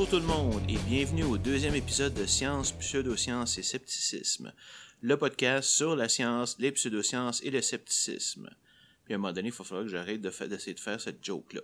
Bonjour 0.00 0.18
tout 0.18 0.26
le 0.26 0.34
monde 0.34 0.62
et 0.66 0.78
bienvenue 0.88 1.24
au 1.24 1.36
deuxième 1.36 1.74
épisode 1.74 2.14
de 2.14 2.24
Science, 2.24 2.72
Pseudosciences 2.72 3.58
et 3.58 3.62
Scepticisme, 3.62 4.50
le 5.02 5.18
podcast 5.18 5.68
sur 5.68 5.94
la 5.94 6.08
science, 6.08 6.56
les 6.58 6.72
pseudosciences 6.72 7.42
et 7.42 7.50
le 7.50 7.60
scepticisme. 7.60 8.48
Puis 9.04 9.12
à 9.12 9.16
un 9.16 9.18
moment 9.18 9.34
donné, 9.34 9.48
il 9.48 9.54
va 9.54 9.62
falloir 9.62 9.84
que 9.84 9.90
j'arrête 9.90 10.22
d'essayer 10.22 10.72
de 10.72 10.80
faire 10.80 10.98
cette 10.98 11.22
joke-là. 11.22 11.60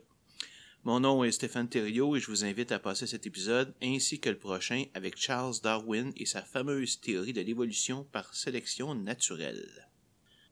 Mon 0.84 1.00
nom 1.00 1.24
est 1.24 1.32
Stéphane 1.32 1.70
Thériault 1.70 2.14
et 2.14 2.20
je 2.20 2.26
vous 2.26 2.44
invite 2.44 2.72
à 2.72 2.78
passer 2.78 3.06
cet 3.06 3.26
épisode 3.26 3.72
ainsi 3.82 4.20
que 4.20 4.28
le 4.28 4.36
prochain 4.36 4.84
avec 4.92 5.16
Charles 5.16 5.54
Darwin 5.62 6.12
et 6.18 6.26
sa 6.26 6.42
fameuse 6.42 7.00
théorie 7.00 7.32
de 7.32 7.40
l'évolution 7.40 8.04
par 8.04 8.34
sélection 8.34 8.94
naturelle. 8.94 9.88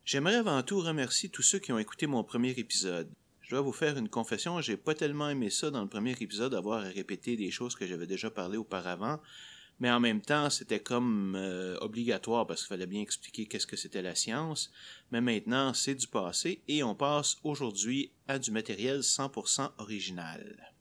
J'aimerais 0.05 0.37
avant 0.37 0.63
tout 0.63 0.79
remercier 0.79 1.29
tous 1.29 1.43
ceux 1.43 1.59
qui 1.59 1.71
ont 1.71 1.77
écouté 1.77 2.07
mon 2.07 2.23
premier 2.23 2.49
épisode. 2.57 3.11
Je 3.45 3.51
dois 3.51 3.61
vous 3.61 3.71
faire 3.71 3.95
une 3.95 4.09
confession, 4.09 4.59
j'ai 4.59 4.75
pas 4.75 4.95
tellement 4.95 5.29
aimé 5.29 5.51
ça 5.51 5.69
dans 5.69 5.83
le 5.83 5.87
premier 5.87 6.15
épisode 6.19 6.53
d'avoir 6.53 6.83
à 6.83 6.89
répéter 6.89 7.37
des 7.37 7.51
choses 7.51 7.75
que 7.75 7.85
j'avais 7.85 8.07
déjà 8.07 8.31
parlé 8.31 8.57
auparavant, 8.57 9.21
mais 9.79 9.91
en 9.91 9.99
même 9.99 10.21
temps, 10.21 10.49
c'était 10.49 10.79
comme 10.79 11.35
euh, 11.35 11.77
obligatoire 11.79 12.47
parce 12.47 12.61
qu'il 12.61 12.69
fallait 12.69 12.87
bien 12.87 13.01
expliquer 13.01 13.45
qu'est-ce 13.45 13.67
que 13.67 13.75
c'était 13.75 14.01
la 14.01 14.15
science. 14.15 14.71
Mais 15.11 15.21
maintenant, 15.21 15.75
c'est 15.75 15.93
du 15.93 16.07
passé 16.07 16.63
et 16.67 16.81
on 16.81 16.95
passe 16.95 17.37
aujourd'hui 17.43 18.11
à 18.27 18.39
du 18.39 18.49
matériel 18.49 19.01
100% 19.01 19.73
original. 19.77 20.73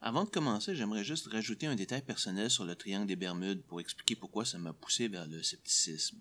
Avant 0.00 0.24
de 0.24 0.30
commencer, 0.30 0.74
j'aimerais 0.74 1.04
juste 1.04 1.28
rajouter 1.28 1.68
un 1.68 1.76
détail 1.76 2.02
personnel 2.02 2.50
sur 2.50 2.64
le 2.64 2.74
triangle 2.74 3.06
des 3.06 3.14
Bermudes 3.14 3.62
pour 3.62 3.80
expliquer 3.80 4.16
pourquoi 4.16 4.44
ça 4.44 4.58
m'a 4.58 4.72
poussé 4.72 5.06
vers 5.06 5.28
le 5.28 5.44
scepticisme. 5.44 6.18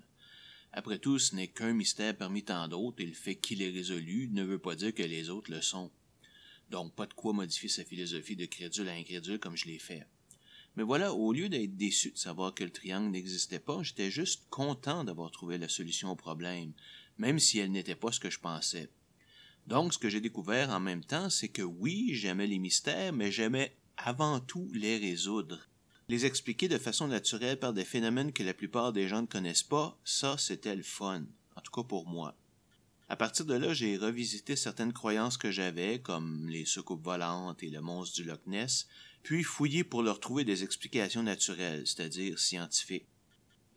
Après 0.79 0.97
tout, 0.97 1.19
ce 1.19 1.35
n'est 1.35 1.49
qu'un 1.49 1.73
mystère 1.73 2.15
parmi 2.15 2.41
tant 2.41 2.69
d'autres 2.69 3.01
et 3.01 3.05
le 3.05 3.11
fait 3.11 3.35
qu'il 3.35 3.61
est 3.61 3.69
résolu 3.69 4.29
ne 4.31 4.45
veut 4.45 4.59
pas 4.59 4.77
dire 4.77 4.93
que 4.93 5.03
les 5.03 5.29
autres 5.29 5.51
le 5.51 5.61
sont. 5.61 5.91
Donc 6.69 6.95
pas 6.95 7.05
de 7.05 7.13
quoi 7.13 7.33
modifier 7.33 7.67
sa 7.67 7.83
philosophie 7.83 8.37
de 8.37 8.45
crédule 8.45 8.87
à 8.87 8.93
incrédule 8.93 9.39
comme 9.39 9.57
je 9.57 9.65
l'ai 9.65 9.77
fait. 9.77 10.07
Mais 10.77 10.83
voilà, 10.83 11.13
au 11.13 11.33
lieu 11.33 11.49
d'être 11.49 11.75
déçu 11.75 12.11
de 12.11 12.17
savoir 12.17 12.53
que 12.53 12.63
le 12.63 12.69
triangle 12.69 13.11
n'existait 13.11 13.59
pas, 13.59 13.83
j'étais 13.83 14.09
juste 14.09 14.47
content 14.49 15.03
d'avoir 15.03 15.31
trouvé 15.31 15.57
la 15.57 15.67
solution 15.67 16.11
au 16.11 16.15
problème, 16.15 16.71
même 17.17 17.39
si 17.39 17.59
elle 17.59 17.73
n'était 17.73 17.95
pas 17.95 18.13
ce 18.13 18.21
que 18.21 18.29
je 18.29 18.39
pensais. 18.39 18.89
Donc, 19.67 19.93
ce 19.93 19.99
que 19.99 20.07
j'ai 20.07 20.21
découvert 20.21 20.69
en 20.69 20.79
même 20.79 21.03
temps, 21.03 21.29
c'est 21.29 21.49
que 21.49 21.61
oui, 21.61 22.11
j'aimais 22.13 22.47
les 22.47 22.57
mystères, 22.57 23.11
mais 23.11 23.33
j'aimais 23.33 23.75
avant 23.97 24.39
tout 24.39 24.71
les 24.73 24.97
résoudre. 24.97 25.68
Les 26.09 26.25
expliquer 26.25 26.67
de 26.67 26.79
façon 26.79 27.07
naturelle 27.07 27.59
par 27.59 27.71
des 27.71 27.85
phénomènes 27.85 28.33
que 28.33 28.41
la 28.41 28.55
plupart 28.55 28.91
des 28.91 29.07
gens 29.07 29.21
ne 29.21 29.27
connaissent 29.27 29.61
pas, 29.61 29.95
ça, 30.03 30.39
c'était 30.39 30.75
le 30.75 30.81
fun. 30.81 31.23
En 31.55 31.61
tout 31.61 31.71
cas 31.71 31.87
pour 31.87 32.07
moi. 32.07 32.35
À 33.09 33.15
partir 33.15 33.45
de 33.45 33.53
là, 33.53 33.75
j'ai 33.75 33.95
revisité 33.95 34.55
certaines 34.55 34.91
croyances 34.91 35.37
que 35.37 35.51
j'avais, 35.51 35.99
comme 35.99 36.49
les 36.49 36.65
soucoupes 36.65 37.03
volantes 37.03 37.61
et 37.61 37.69
le 37.69 37.79
monstre 37.81 38.15
du 38.15 38.23
Loch 38.23 38.41
Ness, 38.47 38.87
puis 39.21 39.43
fouillé 39.43 39.83
pour 39.83 40.01
leur 40.01 40.19
trouver 40.19 40.43
des 40.43 40.63
explications 40.63 41.21
naturelles, 41.21 41.85
c'est-à-dire 41.85 42.39
scientifiques. 42.39 43.05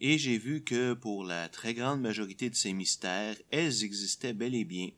Et 0.00 0.16
j'ai 0.16 0.38
vu 0.38 0.64
que 0.64 0.94
pour 0.94 1.24
la 1.24 1.50
très 1.50 1.74
grande 1.74 2.00
majorité 2.00 2.48
de 2.48 2.54
ces 2.54 2.72
mystères, 2.72 3.36
elles 3.50 3.84
existaient 3.84 4.32
bel 4.32 4.54
et 4.54 4.64
bien. 4.64 4.88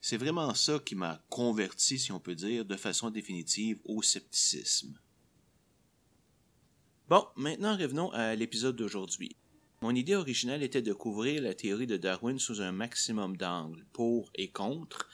C'est 0.00 0.16
vraiment 0.16 0.54
ça 0.54 0.78
qui 0.78 0.94
m'a 0.94 1.22
converti, 1.28 1.98
si 1.98 2.10
on 2.10 2.20
peut 2.20 2.34
dire, 2.34 2.64
de 2.64 2.76
façon 2.76 3.10
définitive 3.10 3.78
au 3.84 4.00
scepticisme. 4.00 4.98
Bon, 7.10 7.26
maintenant 7.34 7.76
revenons 7.76 8.12
à 8.12 8.36
l'épisode 8.36 8.76
d'aujourd'hui. 8.76 9.34
Mon 9.82 9.96
idée 9.96 10.14
originale 10.14 10.62
était 10.62 10.80
de 10.80 10.92
couvrir 10.92 11.42
la 11.42 11.54
théorie 11.54 11.88
de 11.88 11.96
Darwin 11.96 12.38
sous 12.38 12.60
un 12.60 12.70
maximum 12.70 13.36
d'angles, 13.36 13.84
pour 13.92 14.30
et 14.36 14.46
contre, 14.46 15.08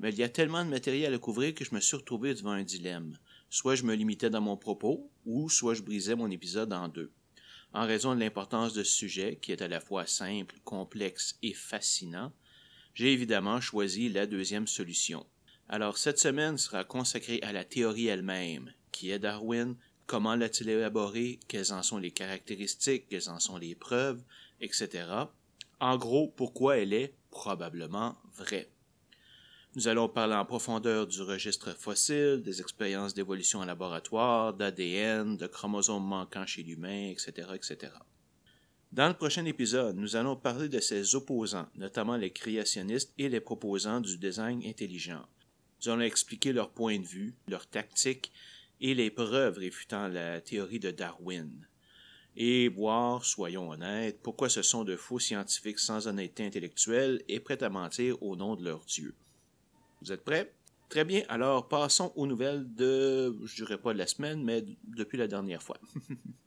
mais 0.00 0.08
il 0.08 0.18
y 0.18 0.22
a 0.22 0.30
tellement 0.30 0.64
de 0.64 0.70
matériel 0.70 1.12
à 1.12 1.18
couvrir 1.18 1.54
que 1.54 1.66
je 1.66 1.74
me 1.74 1.80
suis 1.80 1.98
retrouvé 1.98 2.32
devant 2.32 2.52
un 2.52 2.62
dilemme. 2.62 3.18
Soit 3.50 3.74
je 3.74 3.82
me 3.82 3.94
limitais 3.94 4.30
dans 4.30 4.40
mon 4.40 4.56
propos, 4.56 5.10
ou 5.26 5.50
soit 5.50 5.74
je 5.74 5.82
brisais 5.82 6.14
mon 6.14 6.30
épisode 6.30 6.72
en 6.72 6.88
deux. 6.88 7.12
En 7.74 7.84
raison 7.86 8.14
de 8.14 8.20
l'importance 8.20 8.72
de 8.72 8.82
ce 8.82 8.96
sujet, 8.96 9.38
qui 9.42 9.52
est 9.52 9.60
à 9.60 9.68
la 9.68 9.80
fois 9.80 10.06
simple, 10.06 10.54
complexe 10.64 11.36
et 11.42 11.52
fascinant, 11.52 12.32
j'ai 12.94 13.12
évidemment 13.12 13.60
choisi 13.60 14.08
la 14.08 14.24
deuxième 14.24 14.66
solution. 14.66 15.26
Alors 15.68 15.98
cette 15.98 16.18
semaine 16.18 16.56
sera 16.56 16.84
consacrée 16.84 17.40
à 17.42 17.52
la 17.52 17.66
théorie 17.66 18.06
elle-même, 18.06 18.72
qui 18.90 19.10
est 19.10 19.18
Darwin, 19.18 19.76
comment 20.06 20.34
l'a-t-il 20.34 20.70
élaborée, 20.70 21.40
quelles 21.48 21.72
en 21.72 21.82
sont 21.82 21.98
les 21.98 22.10
caractéristiques, 22.10 23.08
quelles 23.08 23.30
en 23.30 23.40
sont 23.40 23.56
les 23.56 23.74
preuves, 23.74 24.22
etc. 24.60 25.06
En 25.80 25.96
gros, 25.96 26.28
pourquoi 26.28 26.78
elle 26.78 26.92
est 26.92 27.14
probablement 27.30 28.16
vraie. 28.34 28.68
Nous 29.74 29.88
allons 29.88 30.08
parler 30.08 30.34
en 30.34 30.44
profondeur 30.44 31.06
du 31.06 31.22
registre 31.22 31.74
fossile, 31.74 32.42
des 32.44 32.60
expériences 32.60 33.14
d'évolution 33.14 33.60
en 33.60 33.64
laboratoire, 33.64 34.52
d'ADN, 34.52 35.38
de 35.38 35.46
chromosomes 35.46 36.06
manquants 36.06 36.44
chez 36.44 36.62
l'humain, 36.62 37.08
etc., 37.08 37.48
etc. 37.54 37.92
Dans 38.92 39.08
le 39.08 39.14
prochain 39.14 39.46
épisode, 39.46 39.96
nous 39.96 40.16
allons 40.16 40.36
parler 40.36 40.68
de 40.68 40.78
ses 40.78 41.14
opposants, 41.14 41.68
notamment 41.76 42.18
les 42.18 42.30
créationnistes 42.30 43.14
et 43.16 43.30
les 43.30 43.40
proposants 43.40 44.02
du 44.02 44.18
design 44.18 44.62
intelligent. 44.66 45.24
Nous 45.80 45.90
allons 45.90 46.02
expliquer 46.02 46.52
leur 46.52 46.68
point 46.68 46.98
de 46.98 47.06
vue, 47.06 47.34
leurs 47.48 47.66
tactiques 47.66 48.30
et 48.82 48.94
les 48.94 49.10
preuves 49.10 49.58
réfutant 49.58 50.08
la 50.08 50.40
théorie 50.40 50.80
de 50.80 50.90
Darwin. 50.90 51.66
Et 52.36 52.68
voir, 52.68 53.24
soyons 53.24 53.70
honnêtes, 53.70 54.20
pourquoi 54.22 54.48
ce 54.48 54.62
sont 54.62 54.84
de 54.84 54.96
faux 54.96 55.20
scientifiques 55.20 55.78
sans 55.78 56.08
honnêteté 56.08 56.44
intellectuelle 56.44 57.22
et 57.28 57.38
prêts 57.38 57.62
à 57.62 57.68
mentir 57.68 58.20
au 58.22 58.34
nom 58.34 58.56
de 58.56 58.64
leur 58.64 58.84
Dieu. 58.84 59.14
Vous 60.00 60.12
êtes 60.12 60.24
prêts? 60.24 60.52
Très 60.88 61.04
bien, 61.04 61.22
alors 61.28 61.68
passons 61.68 62.12
aux 62.16 62.26
nouvelles 62.26 62.74
de, 62.74 63.34
je 63.44 63.54
dirais 63.54 63.78
pas 63.78 63.92
de 63.92 63.98
la 63.98 64.06
semaine, 64.06 64.42
mais 64.42 64.64
depuis 64.84 65.16
la 65.16 65.28
dernière 65.28 65.62
fois. 65.62 65.78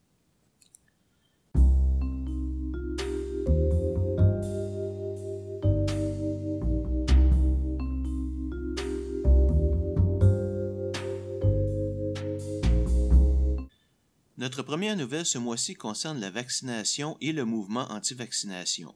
Notre 14.37 14.63
première 14.63 14.97
nouvelle 14.97 15.25
ce 15.25 15.37
mois-ci 15.37 15.75
concerne 15.75 16.19
la 16.19 16.29
vaccination 16.29 17.15
et 17.21 17.31
le 17.31 17.45
mouvement 17.45 17.89
anti-vaccination. 17.89 18.93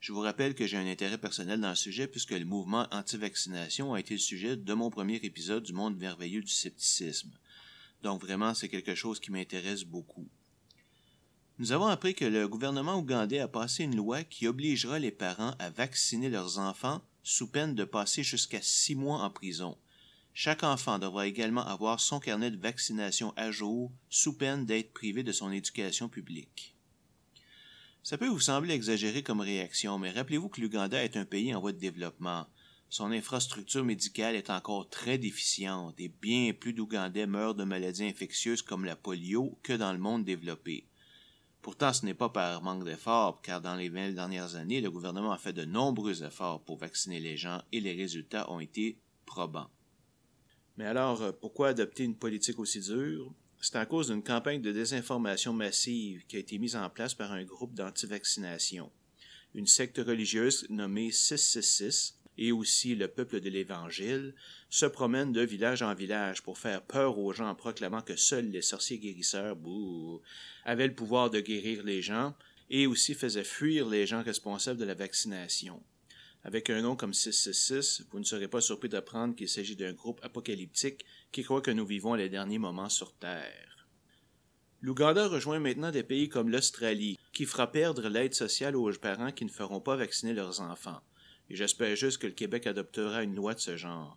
Je 0.00 0.12
vous 0.12 0.20
rappelle 0.20 0.54
que 0.54 0.66
j'ai 0.66 0.76
un 0.76 0.86
intérêt 0.86 1.16
personnel 1.16 1.62
dans 1.62 1.70
le 1.70 1.74
sujet 1.74 2.06
puisque 2.06 2.32
le 2.32 2.44
mouvement 2.44 2.86
anti-vaccination 2.92 3.94
a 3.94 4.00
été 4.00 4.12
le 4.12 4.20
sujet 4.20 4.54
de 4.54 4.74
mon 4.74 4.90
premier 4.90 5.16
épisode 5.22 5.62
du 5.62 5.72
monde 5.72 5.96
merveilleux 5.96 6.42
du 6.42 6.52
scepticisme. 6.52 7.30
Donc 8.02 8.20
vraiment, 8.20 8.52
c'est 8.52 8.68
quelque 8.68 8.94
chose 8.94 9.18
qui 9.18 9.32
m'intéresse 9.32 9.84
beaucoup. 9.84 10.28
Nous 11.58 11.72
avons 11.72 11.86
appris 11.86 12.14
que 12.14 12.26
le 12.26 12.46
gouvernement 12.46 12.98
ougandais 12.98 13.38
a 13.38 13.48
passé 13.48 13.84
une 13.84 13.96
loi 13.96 14.24
qui 14.24 14.46
obligera 14.46 14.98
les 14.98 15.10
parents 15.10 15.54
à 15.58 15.70
vacciner 15.70 16.28
leurs 16.28 16.58
enfants 16.58 17.00
sous 17.22 17.46
peine 17.50 17.74
de 17.74 17.84
passer 17.84 18.22
jusqu'à 18.22 18.60
six 18.60 18.94
mois 18.94 19.22
en 19.22 19.30
prison. 19.30 19.78
Chaque 20.38 20.64
enfant 20.64 20.98
devra 20.98 21.26
également 21.26 21.66
avoir 21.66 21.98
son 21.98 22.20
carnet 22.20 22.50
de 22.50 22.60
vaccination 22.60 23.32
à 23.36 23.50
jour 23.50 23.90
sous 24.10 24.36
peine 24.36 24.66
d'être 24.66 24.92
privé 24.92 25.22
de 25.22 25.32
son 25.32 25.50
éducation 25.50 26.10
publique. 26.10 26.76
Ça 28.02 28.18
peut 28.18 28.28
vous 28.28 28.38
sembler 28.38 28.74
exagéré 28.74 29.22
comme 29.22 29.40
réaction, 29.40 29.98
mais 29.98 30.10
rappelez-vous 30.10 30.50
que 30.50 30.60
l'Ouganda 30.60 31.02
est 31.02 31.16
un 31.16 31.24
pays 31.24 31.54
en 31.54 31.60
voie 31.62 31.72
de 31.72 31.78
développement. 31.78 32.46
Son 32.90 33.12
infrastructure 33.12 33.82
médicale 33.82 34.34
est 34.34 34.50
encore 34.50 34.90
très 34.90 35.16
déficiente 35.16 35.98
et 35.98 36.12
bien 36.20 36.52
plus 36.52 36.74
d'Ougandais 36.74 37.26
meurent 37.26 37.54
de 37.54 37.64
maladies 37.64 38.04
infectieuses 38.04 38.60
comme 38.60 38.84
la 38.84 38.94
polio 38.94 39.58
que 39.62 39.72
dans 39.72 39.94
le 39.94 39.98
monde 39.98 40.26
développé. 40.26 40.86
Pourtant, 41.62 41.94
ce 41.94 42.04
n'est 42.04 42.12
pas 42.12 42.28
par 42.28 42.60
manque 42.60 42.84
d'efforts, 42.84 43.40
car 43.40 43.62
dans 43.62 43.74
les 43.74 43.88
20 43.88 44.12
dernières 44.12 44.54
années, 44.56 44.82
le 44.82 44.90
gouvernement 44.90 45.32
a 45.32 45.38
fait 45.38 45.54
de 45.54 45.64
nombreux 45.64 46.24
efforts 46.24 46.62
pour 46.62 46.76
vacciner 46.76 47.20
les 47.20 47.38
gens 47.38 47.62
et 47.72 47.80
les 47.80 47.94
résultats 47.94 48.50
ont 48.50 48.60
été 48.60 48.98
probants. 49.24 49.70
Mais 50.76 50.86
alors, 50.86 51.34
pourquoi 51.38 51.68
adopter 51.68 52.04
une 52.04 52.16
politique 52.16 52.58
aussi 52.58 52.80
dure? 52.80 53.32
C'est 53.60 53.76
à 53.76 53.86
cause 53.86 54.08
d'une 54.08 54.22
campagne 54.22 54.60
de 54.60 54.72
désinformation 54.72 55.52
massive 55.52 56.24
qui 56.26 56.36
a 56.36 56.40
été 56.40 56.58
mise 56.58 56.76
en 56.76 56.88
place 56.90 57.14
par 57.14 57.32
un 57.32 57.44
groupe 57.44 57.74
d'anti-vaccination. 57.74 58.90
Une 59.54 59.66
secte 59.66 59.98
religieuse 59.98 60.66
nommée 60.68 61.10
666 61.10 62.18
et 62.38 62.52
aussi 62.52 62.94
le 62.94 63.08
peuple 63.08 63.40
de 63.40 63.48
l'Évangile 63.48 64.34
se 64.68 64.86
promènent 64.86 65.32
de 65.32 65.40
village 65.40 65.82
en 65.82 65.94
village 65.94 66.42
pour 66.42 66.58
faire 66.58 66.82
peur 66.82 67.18
aux 67.18 67.32
gens 67.32 67.48
en 67.48 67.54
proclamant 67.54 68.02
que 68.02 68.16
seuls 68.16 68.50
les 68.50 68.62
sorciers 68.62 68.98
guérisseurs 68.98 69.56
bouh, 69.56 70.20
avaient 70.64 70.88
le 70.88 70.94
pouvoir 70.94 71.30
de 71.30 71.40
guérir 71.40 71.82
les 71.82 72.02
gens 72.02 72.34
et 72.68 72.86
aussi 72.86 73.14
faisaient 73.14 73.44
fuir 73.44 73.88
les 73.88 74.06
gens 74.06 74.22
responsables 74.22 74.78
de 74.78 74.84
la 74.84 74.94
vaccination. 74.94 75.82
Avec 76.46 76.70
un 76.70 76.80
nom 76.80 76.94
comme 76.94 77.12
666, 77.12 78.04
vous 78.12 78.20
ne 78.20 78.24
serez 78.24 78.46
pas 78.46 78.60
surpris 78.60 78.88
d'apprendre 78.88 79.34
qu'il 79.34 79.48
s'agit 79.48 79.74
d'un 79.74 79.92
groupe 79.92 80.20
apocalyptique 80.22 81.04
qui 81.32 81.42
croit 81.42 81.60
que 81.60 81.72
nous 81.72 81.84
vivons 81.84 82.14
les 82.14 82.28
derniers 82.28 82.60
moments 82.60 82.88
sur 82.88 83.12
Terre. 83.14 83.88
L'Ouganda 84.80 85.26
rejoint 85.26 85.58
maintenant 85.58 85.90
des 85.90 86.04
pays 86.04 86.28
comme 86.28 86.48
l'Australie, 86.48 87.18
qui 87.32 87.46
fera 87.46 87.72
perdre 87.72 88.08
l'aide 88.08 88.32
sociale 88.32 88.76
aux 88.76 88.92
parents 88.92 89.32
qui 89.32 89.44
ne 89.44 89.50
feront 89.50 89.80
pas 89.80 89.96
vacciner 89.96 90.34
leurs 90.34 90.60
enfants. 90.60 91.00
Et 91.50 91.56
j'espère 91.56 91.96
juste 91.96 92.18
que 92.18 92.28
le 92.28 92.32
Québec 92.32 92.68
adoptera 92.68 93.24
une 93.24 93.34
loi 93.34 93.54
de 93.54 93.58
ce 93.58 93.76
genre. 93.76 94.16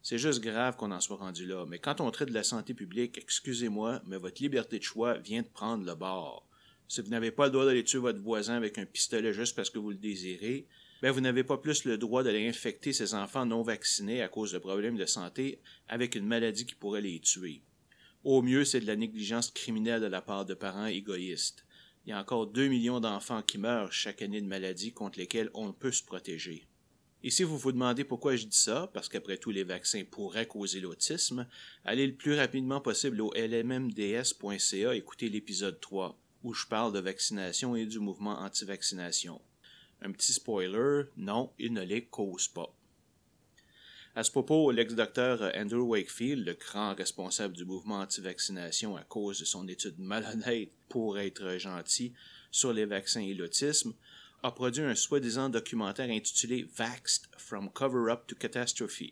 C'est 0.00 0.16
juste 0.16 0.40
grave 0.40 0.76
qu'on 0.76 0.92
en 0.92 1.00
soit 1.00 1.18
rendu 1.18 1.44
là. 1.44 1.66
Mais 1.68 1.78
quand 1.78 2.00
on 2.00 2.10
traite 2.10 2.30
de 2.30 2.34
la 2.34 2.42
santé 2.42 2.72
publique, 2.72 3.18
excusez-moi, 3.18 4.00
mais 4.06 4.16
votre 4.16 4.40
liberté 4.40 4.78
de 4.78 4.82
choix 4.82 5.18
vient 5.18 5.42
de 5.42 5.48
prendre 5.48 5.84
le 5.84 5.94
bord. 5.94 6.48
Si 6.88 7.02
vous 7.02 7.10
n'avez 7.10 7.32
pas 7.32 7.46
le 7.46 7.52
droit 7.52 7.66
d'aller 7.66 7.84
tuer 7.84 7.98
votre 7.98 8.22
voisin 8.22 8.54
avec 8.54 8.78
un 8.78 8.86
pistolet 8.86 9.34
juste 9.34 9.54
parce 9.54 9.68
que 9.68 9.78
vous 9.78 9.90
le 9.90 9.96
désirez, 9.96 10.66
ben 11.02 11.10
vous 11.10 11.20
n'avez 11.20 11.44
pas 11.44 11.58
plus 11.58 11.84
le 11.84 11.98
droit 11.98 12.22
d'aller 12.22 12.48
infecter 12.48 12.92
ces 12.92 13.14
enfants 13.14 13.46
non 13.46 13.62
vaccinés 13.62 14.22
à 14.22 14.28
cause 14.28 14.52
de 14.52 14.58
problèmes 14.58 14.96
de 14.96 15.06
santé 15.06 15.60
avec 15.88 16.14
une 16.14 16.26
maladie 16.26 16.66
qui 16.66 16.74
pourrait 16.74 17.00
les 17.00 17.20
tuer. 17.20 17.62
Au 18.24 18.42
mieux, 18.42 18.64
c'est 18.64 18.80
de 18.80 18.86
la 18.86 18.96
négligence 18.96 19.50
criminelle 19.50 20.00
de 20.00 20.06
la 20.06 20.20
part 20.20 20.44
de 20.46 20.54
parents 20.54 20.86
égoïstes. 20.86 21.64
Il 22.04 22.10
y 22.10 22.12
a 22.12 22.20
encore 22.20 22.46
2 22.46 22.68
millions 22.68 23.00
d'enfants 23.00 23.42
qui 23.42 23.58
meurent 23.58 23.92
chaque 23.92 24.22
année 24.22 24.40
de 24.40 24.46
maladies 24.46 24.92
contre 24.92 25.18
lesquelles 25.18 25.50
on 25.54 25.72
peut 25.72 25.92
se 25.92 26.02
protéger. 26.02 26.66
Et 27.22 27.30
si 27.30 27.42
vous 27.42 27.58
vous 27.58 27.72
demandez 27.72 28.04
pourquoi 28.04 28.36
je 28.36 28.46
dis 28.46 28.56
ça, 28.56 28.90
parce 28.94 29.08
qu'après 29.08 29.36
tout 29.36 29.50
les 29.50 29.64
vaccins 29.64 30.04
pourraient 30.08 30.46
causer 30.46 30.80
l'autisme, 30.80 31.48
allez 31.84 32.06
le 32.06 32.14
plus 32.14 32.34
rapidement 32.34 32.80
possible 32.80 33.20
au 33.20 33.32
lmmds.ca 33.34 34.94
écouter 34.94 35.28
l'épisode 35.28 35.80
3, 35.80 36.16
où 36.44 36.54
je 36.54 36.66
parle 36.66 36.92
de 36.92 37.00
vaccination 37.00 37.74
et 37.74 37.86
du 37.86 37.98
mouvement 37.98 38.38
anti-vaccination. 38.38 39.40
Un 40.02 40.12
petit 40.12 40.32
spoiler, 40.32 41.04
non, 41.16 41.52
il 41.58 41.72
ne 41.72 41.82
les 41.82 42.04
cause 42.04 42.48
pas. 42.48 42.72
À 44.14 44.24
ce 44.24 44.30
propos, 44.30 44.70
l'ex-docteur 44.70 45.52
Andrew 45.54 45.82
Wakefield, 45.88 46.46
le 46.46 46.54
grand 46.54 46.94
responsable 46.94 47.54
du 47.54 47.66
mouvement 47.66 48.00
anti-vaccination 48.00 48.96
à 48.96 49.04
cause 49.04 49.40
de 49.40 49.44
son 49.44 49.68
étude 49.68 49.98
malhonnête 49.98 50.70
pour 50.88 51.18
être 51.18 51.58
gentil 51.58 52.14
sur 52.50 52.72
les 52.72 52.86
vaccins 52.86 53.20
et 53.20 53.34
l'autisme, 53.34 53.94
a 54.42 54.52
produit 54.52 54.84
un 54.84 54.94
soi-disant 54.94 55.50
documentaire 55.50 56.08
intitulé 56.08 56.66
Vaxed 56.76 57.28
from 57.36 57.70
Cover-up 57.70 58.26
to 58.26 58.36
Catastrophe, 58.36 59.02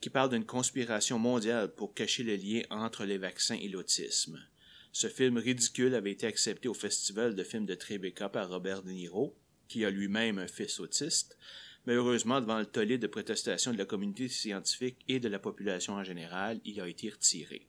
qui 0.00 0.10
parle 0.10 0.30
d'une 0.30 0.46
conspiration 0.46 1.18
mondiale 1.18 1.72
pour 1.74 1.94
cacher 1.94 2.22
le 2.22 2.36
lien 2.36 2.62
entre 2.70 3.04
les 3.04 3.18
vaccins 3.18 3.58
et 3.60 3.68
l'autisme. 3.68 4.38
Ce 4.92 5.08
film 5.08 5.38
ridicule 5.38 5.94
avait 5.94 6.12
été 6.12 6.26
accepté 6.26 6.68
au 6.68 6.74
festival 6.74 7.34
de 7.34 7.42
films 7.42 7.66
de 7.66 7.74
Tribeca 7.74 8.28
par 8.28 8.48
Robert 8.48 8.82
De 8.82 8.90
Niro, 8.90 9.34
qui 9.72 9.86
a 9.86 9.90
lui-même 9.90 10.38
un 10.38 10.46
fils 10.46 10.80
autiste, 10.80 11.38
mais 11.86 11.94
heureusement, 11.94 12.42
devant 12.42 12.58
le 12.58 12.66
tollé 12.66 12.98
de 12.98 13.06
protestation 13.06 13.72
de 13.72 13.78
la 13.78 13.86
communauté 13.86 14.28
scientifique 14.28 14.98
et 15.08 15.18
de 15.18 15.30
la 15.30 15.38
population 15.38 15.94
en 15.94 16.04
général, 16.04 16.60
il 16.66 16.78
a 16.78 16.86
été 16.86 17.08
retiré. 17.08 17.66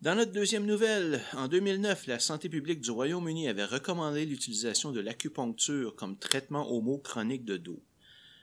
Dans 0.00 0.16
notre 0.16 0.32
deuxième 0.32 0.66
nouvelle, 0.66 1.22
en 1.34 1.46
2009, 1.46 2.08
la 2.08 2.18
santé 2.18 2.48
publique 2.48 2.80
du 2.80 2.90
Royaume-Uni 2.90 3.46
avait 3.46 3.64
recommandé 3.64 4.26
l'utilisation 4.26 4.90
de 4.90 4.98
l'acupuncture 4.98 5.94
comme 5.94 6.18
traitement 6.18 6.68
aux 6.68 6.80
maux 6.80 6.98
chroniques 6.98 7.44
de 7.44 7.56
dos. 7.56 7.80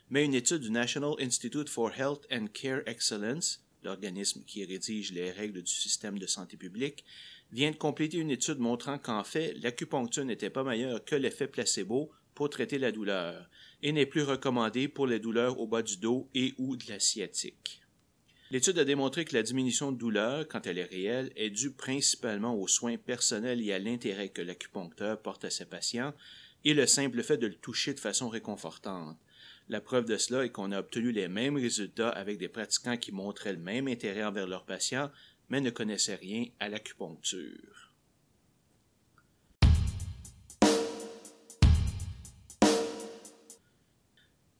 Mais 0.08 0.24
une 0.24 0.32
étude 0.32 0.62
du 0.62 0.70
National 0.70 1.12
Institute 1.20 1.68
for 1.68 1.92
Health 1.92 2.26
and 2.32 2.46
Care 2.54 2.80
Excellence, 2.86 3.62
l'organisme 3.82 4.42
qui 4.44 4.64
rédige 4.64 5.12
les 5.12 5.30
règles 5.30 5.62
du 5.62 5.72
système 5.72 6.18
de 6.18 6.26
santé 6.26 6.56
publique, 6.56 7.04
vient 7.52 7.70
de 7.70 7.76
compléter 7.76 8.18
une 8.18 8.30
étude 8.30 8.58
montrant 8.58 8.98
qu'en 8.98 9.24
fait, 9.24 9.54
l'acupuncture 9.62 10.24
n'était 10.24 10.50
pas 10.50 10.64
meilleure 10.64 11.04
que 11.04 11.16
l'effet 11.16 11.48
placebo 11.48 12.10
pour 12.34 12.50
traiter 12.50 12.78
la 12.78 12.92
douleur 12.92 13.48
et 13.82 13.92
n'est 13.92 14.06
plus 14.06 14.22
recommandée 14.22 14.88
pour 14.88 15.06
les 15.06 15.18
douleurs 15.18 15.58
au 15.60 15.66
bas 15.66 15.82
du 15.82 15.96
dos 15.96 16.28
et 16.34 16.54
ou 16.58 16.76
de 16.76 16.84
la 16.88 17.00
sciatique. 17.00 17.82
L'étude 18.50 18.78
a 18.78 18.84
démontré 18.84 19.24
que 19.24 19.36
la 19.36 19.44
diminution 19.44 19.92
de 19.92 19.98
douleur, 19.98 20.48
quand 20.48 20.66
elle 20.66 20.78
est 20.78 20.84
réelle, 20.84 21.30
est 21.36 21.50
due 21.50 21.70
principalement 21.70 22.56
aux 22.56 22.66
soins 22.66 22.96
personnels 22.96 23.60
et 23.62 23.72
à 23.72 23.78
l'intérêt 23.78 24.28
que 24.28 24.42
l'acupuncteur 24.42 25.20
porte 25.20 25.44
à 25.44 25.50
ses 25.50 25.66
patients 25.66 26.12
et 26.64 26.74
le 26.74 26.86
simple 26.86 27.22
fait 27.22 27.36
de 27.36 27.46
le 27.46 27.54
toucher 27.54 27.94
de 27.94 28.00
façon 28.00 28.28
réconfortante. 28.28 29.16
La 29.68 29.80
preuve 29.80 30.04
de 30.04 30.16
cela 30.16 30.44
est 30.44 30.50
qu'on 30.50 30.72
a 30.72 30.80
obtenu 30.80 31.12
les 31.12 31.28
mêmes 31.28 31.56
résultats 31.56 32.08
avec 32.08 32.38
des 32.38 32.48
pratiquants 32.48 32.96
qui 32.96 33.12
montraient 33.12 33.52
le 33.52 33.60
même 33.60 33.86
intérêt 33.86 34.24
envers 34.24 34.48
leurs 34.48 34.64
patients 34.64 35.10
mais 35.50 35.60
ne 35.60 35.70
connaissait 35.70 36.14
rien 36.14 36.46
à 36.60 36.68
l'acupuncture. 36.68 37.92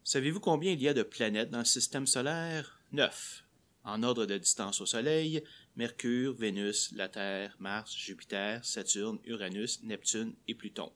Savez-vous 0.05 0.41
combien 0.41 0.73
il 0.73 0.83
y 0.83 0.89
a 0.89 0.95
de 0.95 1.05
planètes 1.05 1.51
dans 1.51 1.61
le 1.61 1.65
système 1.65 2.07
solaire? 2.07 2.81
Neuf. 2.91 3.45
En 3.85 4.03
ordre 4.03 4.27
de 4.27 4.37
distance 4.37 4.81
au 4.81 4.87
Soleil, 4.87 5.43
Mercure, 5.77 6.35
Vénus, 6.35 6.93
la 6.93 7.09
Terre, 7.09 7.57
Mars, 7.61 7.97
Jupiter, 7.97 8.63
Saturne, 8.65 9.21
Uranus, 9.25 9.83
Neptune 9.85 10.35
et 10.49 10.55
Pluton. 10.55 10.93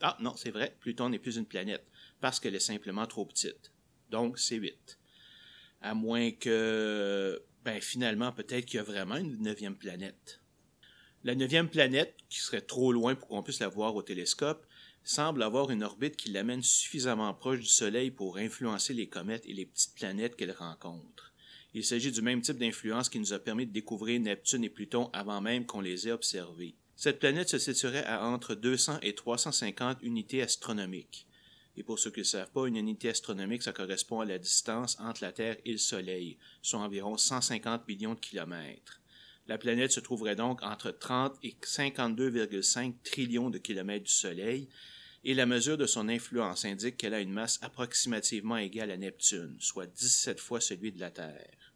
Ah 0.00 0.16
non, 0.20 0.34
c'est 0.36 0.50
vrai, 0.50 0.76
Pluton 0.80 1.08
n'est 1.08 1.18
plus 1.20 1.36
une 1.36 1.46
planète, 1.46 1.86
parce 2.20 2.38
qu'elle 2.40 2.54
est 2.54 2.60
simplement 2.60 3.06
trop 3.06 3.24
petite. 3.24 3.72
Donc 4.10 4.38
c'est 4.38 4.56
huit. 4.56 4.98
À 5.80 5.94
moins 5.94 6.32
que 6.32 7.40
ben 7.64 7.80
finalement, 7.80 8.32
peut-être 8.32 8.66
qu'il 8.66 8.76
y 8.76 8.80
a 8.80 8.84
vraiment 8.84 9.16
une 9.16 9.42
neuvième 9.42 9.76
planète. 9.76 10.40
La 11.24 11.34
neuvième 11.34 11.68
planète, 11.68 12.14
qui 12.28 12.38
serait 12.38 12.60
trop 12.60 12.92
loin 12.92 13.14
pour 13.14 13.28
qu'on 13.28 13.42
puisse 13.42 13.60
la 13.60 13.68
voir 13.68 13.94
au 13.94 14.02
télescope, 14.02 14.66
semble 15.02 15.42
avoir 15.42 15.70
une 15.70 15.82
orbite 15.82 16.16
qui 16.16 16.30
l'amène 16.30 16.62
suffisamment 16.62 17.32
proche 17.34 17.60
du 17.60 17.66
Soleil 17.66 18.10
pour 18.10 18.36
influencer 18.36 18.94
les 18.94 19.08
comètes 19.08 19.46
et 19.46 19.54
les 19.54 19.66
petites 19.66 19.94
planètes 19.94 20.36
qu'elle 20.36 20.52
rencontre. 20.52 21.32
Il 21.74 21.84
s'agit 21.84 22.12
du 22.12 22.22
même 22.22 22.40
type 22.40 22.58
d'influence 22.58 23.08
qui 23.08 23.18
nous 23.18 23.32
a 23.32 23.38
permis 23.38 23.66
de 23.66 23.72
découvrir 23.72 24.20
Neptune 24.20 24.64
et 24.64 24.70
Pluton 24.70 25.10
avant 25.12 25.40
même 25.40 25.66
qu'on 25.66 25.80
les 25.80 26.08
ait 26.08 26.12
observés. 26.12 26.74
Cette 26.96 27.20
planète 27.20 27.48
se 27.48 27.58
situerait 27.58 28.04
à 28.04 28.26
entre 28.26 28.54
200 28.54 28.98
et 29.02 29.14
350 29.14 29.98
unités 30.02 30.42
astronomiques. 30.42 31.27
Et 31.78 31.84
pour 31.84 32.00
ceux 32.00 32.10
qui 32.10 32.20
ne 32.20 32.24
savent 32.24 32.50
pas, 32.50 32.66
une 32.66 32.76
unité 32.76 33.08
astronomique, 33.08 33.62
ça 33.62 33.72
correspond 33.72 34.18
à 34.18 34.24
la 34.24 34.40
distance 34.40 34.98
entre 34.98 35.22
la 35.22 35.30
Terre 35.30 35.56
et 35.64 35.70
le 35.70 35.78
Soleil, 35.78 36.36
soit 36.60 36.80
environ 36.80 37.16
150 37.16 37.86
millions 37.86 38.14
de 38.14 38.20
kilomètres. 38.20 39.00
La 39.46 39.58
planète 39.58 39.92
se 39.92 40.00
trouverait 40.00 40.34
donc 40.34 40.60
entre 40.64 40.90
30 40.90 41.38
et 41.44 41.54
52,5 41.62 42.94
trillions 43.04 43.48
de 43.48 43.58
kilomètres 43.58 44.06
du 44.06 44.12
Soleil, 44.12 44.68
et 45.22 45.34
la 45.34 45.46
mesure 45.46 45.78
de 45.78 45.86
son 45.86 46.08
influence 46.08 46.64
indique 46.64 46.96
qu'elle 46.96 47.14
a 47.14 47.20
une 47.20 47.32
masse 47.32 47.60
approximativement 47.62 48.56
égale 48.56 48.90
à 48.90 48.96
Neptune, 48.96 49.56
soit 49.60 49.86
17 49.86 50.40
fois 50.40 50.60
celui 50.60 50.90
de 50.90 50.98
la 50.98 51.12
Terre. 51.12 51.74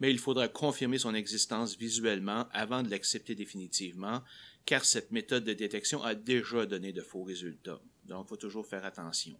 Mais 0.00 0.10
il 0.10 0.18
faudra 0.18 0.48
confirmer 0.48 0.98
son 0.98 1.14
existence 1.14 1.78
visuellement 1.78 2.48
avant 2.50 2.82
de 2.82 2.90
l'accepter 2.90 3.36
définitivement, 3.36 4.24
car 4.66 4.84
cette 4.84 5.12
méthode 5.12 5.44
de 5.44 5.52
détection 5.52 6.02
a 6.02 6.16
déjà 6.16 6.66
donné 6.66 6.92
de 6.92 7.00
faux 7.00 7.22
résultats. 7.22 7.80
Donc, 8.06 8.26
il 8.26 8.28
faut 8.28 8.36
toujours 8.36 8.66
faire 8.66 8.84
attention. 8.84 9.36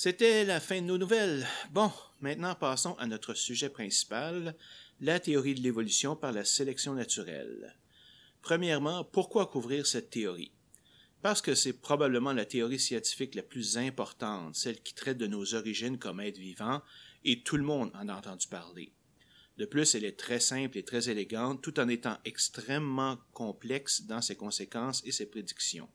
C'était 0.00 0.44
la 0.44 0.60
fin 0.60 0.80
de 0.80 0.86
nos 0.86 0.96
nouvelles. 0.96 1.44
Bon, 1.72 1.90
maintenant 2.20 2.54
passons 2.54 2.94
à 3.00 3.06
notre 3.06 3.34
sujet 3.34 3.68
principal, 3.68 4.54
la 5.00 5.18
théorie 5.18 5.56
de 5.56 5.60
l'évolution 5.60 6.14
par 6.14 6.30
la 6.30 6.44
sélection 6.44 6.94
naturelle. 6.94 7.76
Premièrement, 8.40 9.02
pourquoi 9.02 9.46
couvrir 9.46 9.88
cette 9.88 10.10
théorie? 10.10 10.52
Parce 11.22 11.42
que 11.42 11.54
c'est 11.54 11.72
probablement 11.72 12.32
la 12.32 12.44
théorie 12.44 12.78
scientifique 12.78 13.34
la 13.34 13.42
plus 13.42 13.76
importante, 13.76 14.54
celle 14.54 14.80
qui 14.80 14.94
traite 14.94 15.18
de 15.18 15.26
nos 15.26 15.54
origines 15.54 15.98
comme 15.98 16.20
êtres 16.20 16.38
vivants, 16.38 16.82
et 17.24 17.42
tout 17.42 17.56
le 17.56 17.64
monde 17.64 17.90
en 17.94 18.08
a 18.08 18.14
entendu 18.14 18.46
parler. 18.46 18.92
De 19.56 19.66
plus, 19.66 19.96
elle 19.96 20.04
est 20.04 20.18
très 20.18 20.38
simple 20.38 20.78
et 20.78 20.84
très 20.84 21.10
élégante, 21.10 21.60
tout 21.60 21.80
en 21.80 21.88
étant 21.88 22.16
extrêmement 22.24 23.18
complexe 23.32 24.02
dans 24.02 24.22
ses 24.22 24.36
conséquences 24.36 25.02
et 25.04 25.10
ses 25.10 25.26
prédictions. 25.26 25.88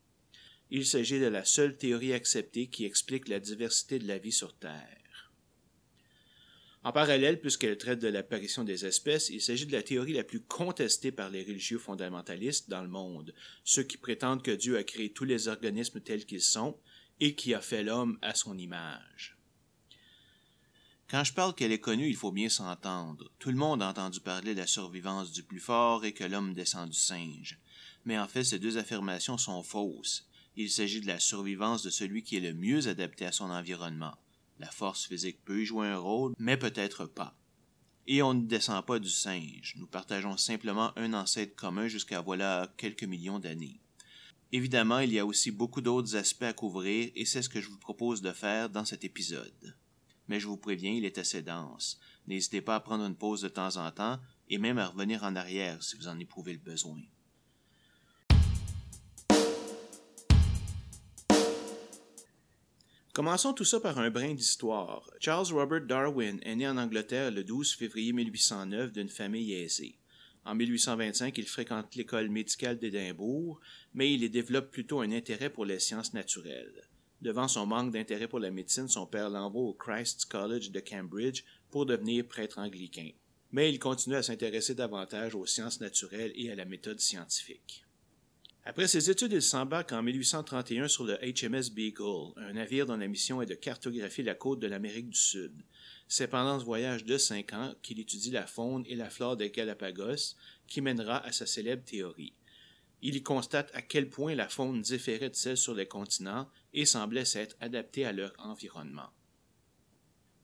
Il 0.70 0.84
s'agit 0.84 1.18
de 1.18 1.26
la 1.26 1.46
seule 1.46 1.78
théorie 1.78 2.12
acceptée 2.12 2.66
qui 2.66 2.84
explique 2.84 3.28
la 3.28 3.40
diversité 3.40 3.98
de 3.98 4.06
la 4.06 4.18
vie 4.18 4.32
sur 4.32 4.54
Terre. 4.54 5.03
En 6.84 6.92
parallèle, 6.92 7.40
puisqu'elle 7.40 7.78
traite 7.78 8.00
de 8.00 8.08
l'apparition 8.08 8.62
des 8.62 8.84
espèces, 8.84 9.30
il 9.30 9.40
s'agit 9.40 9.64
de 9.64 9.72
la 9.72 9.82
théorie 9.82 10.12
la 10.12 10.22
plus 10.22 10.42
contestée 10.42 11.12
par 11.12 11.30
les 11.30 11.42
religieux 11.42 11.78
fondamentalistes 11.78 12.68
dans 12.68 12.82
le 12.82 12.88
monde, 12.88 13.34
ceux 13.64 13.84
qui 13.84 13.96
prétendent 13.96 14.42
que 14.42 14.50
Dieu 14.50 14.76
a 14.76 14.84
créé 14.84 15.10
tous 15.10 15.24
les 15.24 15.48
organismes 15.48 16.00
tels 16.00 16.26
qu'ils 16.26 16.42
sont 16.42 16.78
et 17.20 17.34
qui 17.34 17.54
a 17.54 17.62
fait 17.62 17.82
l'homme 17.82 18.18
à 18.20 18.34
son 18.34 18.58
image. 18.58 19.38
Quand 21.08 21.24
je 21.24 21.32
parle 21.32 21.54
qu'elle 21.54 21.72
est 21.72 21.80
connue, 21.80 22.08
il 22.08 22.16
faut 22.16 22.32
bien 22.32 22.50
s'entendre. 22.50 23.30
Tout 23.38 23.50
le 23.50 23.56
monde 23.56 23.82
a 23.82 23.88
entendu 23.88 24.20
parler 24.20 24.54
de 24.54 24.60
la 24.60 24.66
survivance 24.66 25.32
du 25.32 25.42
plus 25.42 25.60
fort 25.60 26.04
et 26.04 26.12
que 26.12 26.24
l'homme 26.24 26.52
descend 26.52 26.90
du 26.90 26.98
singe. 26.98 27.58
Mais 28.04 28.18
en 28.18 28.28
fait, 28.28 28.44
ces 28.44 28.58
deux 28.58 28.76
affirmations 28.76 29.38
sont 29.38 29.62
fausses. 29.62 30.28
Il 30.56 30.70
s'agit 30.70 31.00
de 31.00 31.06
la 31.06 31.20
survivance 31.20 31.82
de 31.82 31.90
celui 31.90 32.22
qui 32.22 32.36
est 32.36 32.40
le 32.40 32.52
mieux 32.52 32.88
adapté 32.88 33.24
à 33.24 33.32
son 33.32 33.50
environnement. 33.50 34.16
La 34.58 34.70
force 34.70 35.06
physique 35.06 35.44
peut 35.44 35.62
y 35.62 35.64
jouer 35.64 35.88
un 35.88 35.98
rôle, 35.98 36.34
mais 36.38 36.56
peut-être 36.56 37.06
pas. 37.06 37.36
Et 38.06 38.22
on 38.22 38.34
ne 38.34 38.46
descend 38.46 38.84
pas 38.84 38.98
du 38.98 39.08
singe, 39.08 39.74
nous 39.78 39.86
partageons 39.86 40.36
simplement 40.36 40.92
un 40.98 41.14
ancêtre 41.14 41.56
commun 41.56 41.88
jusqu'à 41.88 42.20
voilà 42.20 42.72
quelques 42.76 43.04
millions 43.04 43.38
d'années. 43.38 43.80
Évidemment, 44.52 45.00
il 45.00 45.12
y 45.12 45.18
a 45.18 45.26
aussi 45.26 45.50
beaucoup 45.50 45.80
d'autres 45.80 46.14
aspects 46.14 46.44
à 46.44 46.52
couvrir 46.52 47.10
et 47.16 47.24
c'est 47.24 47.42
ce 47.42 47.48
que 47.48 47.60
je 47.60 47.68
vous 47.68 47.78
propose 47.78 48.22
de 48.22 48.30
faire 48.30 48.70
dans 48.70 48.84
cet 48.84 49.02
épisode. 49.04 49.76
Mais 50.28 50.38
je 50.38 50.46
vous 50.46 50.56
préviens, 50.56 50.92
il 50.92 51.04
est 51.04 51.18
assez 51.18 51.42
dense. 51.42 51.98
N'hésitez 52.26 52.60
pas 52.60 52.76
à 52.76 52.80
prendre 52.80 53.04
une 53.04 53.16
pause 53.16 53.42
de 53.42 53.48
temps 53.48 53.76
en 53.76 53.90
temps 53.90 54.20
et 54.48 54.58
même 54.58 54.78
à 54.78 54.86
revenir 54.86 55.24
en 55.24 55.34
arrière 55.34 55.82
si 55.82 55.96
vous 55.96 56.08
en 56.08 56.18
éprouvez 56.18 56.52
le 56.52 56.58
besoin. 56.58 57.00
Commençons 63.14 63.52
tout 63.52 63.64
ça 63.64 63.78
par 63.78 64.00
un 64.00 64.10
brin 64.10 64.34
d'histoire. 64.34 65.08
Charles 65.20 65.52
Robert 65.52 65.82
Darwin 65.82 66.40
est 66.42 66.56
né 66.56 66.66
en 66.66 66.76
Angleterre 66.76 67.30
le 67.30 67.44
12 67.44 67.76
février 67.76 68.12
1809 68.12 68.90
d'une 68.90 69.08
famille 69.08 69.54
aisée. 69.54 70.00
En 70.44 70.56
1825, 70.56 71.38
il 71.38 71.46
fréquente 71.46 71.94
l'école 71.94 72.28
médicale 72.28 72.76
d'Édimbourg, 72.76 73.60
mais 73.92 74.12
il 74.12 74.24
y 74.24 74.30
développe 74.30 74.72
plutôt 74.72 75.00
un 75.00 75.12
intérêt 75.12 75.48
pour 75.48 75.64
les 75.64 75.78
sciences 75.78 76.12
naturelles. 76.12 76.88
Devant 77.22 77.46
son 77.46 77.66
manque 77.66 77.92
d'intérêt 77.92 78.26
pour 78.26 78.40
la 78.40 78.50
médecine, 78.50 78.88
son 78.88 79.06
père 79.06 79.30
l'envoie 79.30 79.62
au 79.62 79.74
Christ's 79.74 80.24
College 80.24 80.72
de 80.72 80.80
Cambridge 80.80 81.44
pour 81.70 81.86
devenir 81.86 82.26
prêtre 82.26 82.58
anglican. 82.58 83.10
Mais 83.52 83.72
il 83.72 83.78
continue 83.78 84.16
à 84.16 84.24
s'intéresser 84.24 84.74
davantage 84.74 85.36
aux 85.36 85.46
sciences 85.46 85.80
naturelles 85.80 86.32
et 86.34 86.50
à 86.50 86.56
la 86.56 86.64
méthode 86.64 86.98
scientifique. 86.98 87.83
Après 88.66 88.88
ses 88.88 89.10
études, 89.10 89.32
il 89.32 89.42
s'embarque 89.42 89.92
en 89.92 90.02
1831 90.02 90.88
sur 90.88 91.04
le 91.04 91.16
HMS 91.16 91.70
Beagle, 91.74 92.32
un 92.38 92.54
navire 92.54 92.86
dont 92.86 92.96
la 92.96 93.08
mission 93.08 93.42
est 93.42 93.46
de 93.46 93.54
cartographier 93.54 94.24
la 94.24 94.34
côte 94.34 94.60
de 94.60 94.66
l'Amérique 94.66 95.10
du 95.10 95.18
Sud. 95.18 95.52
C'est 96.08 96.28
pendant 96.28 96.58
ce 96.58 96.64
voyage 96.64 97.04
de 97.04 97.18
cinq 97.18 97.52
ans 97.52 97.74
qu'il 97.82 98.00
étudie 98.00 98.30
la 98.30 98.46
faune 98.46 98.84
et 98.86 98.96
la 98.96 99.10
flore 99.10 99.36
des 99.36 99.50
Galapagos, 99.50 100.36
qui 100.66 100.80
mènera 100.80 101.18
à 101.26 101.30
sa 101.30 101.44
célèbre 101.44 101.84
théorie. 101.84 102.32
Il 103.02 103.16
y 103.16 103.22
constate 103.22 103.70
à 103.74 103.82
quel 103.82 104.08
point 104.08 104.34
la 104.34 104.48
faune 104.48 104.80
différait 104.80 105.28
de 105.28 105.36
celle 105.36 105.58
sur 105.58 105.74
les 105.74 105.86
continents 105.86 106.48
et 106.72 106.86
semblait 106.86 107.26
s'être 107.26 107.56
adaptée 107.60 108.06
à 108.06 108.12
leur 108.12 108.32
environnement. 108.38 109.10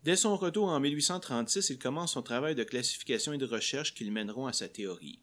Dès 0.04 0.16
son 0.16 0.36
retour 0.36 0.68
en 0.68 0.78
1836, 0.78 1.70
il 1.70 1.78
commence 1.78 2.12
son 2.12 2.22
travail 2.22 2.54
de 2.54 2.64
classification 2.64 3.32
et 3.32 3.38
de 3.38 3.46
recherche 3.46 3.94
qui 3.94 4.04
le 4.04 4.12
mèneront 4.12 4.46
à 4.46 4.52
sa 4.52 4.68
théorie. 4.68 5.20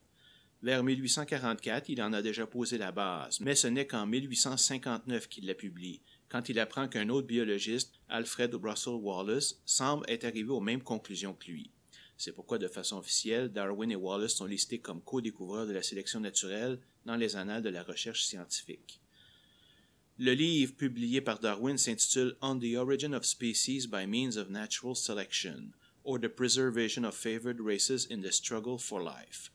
Vers 0.63 0.83
1844, 0.83 1.89
il 1.89 2.01
en 2.01 2.13
a 2.13 2.23
déjà 2.23 2.47
posé 2.47 2.79
la 2.79 2.91
base, 2.91 3.39
mais 3.41 3.53
ce 3.53 3.67
n'est 3.67 3.85
qu'en 3.85 4.07
1859 4.07 5.29
qu'il 5.29 5.45
la 5.45 5.53
publie, 5.53 6.01
quand 6.29 6.49
il 6.49 6.59
apprend 6.59 6.87
qu'un 6.87 7.09
autre 7.09 7.27
biologiste, 7.27 7.93
Alfred 8.09 8.55
Russel 8.55 8.95
Wallace, 8.95 9.61
semble 9.67 10.09
être 10.09 10.25
arrivé 10.25 10.49
aux 10.49 10.59
mêmes 10.59 10.81
conclusions 10.81 11.35
que 11.35 11.51
lui. 11.51 11.69
C'est 12.17 12.31
pourquoi, 12.31 12.57
de 12.57 12.67
façon 12.67 12.97
officielle, 12.97 13.49
Darwin 13.49 13.91
et 13.91 13.95
Wallace 13.95 14.33
sont 14.33 14.47
listés 14.47 14.79
comme 14.79 15.03
co-découvreurs 15.03 15.67
de 15.67 15.73
la 15.73 15.83
sélection 15.83 16.19
naturelle 16.19 16.79
dans 17.05 17.15
les 17.15 17.35
annales 17.35 17.61
de 17.61 17.69
la 17.69 17.83
recherche 17.83 18.23
scientifique. 18.23 18.99
Le 20.17 20.33
livre 20.33 20.73
publié 20.73 21.21
par 21.21 21.37
Darwin 21.37 21.77
s'intitule 21.77 22.35
On 22.41 22.57
the 22.57 22.75
Origin 22.75 23.13
of 23.13 23.27
Species 23.27 23.85
by 23.85 24.07
Means 24.07 24.37
of 24.37 24.49
Natural 24.49 24.95
Selection, 24.95 25.73
or 26.03 26.19
the 26.19 26.27
Preservation 26.27 27.03
of 27.03 27.13
Favored 27.13 27.59
Races 27.59 28.07
in 28.09 28.21
the 28.23 28.31
Struggle 28.31 28.79
for 28.79 28.99
Life 28.99 29.51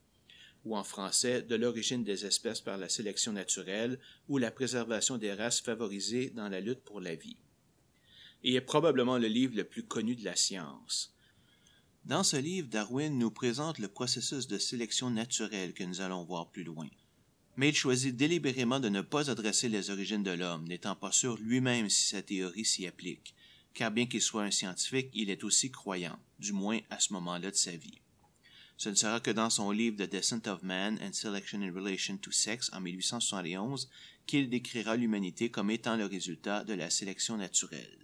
ou 0.64 0.76
en 0.76 0.84
français 0.84 1.42
de 1.42 1.54
l'origine 1.54 2.04
des 2.04 2.24
espèces 2.24 2.60
par 2.60 2.78
la 2.78 2.88
sélection 2.88 3.32
naturelle 3.32 3.98
ou 4.28 4.38
la 4.38 4.50
préservation 4.50 5.18
des 5.18 5.32
races 5.32 5.60
favorisées 5.60 6.30
dans 6.30 6.48
la 6.48 6.60
lutte 6.60 6.84
pour 6.84 7.00
la 7.00 7.14
vie. 7.14 7.36
Et 8.44 8.54
est 8.54 8.60
probablement 8.60 9.18
le 9.18 9.28
livre 9.28 9.56
le 9.56 9.64
plus 9.64 9.84
connu 9.84 10.16
de 10.16 10.24
la 10.24 10.36
science. 10.36 11.14
Dans 12.04 12.24
ce 12.24 12.36
livre, 12.36 12.68
Darwin 12.68 13.16
nous 13.16 13.30
présente 13.30 13.78
le 13.78 13.86
processus 13.86 14.48
de 14.48 14.58
sélection 14.58 15.10
naturelle 15.10 15.72
que 15.72 15.84
nous 15.84 16.00
allons 16.00 16.24
voir 16.24 16.50
plus 16.50 16.64
loin. 16.64 16.88
Mais 17.56 17.68
il 17.68 17.74
choisit 17.74 18.16
délibérément 18.16 18.80
de 18.80 18.88
ne 18.88 19.02
pas 19.02 19.30
adresser 19.30 19.68
les 19.68 19.90
origines 19.90 20.24
de 20.24 20.32
l'homme, 20.32 20.66
n'étant 20.66 20.96
pas 20.96 21.12
sûr 21.12 21.36
lui-même 21.38 21.88
si 21.88 22.08
sa 22.08 22.22
théorie 22.22 22.64
s'y 22.64 22.86
applique, 22.86 23.34
car 23.74 23.90
bien 23.90 24.06
qu'il 24.06 24.20
soit 24.20 24.42
un 24.42 24.50
scientifique, 24.50 25.10
il 25.14 25.30
est 25.30 25.44
aussi 25.44 25.70
croyant, 25.70 26.18
du 26.40 26.52
moins 26.52 26.80
à 26.90 26.98
ce 26.98 27.12
moment-là 27.12 27.50
de 27.50 27.56
sa 27.56 27.76
vie. 27.76 28.01
Ce 28.76 28.88
ne 28.88 28.94
sera 28.94 29.20
que 29.20 29.30
dans 29.30 29.50
son 29.50 29.70
livre 29.70 29.96
The 29.96 30.10
Descent 30.10 30.46
of 30.48 30.62
Man 30.62 30.98
and 31.02 31.12
Selection 31.12 31.62
in 31.62 31.72
Relation 31.72 32.16
to 32.16 32.30
Sex 32.30 32.70
en 32.72 32.80
1871 32.80 33.88
qu'il 34.26 34.48
décrira 34.48 34.96
l'humanité 34.96 35.50
comme 35.50 35.70
étant 35.70 35.96
le 35.96 36.06
résultat 36.06 36.64
de 36.64 36.74
la 36.74 36.90
sélection 36.90 37.36
naturelle. 37.36 37.98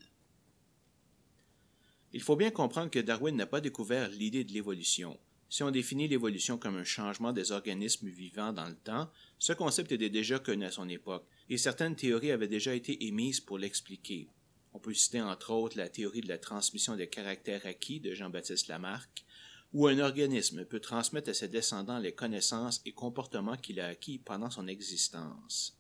Il 2.13 2.23
faut 2.23 2.37
bien 2.37 2.51
comprendre 2.51 2.91
que 2.91 2.99
Darwin 2.99 3.37
n'a 3.37 3.47
pas 3.47 3.61
découvert 3.61 4.09
l'idée 4.09 4.45
de 4.45 4.53
l'évolution. 4.53 5.19
Si 5.51 5.63
on 5.63 5.71
définit 5.71 6.09
l'évolution 6.09 6.59
comme 6.59 6.77
un 6.77 6.85
changement 6.85 7.33
des 7.33 7.53
organismes 7.53 8.09
vivants 8.09 8.53
dans 8.53 8.69
le 8.69 8.77
temps, 8.77 9.11
ce 9.39 9.53
concept 9.53 9.93
était 9.93 10.11
déjà 10.11 10.39
connu 10.39 10.65
à 10.65 10.71
son 10.71 10.89
époque, 10.89 11.27
et 11.49 11.57
certaines 11.57 11.97
théories 11.97 12.33
avaient 12.33 12.49
déjà 12.49 12.75
été 12.75 13.07
émises 13.07 13.41
pour 13.41 13.59
l'expliquer. 13.59 14.29
On 14.75 14.79
peut 14.79 14.95
citer 14.95 15.23
entre 15.23 15.51
autres 15.53 15.79
la 15.79 15.89
théorie 15.89 16.21
de 16.21 16.29
la 16.29 16.39
transmission 16.39 16.97
des 16.97 17.09
caractères 17.09 17.67
acquis 17.67 18.01
de 18.01 18.15
Jean-Baptiste 18.15 18.69
Lamarck, 18.69 19.25
où 19.73 19.87
un 19.87 19.99
organisme 19.99 20.65
peut 20.65 20.81
transmettre 20.81 21.31
à 21.31 21.35
ses 21.35 21.49
descendants 21.49 21.99
les 21.99 22.13
connaissances 22.13 22.81
et 22.87 22.93
comportements 22.93 23.57
qu'il 23.57 23.81
a 23.81 23.89
acquis 23.89 24.19
pendant 24.19 24.51
son 24.51 24.67
existence. 24.67 25.79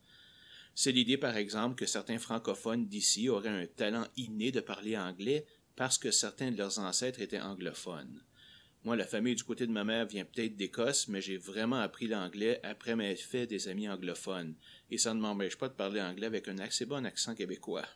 C'est 0.75 0.92
l'idée, 0.92 1.16
par 1.16 1.37
exemple, 1.37 1.75
que 1.75 1.87
certains 1.87 2.18
francophones 2.18 2.87
d'ici 2.87 3.28
auraient 3.28 3.49
un 3.49 3.66
talent 3.66 4.07
inné 4.16 4.52
de 4.52 4.61
parler 4.61 4.97
anglais 4.97 5.45
parce 5.75 5.99
que 5.99 6.11
certains 6.11 6.50
de 6.50 6.57
leurs 6.57 6.78
ancêtres 6.78 7.21
étaient 7.21 7.40
anglophones. 7.40 8.23
Moi, 8.85 8.95
la 8.95 9.07
famille 9.07 9.35
du 9.35 9.42
côté 9.42 9.66
de 9.66 9.73
ma 9.73 9.85
mère 9.85 10.07
vient 10.07 10.25
peut-être 10.25 10.57
d'Écosse, 10.57 11.09
mais 11.09 11.21
j'ai 11.21 11.37
vraiment 11.37 11.80
appris 11.80 12.07
l'anglais 12.07 12.61
après 12.62 12.95
m'être 12.95 13.21
fait 13.21 13.47
des 13.47 13.68
amis 13.68 13.88
anglophones, 13.88 14.54
et 14.90 14.99
ça 14.99 15.14
ne 15.14 15.21
m'empêche 15.21 15.57
pas 15.57 15.68
de 15.68 15.75
parler 15.75 16.00
anglais 16.00 16.26
avec 16.26 16.47
un 16.47 16.59
assez 16.59 16.87
bon 16.87 17.04
accent 17.04 17.35
québécois. 17.35 17.87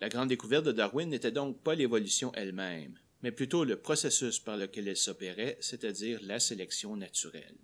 La 0.00 0.08
grande 0.08 0.28
découverte 0.28 0.66
de 0.66 0.72
Darwin 0.72 1.08
n'était 1.08 1.32
donc 1.32 1.62
pas 1.62 1.74
l'évolution 1.74 2.32
elle-même, 2.34 2.98
mais 3.22 3.32
plutôt 3.32 3.64
le 3.64 3.80
processus 3.80 4.38
par 4.38 4.56
lequel 4.56 4.88
elle 4.88 4.96
s'opérait, 4.96 5.58
c'est-à-dire 5.60 6.20
la 6.22 6.38
sélection 6.38 6.96
naturelle. 6.96 7.58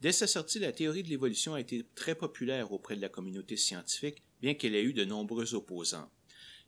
Dès 0.00 0.12
sa 0.12 0.26
sortie, 0.26 0.58
la 0.58 0.72
théorie 0.72 1.02
de 1.02 1.08
l'évolution 1.08 1.54
a 1.54 1.60
été 1.60 1.86
très 1.94 2.14
populaire 2.14 2.72
auprès 2.72 2.96
de 2.96 3.00
la 3.00 3.08
communauté 3.08 3.56
scientifique, 3.56 4.22
bien 4.40 4.54
qu'elle 4.54 4.74
ait 4.74 4.82
eu 4.82 4.92
de 4.92 5.04
nombreux 5.04 5.54
opposants. 5.54 6.10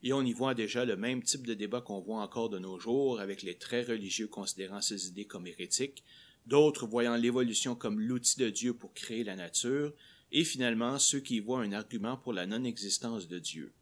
Et 0.02 0.12
on 0.12 0.22
y 0.22 0.32
voit 0.32 0.54
déjà 0.54 0.84
le 0.84 0.96
même 0.96 1.22
type 1.22 1.46
de 1.46 1.54
débat 1.54 1.80
qu'on 1.80 2.00
voit 2.00 2.22
encore 2.22 2.48
de 2.48 2.58
nos 2.58 2.78
jours, 2.78 3.20
avec 3.20 3.42
les 3.42 3.58
très 3.58 3.82
religieux 3.82 4.28
considérant 4.28 4.80
ces 4.80 5.08
idées 5.08 5.26
comme 5.26 5.46
hérétiques, 5.46 6.04
d'autres 6.46 6.86
voyant 6.86 7.16
l'évolution 7.16 7.74
comme 7.74 8.00
l'outil 8.00 8.38
de 8.38 8.48
Dieu 8.48 8.74
pour 8.74 8.94
créer 8.94 9.24
la 9.24 9.36
nature, 9.36 9.92
et 10.30 10.44
finalement 10.44 10.98
ceux 10.98 11.20
qui 11.20 11.40
voient 11.40 11.62
un 11.62 11.72
argument 11.72 12.16
pour 12.16 12.32
la 12.32 12.46
non-existence 12.46 13.28
de 13.28 13.38
Dieu. 13.38 13.72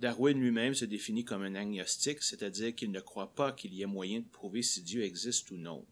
Darwin 0.00 0.40
lui-même 0.40 0.72
se 0.72 0.86
définit 0.86 1.26
comme 1.26 1.42
un 1.42 1.54
agnostique, 1.54 2.22
c'est-à-dire 2.22 2.74
qu'il 2.74 2.90
ne 2.90 3.00
croit 3.00 3.34
pas 3.34 3.52
qu'il 3.52 3.74
y 3.74 3.82
ait 3.82 3.86
moyen 3.86 4.20
de 4.20 4.28
prouver 4.28 4.62
si 4.62 4.80
Dieu 4.80 5.02
existe 5.02 5.50
ou 5.50 5.58
non. 5.58 5.84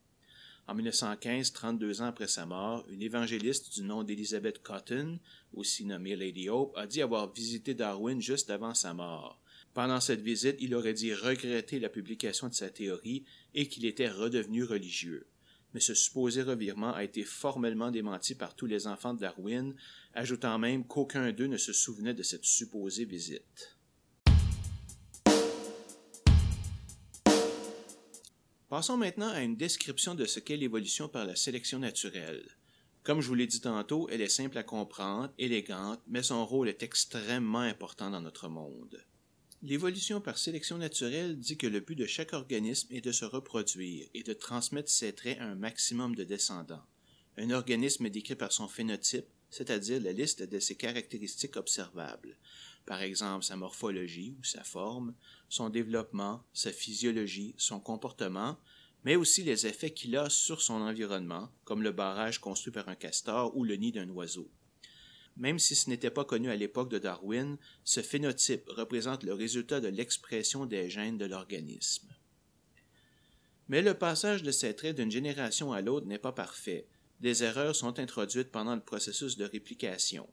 En 0.67 0.75
1915, 0.75 1.53
32 1.53 2.01
ans 2.01 2.07
après 2.07 2.27
sa 2.27 2.47
mort, 2.47 2.87
une 2.89 3.03
évangéliste 3.03 3.75
du 3.75 3.83
nom 3.83 4.05
d'Elizabeth 4.05 4.63
Cotton, 4.63 5.19
aussi 5.53 5.85
nommée 5.85 6.17
Lady 6.17 6.49
Hope, 6.49 6.75
a 6.79 6.87
dit 6.87 7.03
avoir 7.03 7.31
visité 7.35 7.75
Darwin 7.75 8.19
juste 8.19 8.49
avant 8.49 8.73
sa 8.73 8.95
mort. 8.95 9.43
Pendant 9.75 10.01
cette 10.01 10.23
visite, 10.23 10.57
il 10.61 10.75
aurait 10.75 10.95
dit 10.95 11.13
regretter 11.13 11.79
la 11.79 11.91
publication 11.91 12.49
de 12.49 12.55
sa 12.55 12.71
théorie 12.71 13.25
et 13.55 13.69
qu'il 13.69 13.85
était 13.85 14.09
redevenu 14.09 14.65
religieux. 14.65 15.27
Mais 15.75 15.81
ce 15.81 15.93
supposé 15.93 16.41
revirement 16.41 16.95
a 16.95 17.05
été 17.05 17.25
formellement 17.25 17.91
démenti 17.91 18.35
par 18.35 18.57
tous 18.57 18.67
les 18.67 18.87
enfants 18.87 19.13
de 19.13 19.21
Darwin, 19.21 19.75
ajoutant 20.15 20.59
même 20.59 20.87
qu'aucun 20.87 21.31
d'eux 21.31 21.47
ne 21.47 21.59
se 21.59 21.75
souvenait 21.75 22.15
de 22.15 22.23
cette 22.23 22.47
supposée 22.47 23.05
visite. 23.05 23.78
Passons 28.69 28.99
maintenant 28.99 29.31
à 29.31 29.41
une 29.41 29.57
description 29.57 30.15
de 30.15 30.27
ce 30.27 30.41
qu'est 30.41 30.59
l'évolution 30.59 31.09
par 31.09 31.25
la 31.25 31.37
sélection 31.37 31.79
naturelle. 31.79 32.47
Comme 33.03 33.23
je 33.23 33.29
vous 33.29 33.35
l'ai 33.35 33.47
dit 33.47 33.63
tantôt, 33.63 34.11
elle 34.11 34.21
est 34.21 34.29
simple 34.29 34.59
à 34.59 34.63
comprendre, 34.63 35.33
élégante, 35.39 36.03
mais 36.07 36.23
son 36.23 36.45
rôle 36.45 36.69
est 36.69 36.83
extrêmement 36.83 37.61
important 37.61 38.11
dans 38.11 38.21
notre 38.21 38.51
monde. 38.51 39.03
L'évolution 39.63 40.21
par 40.21 40.37
sélection 40.37 40.77
naturelle 40.77 41.39
dit 41.39 41.57
que 41.57 41.67
le 41.67 41.81
but 41.81 41.97
de 41.97 42.05
chaque 42.05 42.35
organisme 42.35 42.89
est 42.95 43.01
de 43.01 43.11
se 43.11 43.25
reproduire 43.25 44.07
et 44.13 44.23
de 44.23 44.35
transmettre 44.35 44.91
ses 44.91 45.15
traits 45.15 45.39
à 45.39 45.45
un 45.45 45.55
maximum 45.55 46.15
de 46.15 46.25
descendants. 46.25 46.85
Un 47.39 47.49
organisme 47.49 48.05
est 48.05 48.11
décrit 48.11 48.37
par 48.37 48.53
son 48.53 48.69
phénotype, 48.69 49.29
c'est-à-dire 49.49 50.03
la 50.03 50.13
liste 50.13 50.43
de 50.43 50.59
ses 50.59 50.75
caractéristiques 50.75 51.57
observables, 51.57 52.37
par 52.89 53.03
exemple 53.03 53.45
sa 53.45 53.55
morphologie 53.55 54.35
ou 54.41 54.45
sa 54.45 54.65
forme, 54.65 55.15
son 55.51 55.69
développement, 55.69 56.43
sa 56.55 56.73
physiologie, 56.73 57.55
son 57.59 57.81
comportement, 57.81 58.57
mais 59.05 59.15
aussi 59.15 59.43
les 59.43 59.67
effets 59.67 59.91
qu'il 59.91 60.17
a 60.17 60.31
sur 60.31 60.63
son 60.63 60.81
environnement, 60.81 61.51
comme 61.65 61.83
le 61.83 61.93
barrage 61.93 62.41
construit 62.41 62.73
par 62.73 62.89
un 62.89 62.95
castor 62.95 63.55
ou 63.55 63.65
le 63.65 63.77
nid 63.77 63.93
d'un 63.93 64.09
oiseau. 64.09 64.51
Même 65.37 65.59
si 65.59 65.75
ce 65.75 65.91
n'était 65.91 66.11
pas 66.11 66.25
connu 66.25 66.49
à 66.49 66.57
l'époque 66.57 66.89
de 66.89 66.99
Darwin, 66.99 67.59
ce 67.85 68.01
phénotype 68.01 68.67
représente 68.69 69.23
le 69.23 69.35
résultat 69.35 69.81
de 69.81 69.89
l'expression 69.89 70.65
des 70.65 70.89
gènes 70.89 71.19
de 71.19 71.27
l'organisme. 71.27 72.09
Mais 73.69 73.83
le 73.83 73.93
passage 73.93 74.43
de 74.43 74.51
ces 74.51 74.75
traits 74.75 74.97
d'une 74.97 75.11
génération 75.11 75.75
à 75.75 75.83
l'autre 75.83 76.07
n'est 76.07 76.17
pas 76.17 76.33
parfait, 76.33 76.87
des 77.21 77.45
erreurs 77.45 77.77
sont 77.77 77.99
introduites 77.99 78.51
pendant 78.51 78.75
le 78.75 78.81
processus 78.81 79.37
de 79.37 79.45
réplication. 79.45 80.27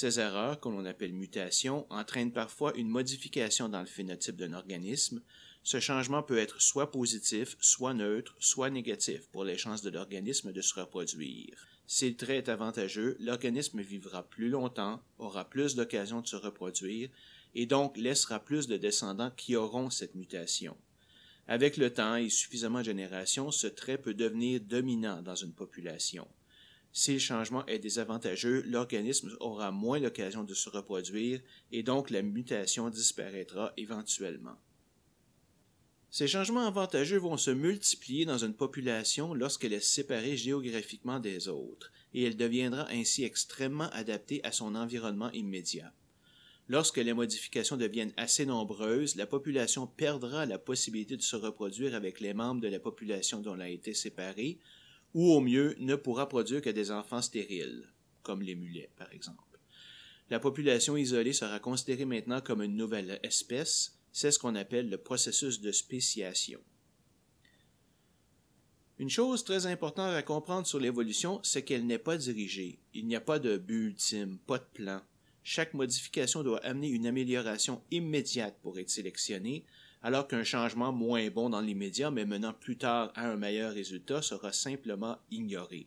Ces 0.00 0.20
erreurs, 0.20 0.60
que 0.60 0.68
l'on 0.68 0.84
appelle 0.84 1.12
mutations, 1.12 1.84
entraînent 1.90 2.30
parfois 2.30 2.72
une 2.76 2.88
modification 2.88 3.68
dans 3.68 3.80
le 3.80 3.86
phénotype 3.86 4.36
d'un 4.36 4.52
organisme. 4.52 5.20
Ce 5.64 5.80
changement 5.80 6.22
peut 6.22 6.38
être 6.38 6.62
soit 6.62 6.92
positif, 6.92 7.56
soit 7.60 7.94
neutre, 7.94 8.36
soit 8.38 8.70
négatif 8.70 9.26
pour 9.32 9.42
les 9.42 9.58
chances 9.58 9.82
de 9.82 9.90
l'organisme 9.90 10.52
de 10.52 10.60
se 10.60 10.78
reproduire. 10.78 11.66
Si 11.88 12.08
le 12.08 12.14
trait 12.14 12.36
est 12.36 12.48
avantageux, 12.48 13.16
l'organisme 13.18 13.80
vivra 13.80 14.22
plus 14.22 14.48
longtemps, 14.48 15.02
aura 15.18 15.50
plus 15.50 15.74
d'occasions 15.74 16.20
de 16.20 16.28
se 16.28 16.36
reproduire, 16.36 17.10
et 17.56 17.66
donc 17.66 17.96
laissera 17.96 18.38
plus 18.38 18.68
de 18.68 18.76
descendants 18.76 19.32
qui 19.36 19.56
auront 19.56 19.90
cette 19.90 20.14
mutation. 20.14 20.76
Avec 21.48 21.76
le 21.76 21.92
temps 21.92 22.14
et 22.14 22.28
suffisamment 22.28 22.78
de 22.78 22.84
générations, 22.84 23.50
ce 23.50 23.66
trait 23.66 23.98
peut 23.98 24.14
devenir 24.14 24.60
dominant 24.60 25.22
dans 25.22 25.34
une 25.34 25.54
population. 25.54 26.28
Si 26.98 27.12
le 27.12 27.20
changement 27.20 27.64
est 27.66 27.78
désavantageux, 27.78 28.64
l'organisme 28.66 29.30
aura 29.38 29.70
moins 29.70 30.00
l'occasion 30.00 30.42
de 30.42 30.52
se 30.52 30.68
reproduire 30.68 31.40
et 31.70 31.84
donc 31.84 32.10
la 32.10 32.22
mutation 32.22 32.90
disparaîtra 32.90 33.72
éventuellement. 33.76 34.56
Ces 36.10 36.26
changements 36.26 36.66
avantageux 36.66 37.18
vont 37.18 37.36
se 37.36 37.52
multiplier 37.52 38.24
dans 38.24 38.38
une 38.38 38.52
population 38.52 39.32
lorsqu'elle 39.32 39.74
est 39.74 39.78
séparée 39.78 40.36
géographiquement 40.36 41.20
des 41.20 41.46
autres, 41.46 41.92
et 42.14 42.24
elle 42.24 42.36
deviendra 42.36 42.88
ainsi 42.90 43.22
extrêmement 43.22 43.90
adaptée 43.90 44.42
à 44.42 44.50
son 44.50 44.74
environnement 44.74 45.30
immédiat. 45.30 45.92
Lorsque 46.66 46.96
les 46.96 47.14
modifications 47.14 47.76
deviennent 47.76 48.12
assez 48.16 48.44
nombreuses, 48.44 49.14
la 49.14 49.28
population 49.28 49.86
perdra 49.86 50.46
la 50.46 50.58
possibilité 50.58 51.16
de 51.16 51.22
se 51.22 51.36
reproduire 51.36 51.94
avec 51.94 52.18
les 52.18 52.34
membres 52.34 52.60
de 52.60 52.66
la 52.66 52.80
population 52.80 53.40
dont 53.40 53.54
elle 53.54 53.62
a 53.62 53.68
été 53.68 53.94
séparée, 53.94 54.58
ou 55.14 55.32
au 55.32 55.40
mieux 55.40 55.74
ne 55.78 55.94
pourra 55.94 56.28
produire 56.28 56.62
que 56.62 56.70
des 56.70 56.90
enfants 56.90 57.22
stériles, 57.22 57.88
comme 58.22 58.42
les 58.42 58.54
mulets 58.54 58.90
par 58.96 59.12
exemple. 59.12 59.42
La 60.30 60.40
population 60.40 60.96
isolée 60.96 61.32
sera 61.32 61.58
considérée 61.58 62.04
maintenant 62.04 62.40
comme 62.40 62.62
une 62.62 62.76
nouvelle 62.76 63.18
espèce, 63.22 63.98
c'est 64.12 64.30
ce 64.30 64.38
qu'on 64.38 64.54
appelle 64.54 64.90
le 64.90 64.98
processus 64.98 65.60
de 65.60 65.72
spéciation. 65.72 66.60
Une 68.98 69.10
chose 69.10 69.44
très 69.44 69.66
importante 69.66 70.12
à 70.12 70.22
comprendre 70.22 70.66
sur 70.66 70.80
l'évolution, 70.80 71.40
c'est 71.44 71.62
qu'elle 71.62 71.86
n'est 71.86 71.98
pas 71.98 72.18
dirigée. 72.18 72.80
Il 72.94 73.06
n'y 73.06 73.14
a 73.14 73.20
pas 73.20 73.38
de 73.38 73.56
but 73.56 73.86
ultime, 73.86 74.38
pas 74.38 74.58
de 74.58 74.66
plan. 74.74 75.00
Chaque 75.44 75.72
modification 75.72 76.42
doit 76.42 76.64
amener 76.64 76.88
une 76.88 77.06
amélioration 77.06 77.80
immédiate 77.92 78.58
pour 78.60 78.78
être 78.78 78.90
sélectionnée, 78.90 79.64
alors 80.02 80.28
qu'un 80.28 80.44
changement 80.44 80.92
moins 80.92 81.28
bon 81.30 81.50
dans 81.50 81.60
l'immédiat 81.60 82.10
mais 82.10 82.24
menant 82.24 82.52
plus 82.52 82.76
tard 82.76 83.12
à 83.14 83.28
un 83.28 83.36
meilleur 83.36 83.72
résultat 83.72 84.22
sera 84.22 84.52
simplement 84.52 85.18
ignoré. 85.30 85.86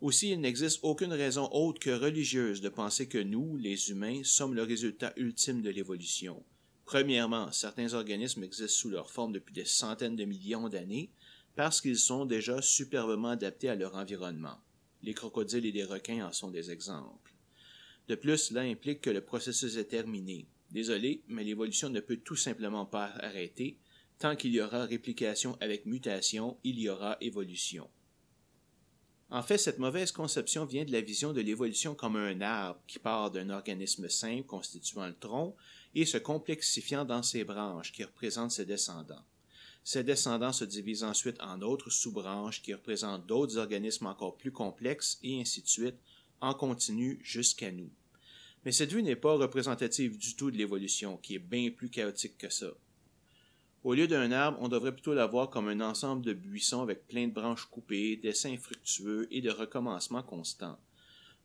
Aussi, 0.00 0.30
il 0.30 0.40
n'existe 0.40 0.80
aucune 0.82 1.12
raison 1.12 1.48
autre 1.52 1.78
que 1.78 1.90
religieuse 1.90 2.62
de 2.62 2.70
penser 2.70 3.06
que 3.06 3.18
nous, 3.18 3.58
les 3.58 3.90
humains, 3.90 4.22
sommes 4.24 4.54
le 4.54 4.62
résultat 4.62 5.12
ultime 5.16 5.60
de 5.60 5.68
l'évolution. 5.68 6.42
Premièrement, 6.86 7.52
certains 7.52 7.92
organismes 7.92 8.42
existent 8.42 8.80
sous 8.80 8.88
leur 8.88 9.10
forme 9.10 9.32
depuis 9.32 9.54
des 9.54 9.66
centaines 9.66 10.16
de 10.16 10.24
millions 10.24 10.68
d'années 10.68 11.10
parce 11.54 11.80
qu'ils 11.82 11.98
sont 11.98 12.24
déjà 12.24 12.62
superbement 12.62 13.28
adaptés 13.28 13.68
à 13.68 13.74
leur 13.74 13.94
environnement. 13.94 14.58
Les 15.02 15.14
crocodiles 15.14 15.66
et 15.66 15.72
les 15.72 15.84
requins 15.84 16.26
en 16.26 16.32
sont 16.32 16.50
des 16.50 16.70
exemples. 16.70 17.34
De 18.08 18.14
plus, 18.14 18.38
cela 18.38 18.62
implique 18.62 19.02
que 19.02 19.10
le 19.10 19.20
processus 19.20 19.76
est 19.76 19.84
terminé. 19.84 20.46
Désolé, 20.70 21.22
mais 21.26 21.44
l'évolution 21.44 21.88
ne 21.90 22.00
peut 22.00 22.18
tout 22.18 22.36
simplement 22.36 22.86
pas 22.86 23.12
arrêter. 23.20 23.78
Tant 24.18 24.36
qu'il 24.36 24.52
y 24.52 24.60
aura 24.60 24.84
réplication 24.84 25.56
avec 25.60 25.86
mutation, 25.86 26.58
il 26.62 26.78
y 26.78 26.88
aura 26.88 27.16
évolution. 27.20 27.88
En 29.30 29.42
fait, 29.42 29.58
cette 29.58 29.78
mauvaise 29.78 30.10
conception 30.10 30.64
vient 30.64 30.84
de 30.84 30.92
la 30.92 31.00
vision 31.00 31.32
de 31.32 31.40
l'évolution 31.40 31.94
comme 31.94 32.16
un 32.16 32.40
arbre 32.40 32.80
qui 32.88 32.98
part 32.98 33.30
d'un 33.30 33.50
organisme 33.50 34.08
simple 34.08 34.44
constituant 34.44 35.06
le 35.06 35.14
tronc 35.14 35.54
et 35.94 36.04
se 36.04 36.18
complexifiant 36.18 37.04
dans 37.04 37.22
ses 37.22 37.44
branches 37.44 37.92
qui 37.92 38.02
représentent 38.02 38.50
ses 38.50 38.64
descendants. 38.64 39.24
Ces 39.84 40.04
descendants 40.04 40.52
se 40.52 40.64
divisent 40.64 41.04
ensuite 41.04 41.40
en 41.40 41.62
autres 41.62 41.90
sous-branches 41.90 42.60
qui 42.60 42.74
représentent 42.74 43.26
d'autres 43.26 43.56
organismes 43.56 44.06
encore 44.06 44.36
plus 44.36 44.52
complexes 44.52 45.18
et 45.22 45.40
ainsi 45.40 45.62
de 45.62 45.68
suite, 45.68 45.96
en 46.40 46.54
continu 46.54 47.18
jusqu'à 47.22 47.70
nous. 47.70 47.90
Mais 48.64 48.72
cette 48.72 48.92
vue 48.92 49.02
n'est 49.02 49.16
pas 49.16 49.36
représentative 49.36 50.18
du 50.18 50.36
tout 50.36 50.50
de 50.50 50.56
l'évolution, 50.56 51.16
qui 51.16 51.36
est 51.36 51.38
bien 51.38 51.70
plus 51.70 51.88
chaotique 51.88 52.36
que 52.36 52.50
ça. 52.50 52.70
Au 53.82 53.94
lieu 53.94 54.06
d'un 54.06 54.30
arbre, 54.30 54.58
on 54.60 54.68
devrait 54.68 54.92
plutôt 54.92 55.14
la 55.14 55.26
voir 55.26 55.48
comme 55.48 55.68
un 55.68 55.80
ensemble 55.80 56.22
de 56.22 56.34
buissons 56.34 56.82
avec 56.82 57.06
plein 57.08 57.28
de 57.28 57.32
branches 57.32 57.64
coupées, 57.64 58.16
d'essais 58.16 58.52
infructueux 58.52 59.26
et 59.30 59.40
de 59.40 59.50
recommencements 59.50 60.22
constants. 60.22 60.78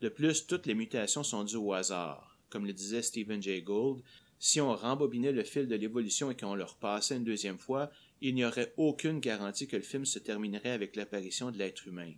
De 0.01 0.09
plus, 0.09 0.45
toutes 0.45 0.65
les 0.65 0.75
mutations 0.75 1.23
sont 1.23 1.45
dues 1.45 1.55
au 1.55 1.71
hasard. 1.71 2.37
Comme 2.49 2.65
le 2.65 2.73
disait 2.73 3.01
Stephen 3.01 3.41
Jay 3.41 3.61
Gould, 3.61 4.03
si 4.37 4.59
on 4.59 4.75
rembobinait 4.75 5.31
le 5.31 5.45
fil 5.45 5.67
de 5.67 5.75
l'évolution 5.75 6.29
et 6.29 6.35
qu'on 6.35 6.55
le 6.55 6.65
repassait 6.65 7.15
une 7.15 7.23
deuxième 7.23 7.57
fois, 7.57 7.89
il 8.19 8.35
n'y 8.35 8.43
aurait 8.43 8.73
aucune 8.75 9.19
garantie 9.19 9.67
que 9.67 9.77
le 9.77 9.81
film 9.81 10.05
se 10.05 10.19
terminerait 10.19 10.71
avec 10.71 10.97
l'apparition 10.97 11.51
de 11.51 11.57
l'être 11.57 11.87
humain. 11.87 12.11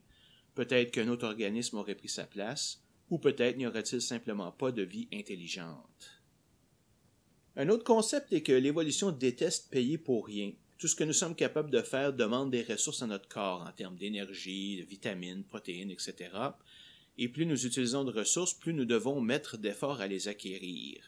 Peut-être 0.55 0.91
qu'un 0.91 1.09
autre 1.09 1.27
organisme 1.27 1.77
aurait 1.77 1.95
pris 1.95 2.09
sa 2.09 2.25
place, 2.25 2.81
ou 3.09 3.17
peut-être 3.17 3.57
n'y 3.57 3.67
aurait-il 3.67 4.01
simplement 4.01 4.51
pas 4.51 4.71
de 4.71 4.83
vie 4.83 5.07
intelligente. 5.13 6.21
Un 7.55 7.69
autre 7.69 7.83
concept 7.83 8.33
est 8.33 8.43
que 8.43 8.51
l'évolution 8.51 9.11
déteste 9.11 9.71
payer 9.71 9.97
pour 9.97 10.27
rien. 10.27 10.51
Tout 10.77 10.87
ce 10.87 10.95
que 10.95 11.03
nous 11.03 11.13
sommes 11.13 11.35
capables 11.35 11.71
de 11.71 11.81
faire 11.81 12.13
demande 12.13 12.51
des 12.51 12.61
ressources 12.61 13.01
à 13.01 13.07
notre 13.07 13.27
corps 13.27 13.65
en 13.67 13.71
termes 13.71 13.97
d'énergie, 13.97 14.77
de 14.77 14.83
vitamines, 14.83 15.43
protéines, 15.43 15.89
etc. 15.89 16.29
Et 17.17 17.29
plus 17.29 17.47
nous 17.47 17.65
utilisons 17.65 18.03
de 18.03 18.11
ressources, 18.11 18.53
plus 18.53 18.73
nous 18.73 18.85
devons 18.85 19.21
mettre 19.21 19.57
d'efforts 19.57 20.01
à 20.01 20.07
les 20.07 20.27
acquérir. 20.27 21.01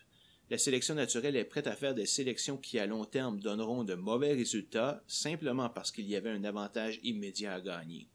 La 0.50 0.58
sélection 0.58 0.96
naturelle 0.96 1.36
est 1.36 1.44
prête 1.44 1.68
à 1.68 1.76
faire 1.76 1.94
des 1.94 2.08
sélections 2.08 2.58
qui 2.58 2.80
à 2.80 2.88
long 2.88 3.06
terme 3.06 3.40
donneront 3.40 3.84
de 3.84 3.94
mauvais 3.94 4.34
résultats 4.34 5.04
simplement 5.08 5.70
parce 5.70 5.92
qu'il 5.92 6.08
y 6.08 6.16
avait 6.16 6.32
un 6.32 6.44
avantage 6.44 7.00
immédiat 7.04 7.54
à 7.54 7.62
gagner. 7.62 8.08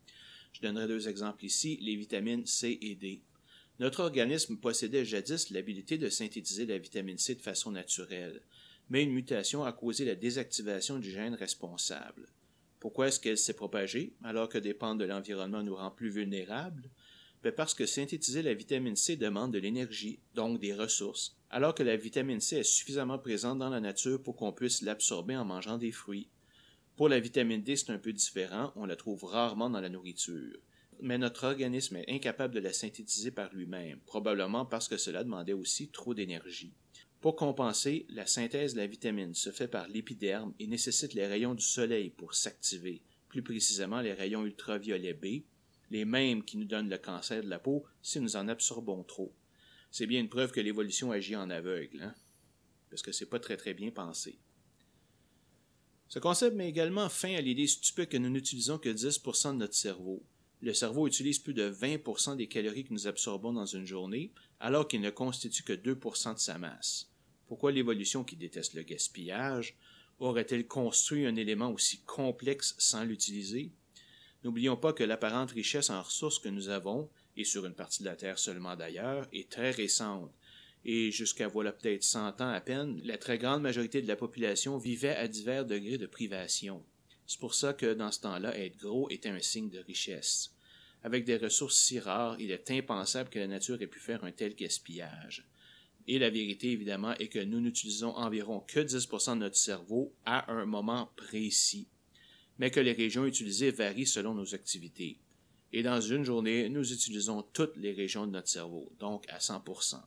Je 0.53 0.61
donnerai 0.61 0.89
deux 0.89 1.09
exemples 1.09 1.45
ici, 1.45 1.79
les 1.81 1.95
vitamines 1.95 2.47
C 2.47 2.77
et 2.83 2.97
D. 2.97 3.23
Notre 3.81 4.05
organisme 4.05 4.57
possédait 4.57 5.05
jadis 5.05 5.51
l'habilité 5.51 5.99
de 5.99 6.09
synthétiser 6.09 6.65
la 6.65 6.79
vitamine 6.79 7.19
C 7.19 7.35
de 7.35 7.43
façon 7.43 7.73
naturelle, 7.73 8.41
mais 8.89 9.03
une 9.03 9.13
mutation 9.13 9.65
a 9.65 9.73
causé 9.73 10.05
la 10.05 10.15
désactivation 10.15 11.01
du 11.01 11.11
gène 11.11 11.35
responsable. 11.35 12.29
Pourquoi 12.79 13.09
est-ce 13.09 13.19
qu'elle 13.19 13.39
s'est 13.39 13.55
propagée 13.55 14.13
alors 14.23 14.49
que 14.49 14.59
dépendre 14.59 15.01
de 15.01 15.07
l'environnement 15.07 15.63
nous 15.65 15.75
rend 15.75 15.91
plus 15.91 16.11
vulnérables? 16.11 16.89
Ben, 17.43 17.53
parce 17.53 17.75
que 17.75 17.85
synthétiser 17.85 18.43
la 18.43 18.55
vitamine 18.55 18.97
C 18.97 19.17
demande 19.17 19.53
de 19.53 19.59
l'énergie, 19.59 20.21
donc 20.35 20.61
des 20.61 20.73
ressources, 20.73 21.37
alors 21.51 21.75
que 21.75 21.83
la 21.83 21.97
vitamine 21.97 22.41
C 22.41 22.59
est 22.59 22.63
suffisamment 22.63 23.19
présente 23.19 23.59
dans 23.59 23.71
la 23.71 23.81
nature 23.81 24.23
pour 24.23 24.37
qu'on 24.37 24.53
puisse 24.53 24.83
l'absorber 24.83 25.37
en 25.37 25.45
mangeant 25.45 25.79
des 25.79 25.93
fruits. 25.93 26.29
Pour 26.97 27.09
la 27.09 27.19
vitamine 27.19 27.63
D, 27.63 27.75
c'est 27.75 27.91
un 27.91 27.99
peu 27.99 28.13
différent, 28.13 28.73
on 28.77 28.87
la 28.87 28.97
trouve 28.97 29.25
rarement 29.25 29.69
dans 29.69 29.81
la 29.81 29.89
nourriture 29.89 30.59
mais 31.01 31.19
notre 31.19 31.45
organisme 31.45 31.97
est 31.97 32.11
incapable 32.11 32.55
de 32.55 32.61
la 32.61 32.73
synthétiser 32.73 33.31
par 33.31 33.53
lui-même, 33.55 34.01
probablement 34.07 34.67
parce 34.67 34.89
que 34.89 34.97
cela 34.97 35.25
demandait 35.25 35.53
aussi 35.53 35.89
trop 35.89 36.15
d'énergie. 36.15 36.75
Pour 37.21 37.37
compenser, 37.37 38.07
la 38.11 38.27
synthèse 38.27 38.75
de 38.75 38.81
la 38.81 38.87
vitamine 38.87 39.35
se 39.35 39.51
fait 39.51 39.69
par 39.69 39.89
l'épiderme 39.89 40.53
et 40.59 40.67
nécessite 40.67 41.15
les 41.15 41.27
rayons 41.27 41.55
du 41.55 41.65
soleil 41.65 42.11
pour 42.11 42.35
s'activer, 42.35 43.03
plus 43.29 43.43
précisément 43.43 44.01
les 44.01 44.13
rayons 44.13 44.45
ultraviolets 44.45 45.15
B, 45.15 45.45
les 45.91 46.05
mêmes 46.05 46.45
qui 46.45 46.57
nous 46.57 46.67
donnent 46.67 46.91
le 46.91 46.99
cancer 46.99 47.43
de 47.43 47.49
la 47.49 47.59
peau 47.59 47.85
si 48.03 48.21
nous 48.21 48.37
en 48.37 48.49
absorbons 48.49 49.05
trop. 49.05 49.35
C'est 49.91 50.07
bien 50.07 50.21
une 50.21 50.29
preuve 50.29 50.53
que 50.53 50.61
l'évolution 50.61 51.13
agit 51.13 51.37
en 51.37 51.51
aveugle, 51.51 52.03
hein? 52.03 52.15
parce 52.91 53.03
que 53.03 53.13
c'est 53.13 53.31
pas 53.31 53.41
très 53.41 53.57
très 53.57 53.75
bien 53.75 53.91
pensé. 53.91 54.39
Ce 56.09 56.19
concept 56.19 56.55
met 56.55 56.69
également 56.69 57.09
fin 57.09 57.35
à 57.35 57.41
l'idée 57.41 57.67
stupide 57.67 58.09
que 58.09 58.17
nous 58.17 58.29
n'utilisons 58.29 58.79
que 58.79 58.89
10% 58.89 59.53
de 59.53 59.59
notre 59.59 59.75
cerveau, 59.75 60.23
le 60.65 60.75
cerveau 60.75 61.07
utilise 61.07 61.39
plus 61.39 61.55
de 61.55 61.71
20% 61.71 62.37
des 62.37 62.47
calories 62.47 62.85
que 62.85 62.93
nous 62.93 63.07
absorbons 63.07 63.53
dans 63.53 63.67
une 63.67 63.87
journée, 63.87 64.33
alors 64.61 64.89
qu'il 64.89 65.03
ne 65.03 65.11
constitue 65.11 65.63
que 65.63 65.73
2% 65.73 66.35
de 66.35 66.39
sa 66.39 66.59
masse. 66.59 67.11
Pourquoi 67.47 67.71
l'évolution 67.71 68.25
qui 68.25 68.37
déteste 68.37 68.75
le 68.75 68.83
gaspillage 68.83 69.77
aurait-elle 70.19 70.67
construit 70.67 71.27
un 71.27 71.37
élément 71.37 71.71
aussi 71.71 72.01
complexe 72.01 72.75
sans 72.79 73.05
l'utiliser? 73.05 73.71
N'oublions 74.43 74.77
pas 74.77 74.93
que 74.93 75.05
l'apparente 75.05 75.51
richesse 75.51 75.91
en 75.91 76.03
ressources 76.03 76.39
que 76.39 76.49
nous 76.49 76.69
avons, 76.71 77.11
et 77.37 77.45
sur 77.45 77.67
une 77.67 77.75
partie 77.75 78.03
de 78.03 78.09
la 78.09 78.17
Terre 78.17 78.39
seulement 78.39 78.77
d'ailleurs, 78.77 79.29
est 79.33 79.51
très 79.51 79.71
récente. 79.71 80.33
Et 80.87 81.11
jusqu'à 81.11 81.49
voilà 81.49 81.73
peut-être 81.73 82.05
100 82.05 82.41
ans 82.41 82.53
à 82.53 82.61
peine, 82.61 83.01
la 83.05 83.19
très 83.19 83.39
grande 83.39 83.63
majorité 83.63 84.03
de 84.03 84.09
la 84.09 84.17
population 84.17 84.79
vivait 84.79 85.17
à 85.17 85.29
divers 85.29 85.67
degrés 85.67 85.99
de 85.99 86.07
privation. 86.07 86.83
C'est 87.27 87.41
pour 87.41 87.55
ça 87.55 87.73
que 87.73 87.95
dans 87.95 88.13
ce 88.13 88.21
temps-là, 88.21 88.57
être 88.59 88.77
gros 88.79 89.09
était 89.11 89.31
un 89.31 89.41
signe 89.41 89.71
de 89.71 89.81
richesse. 89.81 90.54
Avec 91.05 91.27
des 91.27 91.37
ressources 91.37 91.77
si 91.77 92.01
rares, 92.01 92.41
il 92.41 92.51
est 92.51 92.71
impensable 92.71 93.29
que 93.29 93.39
la 93.39 93.47
nature 93.47 93.81
ait 93.83 93.87
pu 93.87 94.01
faire 94.01 94.25
un 94.25 94.33
tel 94.33 94.55
gaspillage. 94.55 95.47
Et 96.09 96.19
la 96.19 96.31
vérité, 96.31 96.73
évidemment, 96.73 97.13
est 97.19 97.29
que 97.29 97.39
nous 97.39 97.61
n'utilisons 97.61 98.17
environ 98.17 98.61
que 98.61 98.81
10% 98.81 99.35
de 99.35 99.41
notre 99.41 99.57
cerveau 99.57 100.15
à 100.25 100.51
un 100.51 100.65
moment 100.65 101.11
précis, 101.15 101.89
mais 102.59 102.71
que 102.71 102.81
les 102.81 102.93
régions 102.93 103.27
utilisées 103.27 103.71
varient 103.71 104.07
selon 104.07 104.33
nos 104.35 104.55
activités. 104.55 105.19
Et 105.75 105.83
dans 105.83 106.01
une 106.01 106.25
journée, 106.25 106.71
nous 106.71 106.91
utilisons 106.91 107.43
toutes 107.53 107.77
les 107.77 107.93
régions 107.93 108.27
de 108.27 108.33
notre 108.33 108.49
cerveau, 108.49 108.91
donc 108.99 109.27
à 109.29 109.39
100%. 109.39 110.01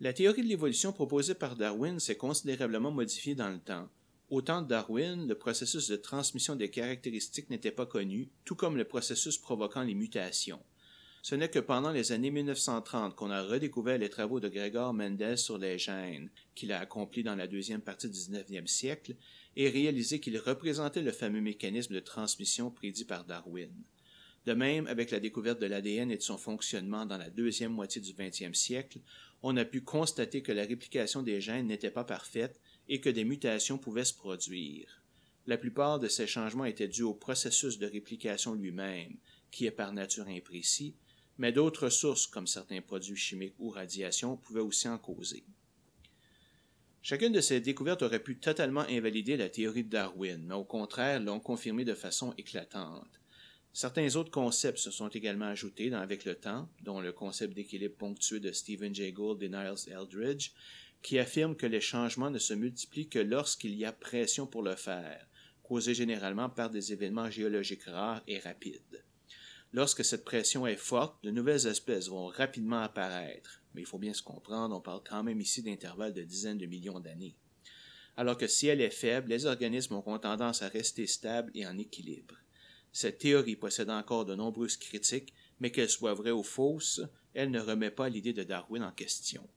La 0.00 0.14
théorie 0.14 0.42
de 0.42 0.48
l'évolution 0.48 0.94
proposée 0.94 1.34
par 1.34 1.56
Darwin 1.56 2.00
s'est 2.00 2.16
considérablement 2.16 2.90
modifiée 2.90 3.34
dans 3.34 3.50
le 3.50 3.60
temps. 3.60 3.90
Au 4.32 4.40
temps 4.40 4.62
de 4.62 4.68
Darwin, 4.68 5.28
le 5.28 5.34
processus 5.34 5.88
de 5.88 5.96
transmission 5.96 6.56
des 6.56 6.70
caractéristiques 6.70 7.50
n'était 7.50 7.70
pas 7.70 7.84
connu, 7.84 8.30
tout 8.46 8.54
comme 8.54 8.78
le 8.78 8.86
processus 8.86 9.36
provoquant 9.36 9.82
les 9.82 9.92
mutations. 9.92 10.62
Ce 11.20 11.34
n'est 11.34 11.50
que 11.50 11.58
pendant 11.58 11.90
les 11.90 12.12
années 12.12 12.30
1930 12.30 13.14
qu'on 13.14 13.30
a 13.30 13.42
redécouvert 13.42 13.98
les 13.98 14.08
travaux 14.08 14.40
de 14.40 14.48
Gregor 14.48 14.94
Mendel 14.94 15.36
sur 15.36 15.58
les 15.58 15.76
gènes, 15.76 16.30
qu'il 16.54 16.72
a 16.72 16.80
accomplis 16.80 17.22
dans 17.22 17.36
la 17.36 17.46
deuxième 17.46 17.82
partie 17.82 18.08
du 18.08 18.16
19e 18.16 18.66
siècle, 18.66 19.16
et 19.54 19.68
réalisé 19.68 20.18
qu'il 20.18 20.38
représentait 20.38 21.02
le 21.02 21.12
fameux 21.12 21.42
mécanisme 21.42 21.92
de 21.92 22.00
transmission 22.00 22.70
prédit 22.70 23.04
par 23.04 23.26
Darwin. 23.26 23.70
De 24.46 24.54
même, 24.54 24.86
avec 24.86 25.10
la 25.10 25.20
découverte 25.20 25.60
de 25.60 25.66
l'ADN 25.66 26.10
et 26.10 26.16
de 26.16 26.22
son 26.22 26.38
fonctionnement 26.38 27.04
dans 27.04 27.18
la 27.18 27.28
deuxième 27.28 27.72
moitié 27.72 28.00
du 28.00 28.14
20e 28.14 28.54
siècle, 28.54 29.00
on 29.42 29.58
a 29.58 29.66
pu 29.66 29.82
constater 29.82 30.40
que 30.40 30.52
la 30.52 30.64
réplication 30.64 31.22
des 31.22 31.42
gènes 31.42 31.66
n'était 31.66 31.90
pas 31.90 32.04
parfaite 32.04 32.61
et 32.88 33.00
que 33.00 33.10
des 33.10 33.24
mutations 33.24 33.78
pouvaient 33.78 34.04
se 34.04 34.14
produire. 34.14 35.02
La 35.46 35.58
plupart 35.58 35.98
de 35.98 36.08
ces 36.08 36.26
changements 36.26 36.64
étaient 36.64 36.88
dus 36.88 37.02
au 37.02 37.14
processus 37.14 37.78
de 37.78 37.86
réplication 37.86 38.54
lui-même, 38.54 39.16
qui 39.50 39.66
est 39.66 39.72
par 39.72 39.92
nature 39.92 40.28
imprécis, 40.28 40.94
mais 41.38 41.52
d'autres 41.52 41.88
sources, 41.88 42.26
comme 42.26 42.46
certains 42.46 42.80
produits 42.80 43.16
chimiques 43.16 43.58
ou 43.58 43.70
radiations, 43.70 44.36
pouvaient 44.36 44.60
aussi 44.60 44.88
en 44.88 44.98
causer. 44.98 45.44
Chacune 47.02 47.32
de 47.32 47.40
ces 47.40 47.60
découvertes 47.60 48.02
aurait 48.02 48.22
pu 48.22 48.38
totalement 48.38 48.86
invalider 48.88 49.36
la 49.36 49.48
théorie 49.48 49.82
de 49.82 49.90
Darwin, 49.90 50.44
mais 50.46 50.54
au 50.54 50.64
contraire 50.64 51.20
l'ont 51.20 51.40
confirmée 51.40 51.84
de 51.84 51.94
façon 51.94 52.32
éclatante. 52.38 53.20
Certains 53.72 54.14
autres 54.14 54.30
concepts 54.30 54.78
se 54.78 54.90
sont 54.90 55.08
également 55.08 55.46
ajoutés 55.46 55.92
avec 55.92 56.24
le 56.24 56.36
temps, 56.36 56.68
dont 56.82 57.00
le 57.00 57.12
concept 57.12 57.54
d'équilibre 57.54 57.96
ponctué 57.96 58.38
de 58.38 58.52
Stephen 58.52 58.94
Jay 58.94 59.10
Gould 59.10 59.42
et 59.42 59.48
Niles 59.48 59.88
Eldridge, 59.88 60.52
qui 61.02 61.18
affirme 61.18 61.56
que 61.56 61.66
les 61.66 61.80
changements 61.80 62.30
ne 62.30 62.38
se 62.38 62.54
multiplient 62.54 63.08
que 63.08 63.18
lorsqu'il 63.18 63.74
y 63.74 63.84
a 63.84 63.92
pression 63.92 64.46
pour 64.46 64.62
le 64.62 64.76
faire, 64.76 65.26
causée 65.62 65.94
généralement 65.94 66.48
par 66.48 66.70
des 66.70 66.92
événements 66.92 67.30
géologiques 67.30 67.84
rares 67.84 68.22
et 68.26 68.38
rapides. 68.38 69.04
Lorsque 69.72 70.04
cette 70.04 70.24
pression 70.24 70.66
est 70.66 70.76
forte, 70.76 71.22
de 71.24 71.30
nouvelles 71.30 71.66
espèces 71.66 72.08
vont 72.08 72.26
rapidement 72.26 72.82
apparaître, 72.82 73.62
mais 73.74 73.80
il 73.80 73.86
faut 73.86 73.98
bien 73.98 74.12
se 74.12 74.22
comprendre, 74.22 74.76
on 74.76 74.80
parle 74.80 75.02
quand 75.08 75.22
même 75.22 75.40
ici 75.40 75.62
d'intervalles 75.62 76.12
de 76.12 76.22
dizaines 76.22 76.58
de 76.58 76.66
millions 76.66 77.00
d'années. 77.00 77.36
Alors 78.16 78.36
que 78.36 78.46
si 78.46 78.66
elle 78.66 78.82
est 78.82 78.90
faible, 78.90 79.30
les 79.30 79.46
organismes 79.46 79.94
auront 79.94 80.18
tendance 80.18 80.62
à 80.62 80.68
rester 80.68 81.06
stables 81.06 81.50
et 81.54 81.66
en 81.66 81.78
équilibre. 81.78 82.36
Cette 82.92 83.18
théorie 83.18 83.56
possède 83.56 83.88
encore 83.88 84.26
de 84.26 84.34
nombreuses 84.34 84.76
critiques, 84.76 85.32
mais 85.58 85.70
qu'elle 85.70 85.88
soit 85.88 86.12
vraie 86.12 86.30
ou 86.30 86.42
fausse, 86.42 87.00
elle 87.32 87.50
ne 87.50 87.60
remet 87.60 87.90
pas 87.90 88.10
l'idée 88.10 88.34
de 88.34 88.42
Darwin 88.42 88.82
en 88.82 88.92
question. 88.92 89.48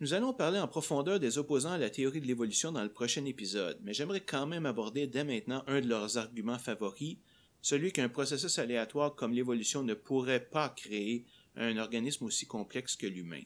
Nous 0.00 0.14
allons 0.14 0.32
parler 0.32 0.58
en 0.58 0.66
profondeur 0.66 1.20
des 1.20 1.36
opposants 1.36 1.72
à 1.72 1.78
la 1.78 1.90
théorie 1.90 2.22
de 2.22 2.26
l'évolution 2.26 2.72
dans 2.72 2.82
le 2.82 2.90
prochain 2.90 3.22
épisode, 3.26 3.78
mais 3.82 3.92
j'aimerais 3.92 4.22
quand 4.22 4.46
même 4.46 4.64
aborder 4.64 5.06
dès 5.06 5.24
maintenant 5.24 5.62
un 5.66 5.82
de 5.82 5.88
leurs 5.88 6.16
arguments 6.16 6.58
favoris, 6.58 7.18
celui 7.60 7.92
qu'un 7.92 8.08
processus 8.08 8.58
aléatoire 8.58 9.14
comme 9.14 9.34
l'évolution 9.34 9.82
ne 9.82 9.92
pourrait 9.92 10.48
pas 10.48 10.70
créer 10.70 11.26
un 11.54 11.76
organisme 11.76 12.24
aussi 12.24 12.46
complexe 12.46 12.96
que 12.96 13.06
l'humain. 13.06 13.42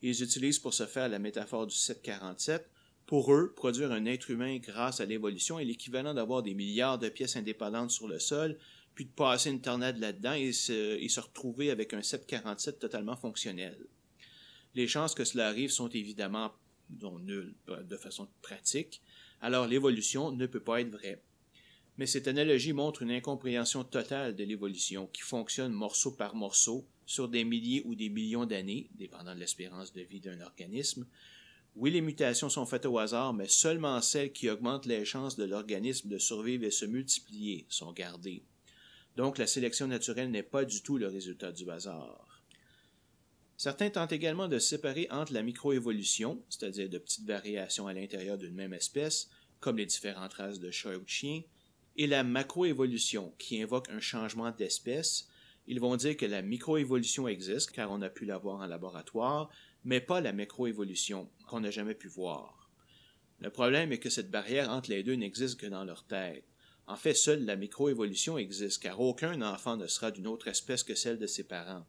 Ils 0.00 0.22
utilisent 0.22 0.58
pour 0.58 0.72
ce 0.72 0.86
faire 0.86 1.10
la 1.10 1.18
métaphore 1.18 1.66
du 1.66 1.76
747. 1.76 2.66
Pour 3.04 3.34
eux, 3.34 3.52
produire 3.54 3.92
un 3.92 4.06
être 4.06 4.30
humain 4.30 4.56
grâce 4.56 5.00
à 5.00 5.04
l'évolution 5.04 5.58
est 5.58 5.66
l'équivalent 5.66 6.14
d'avoir 6.14 6.42
des 6.42 6.54
milliards 6.54 6.98
de 6.98 7.10
pièces 7.10 7.36
indépendantes 7.36 7.90
sur 7.90 8.08
le 8.08 8.20
sol, 8.20 8.58
puis 8.94 9.04
de 9.04 9.10
passer 9.10 9.50
une 9.50 9.60
tornade 9.60 9.98
là-dedans 9.98 10.32
et 10.32 10.52
se, 10.52 10.98
et 10.98 11.10
se 11.10 11.20
retrouver 11.20 11.70
avec 11.70 11.92
un 11.92 12.00
747 12.00 12.78
totalement 12.78 13.16
fonctionnel. 13.16 13.76
Les 14.74 14.88
chances 14.88 15.14
que 15.14 15.24
cela 15.24 15.48
arrive 15.48 15.70
sont 15.70 15.88
évidemment 15.88 16.52
nulles 17.20 17.54
de 17.68 17.96
façon 17.96 18.28
pratique, 18.42 19.00
alors 19.40 19.66
l'évolution 19.66 20.32
ne 20.32 20.46
peut 20.46 20.60
pas 20.60 20.80
être 20.80 20.90
vraie. 20.90 21.20
Mais 21.96 22.06
cette 22.06 22.26
analogie 22.26 22.72
montre 22.72 23.02
une 23.02 23.12
incompréhension 23.12 23.84
totale 23.84 24.34
de 24.34 24.44
l'évolution 24.44 25.06
qui 25.12 25.22
fonctionne 25.22 25.72
morceau 25.72 26.10
par 26.10 26.34
morceau 26.34 26.86
sur 27.06 27.28
des 27.28 27.44
milliers 27.44 27.82
ou 27.84 27.94
des 27.94 28.08
millions 28.08 28.46
d'années, 28.46 28.88
dépendant 28.96 29.34
de 29.34 29.40
l'espérance 29.40 29.92
de 29.92 30.00
vie 30.00 30.20
d'un 30.20 30.40
organisme. 30.40 31.06
Oui, 31.76 31.90
les 31.90 32.00
mutations 32.00 32.48
sont 32.48 32.66
faites 32.66 32.86
au 32.86 32.98
hasard, 32.98 33.32
mais 33.32 33.48
seulement 33.48 34.00
celles 34.00 34.32
qui 34.32 34.48
augmentent 34.48 34.86
les 34.86 35.04
chances 35.04 35.36
de 35.36 35.44
l'organisme 35.44 36.08
de 36.08 36.18
survivre 36.18 36.64
et 36.64 36.70
se 36.70 36.84
multiplier 36.84 37.66
sont 37.68 37.92
gardées. 37.92 38.42
Donc 39.16 39.38
la 39.38 39.46
sélection 39.46 39.86
naturelle 39.86 40.30
n'est 40.30 40.42
pas 40.42 40.64
du 40.64 40.82
tout 40.82 40.98
le 40.98 41.06
résultat 41.06 41.52
du 41.52 41.70
hasard. 41.70 42.33
Certains 43.56 43.90
tentent 43.90 44.12
également 44.12 44.48
de 44.48 44.58
séparer 44.58 45.06
entre 45.10 45.32
la 45.32 45.42
microévolution, 45.42 46.42
c'est-à-dire 46.48 46.88
de 46.88 46.98
petites 46.98 47.26
variations 47.26 47.86
à 47.86 47.92
l'intérieur 47.92 48.36
d'une 48.36 48.54
même 48.54 48.74
espèce, 48.74 49.30
comme 49.60 49.76
les 49.76 49.86
différentes 49.86 50.34
races 50.34 50.60
de 50.60 50.70
chats 50.70 50.96
ou 50.96 51.02
de 51.02 51.08
chiens, 51.08 51.42
et 51.96 52.06
la 52.06 52.24
macroévolution, 52.24 53.32
qui 53.38 53.62
invoque 53.62 53.88
un 53.90 54.00
changement 54.00 54.50
d'espèce. 54.50 55.28
Ils 55.66 55.80
vont 55.80 55.96
dire 55.96 56.16
que 56.16 56.26
la 56.26 56.42
microévolution 56.42 57.28
existe, 57.28 57.70
car 57.70 57.90
on 57.90 58.02
a 58.02 58.10
pu 58.10 58.24
la 58.24 58.38
voir 58.38 58.60
en 58.60 58.66
laboratoire, 58.66 59.48
mais 59.84 60.00
pas 60.00 60.20
la 60.20 60.32
macroévolution, 60.32 61.30
qu'on 61.46 61.60
n'a 61.60 61.70
jamais 61.70 61.94
pu 61.94 62.08
voir. 62.08 62.70
Le 63.38 63.50
problème 63.50 63.92
est 63.92 63.98
que 63.98 64.10
cette 64.10 64.30
barrière 64.30 64.70
entre 64.70 64.90
les 64.90 65.02
deux 65.02 65.14
n'existe 65.14 65.60
que 65.60 65.66
dans 65.66 65.84
leur 65.84 66.04
tête. 66.04 66.44
En 66.86 66.96
fait, 66.96 67.14
seule 67.14 67.44
la 67.44 67.56
microévolution 67.56 68.36
existe, 68.36 68.82
car 68.82 69.00
aucun 69.00 69.40
enfant 69.42 69.76
ne 69.76 69.86
sera 69.86 70.10
d'une 70.10 70.26
autre 70.26 70.48
espèce 70.48 70.82
que 70.82 70.94
celle 70.94 71.18
de 71.18 71.26
ses 71.26 71.44
parents. 71.44 71.86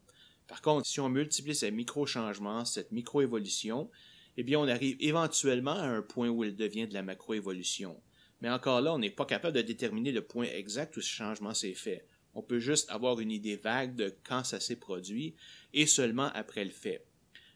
Par 0.48 0.62
contre, 0.62 0.86
si 0.86 1.00
on 1.00 1.08
multiplie 1.08 1.54
ces 1.54 1.70
micro-changements, 1.70 2.64
cette 2.64 2.92
micro-évolution, 2.92 3.90
eh 4.36 4.42
bien, 4.42 4.60
on 4.60 4.68
arrive 4.68 4.96
éventuellement 5.00 5.72
à 5.72 5.86
un 5.86 6.02
point 6.02 6.28
où 6.28 6.44
elle 6.44 6.56
devient 6.56 6.86
de 6.86 6.94
la 6.94 7.02
macroévolution. 7.02 8.00
Mais 8.40 8.50
encore 8.50 8.80
là, 8.80 8.94
on 8.94 8.98
n'est 8.98 9.10
pas 9.10 9.24
capable 9.24 9.56
de 9.56 9.62
déterminer 9.62 10.12
le 10.12 10.22
point 10.22 10.46
exact 10.46 10.96
où 10.96 11.00
ce 11.00 11.08
changement 11.08 11.54
s'est 11.54 11.74
fait. 11.74 12.06
On 12.34 12.42
peut 12.42 12.58
juste 12.58 12.90
avoir 12.90 13.18
une 13.18 13.30
idée 13.30 13.56
vague 13.56 13.96
de 13.96 14.14
quand 14.24 14.44
ça 14.44 14.60
s'est 14.60 14.76
produit 14.76 15.34
et 15.72 15.86
seulement 15.86 16.30
après 16.34 16.64
le 16.64 16.70
fait. 16.70 17.06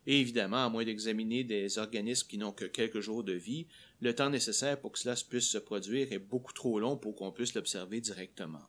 Et 0.07 0.21
évidemment, 0.21 0.65
à 0.65 0.71
moins 0.71 0.85
d'examiner 0.85 1.45
des 1.45 1.79
organismes 1.79 2.27
qui 2.27 2.39
n'ont 2.39 2.53
que 2.53 2.65
quelques 2.65 3.01
jours 3.01 3.23
de 3.23 3.35
vie, 3.35 3.67
le 4.01 4.15
temps 4.15 4.31
nécessaire 4.31 4.81
pour 4.81 4.93
que 4.93 4.99
cela 4.99 5.15
puisse 5.29 5.49
se 5.49 5.59
produire 5.59 6.11
est 6.13 6.19
beaucoup 6.19 6.55
trop 6.55 6.81
long 6.81 6.97
pour 6.97 7.15
qu'on 7.15 7.31
puisse 7.31 7.55
l'observer 7.55 8.01
directement. 8.01 8.67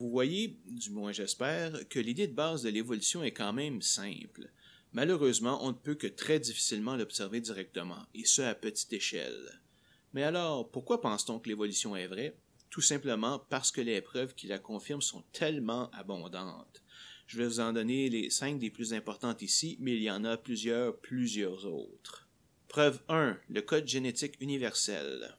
Vous 0.00 0.08
voyez, 0.08 0.58
du 0.66 0.88
moins 0.90 1.12
j'espère, 1.12 1.86
que 1.90 2.00
l'idée 2.00 2.26
de 2.26 2.32
base 2.32 2.62
de 2.62 2.70
l'évolution 2.70 3.22
est 3.22 3.32
quand 3.32 3.52
même 3.52 3.82
simple. 3.82 4.50
Malheureusement, 4.94 5.62
on 5.62 5.68
ne 5.68 5.76
peut 5.76 5.94
que 5.94 6.06
très 6.06 6.40
difficilement 6.40 6.96
l'observer 6.96 7.42
directement, 7.42 8.06
et 8.14 8.24
ce 8.24 8.40
à 8.40 8.54
petite 8.54 8.94
échelle. 8.94 9.60
Mais 10.14 10.22
alors, 10.22 10.70
pourquoi 10.70 11.02
pense-t-on 11.02 11.38
que 11.38 11.50
l'évolution 11.50 11.94
est 11.96 12.06
vraie? 12.06 12.34
Tout 12.70 12.80
simplement 12.80 13.40
parce 13.50 13.70
que 13.70 13.82
les 13.82 14.00
preuves 14.00 14.34
qui 14.34 14.46
la 14.46 14.58
confirment 14.58 15.02
sont 15.02 15.22
tellement 15.32 15.90
abondantes. 15.90 16.82
Je 17.26 17.36
vais 17.36 17.46
vous 17.46 17.60
en 17.60 17.74
donner 17.74 18.08
les 18.08 18.30
cinq 18.30 18.58
des 18.58 18.70
plus 18.70 18.94
importantes 18.94 19.42
ici, 19.42 19.76
mais 19.80 19.96
il 19.96 20.02
y 20.02 20.10
en 20.10 20.24
a 20.24 20.38
plusieurs, 20.38 20.96
plusieurs 20.96 21.66
autres. 21.66 22.26
Preuve 22.68 23.02
1. 23.10 23.38
Le 23.50 23.60
code 23.60 23.86
génétique 23.86 24.40
universel. 24.40 25.36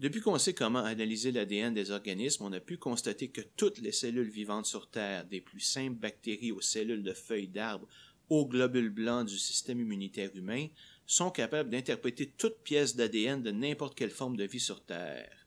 Depuis 0.00 0.20
qu'on 0.20 0.38
sait 0.38 0.54
comment 0.54 0.84
analyser 0.84 1.30
l'ADN 1.30 1.72
des 1.72 1.92
organismes, 1.92 2.44
on 2.44 2.52
a 2.52 2.58
pu 2.58 2.76
constater 2.78 3.28
que 3.28 3.42
toutes 3.56 3.78
les 3.78 3.92
cellules 3.92 4.28
vivantes 4.28 4.66
sur 4.66 4.90
Terre, 4.90 5.24
des 5.24 5.40
plus 5.40 5.60
simples 5.60 6.00
bactéries 6.00 6.50
aux 6.50 6.60
cellules 6.60 7.04
de 7.04 7.12
feuilles 7.12 7.48
d'arbres 7.48 7.88
aux 8.28 8.46
globules 8.46 8.90
blancs 8.90 9.28
du 9.28 9.38
système 9.38 9.80
immunitaire 9.80 10.34
humain, 10.34 10.66
sont 11.06 11.30
capables 11.30 11.70
d'interpréter 11.70 12.32
toute 12.36 12.58
pièce 12.64 12.96
d'ADN 12.96 13.42
de 13.42 13.52
n'importe 13.52 13.96
quelle 13.96 14.10
forme 14.10 14.36
de 14.36 14.44
vie 14.44 14.60
sur 14.60 14.84
Terre. 14.84 15.46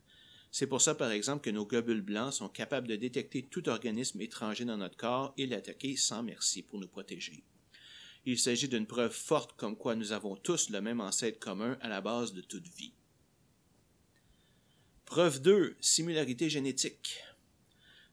C'est 0.49 0.67
pour 0.67 0.81
ça, 0.81 0.95
par 0.95 1.11
exemple, 1.11 1.43
que 1.43 1.49
nos 1.49 1.65
globules 1.65 2.01
blancs 2.01 2.33
sont 2.33 2.49
capables 2.49 2.87
de 2.87 2.95
détecter 2.95 3.43
tout 3.43 3.67
organisme 3.67 4.21
étranger 4.21 4.63
dans 4.63 4.77
notre 4.77 4.95
corps 4.95 5.33
et 5.37 5.45
l'attaquer 5.45 5.97
sans 5.97 6.23
merci 6.23 6.61
pour 6.61 6.79
nous 6.79 6.87
protéger. 6.87 7.43
Il 8.25 8.39
s'agit 8.39 8.69
d'une 8.69 8.87
preuve 8.87 9.13
forte 9.13 9.57
comme 9.57 9.77
quoi 9.77 9.95
nous 9.95 10.13
avons 10.13 10.35
tous 10.35 10.69
le 10.69 10.81
même 10.81 11.01
ancêtre 11.01 11.39
commun 11.39 11.77
à 11.81 11.89
la 11.89 12.01
base 12.01 12.33
de 12.33 12.41
toute 12.41 12.67
vie. 12.67 12.93
Preuve 15.07 15.41
2. 15.41 15.77
Similarité 15.79 16.49
génétique. 16.49 17.23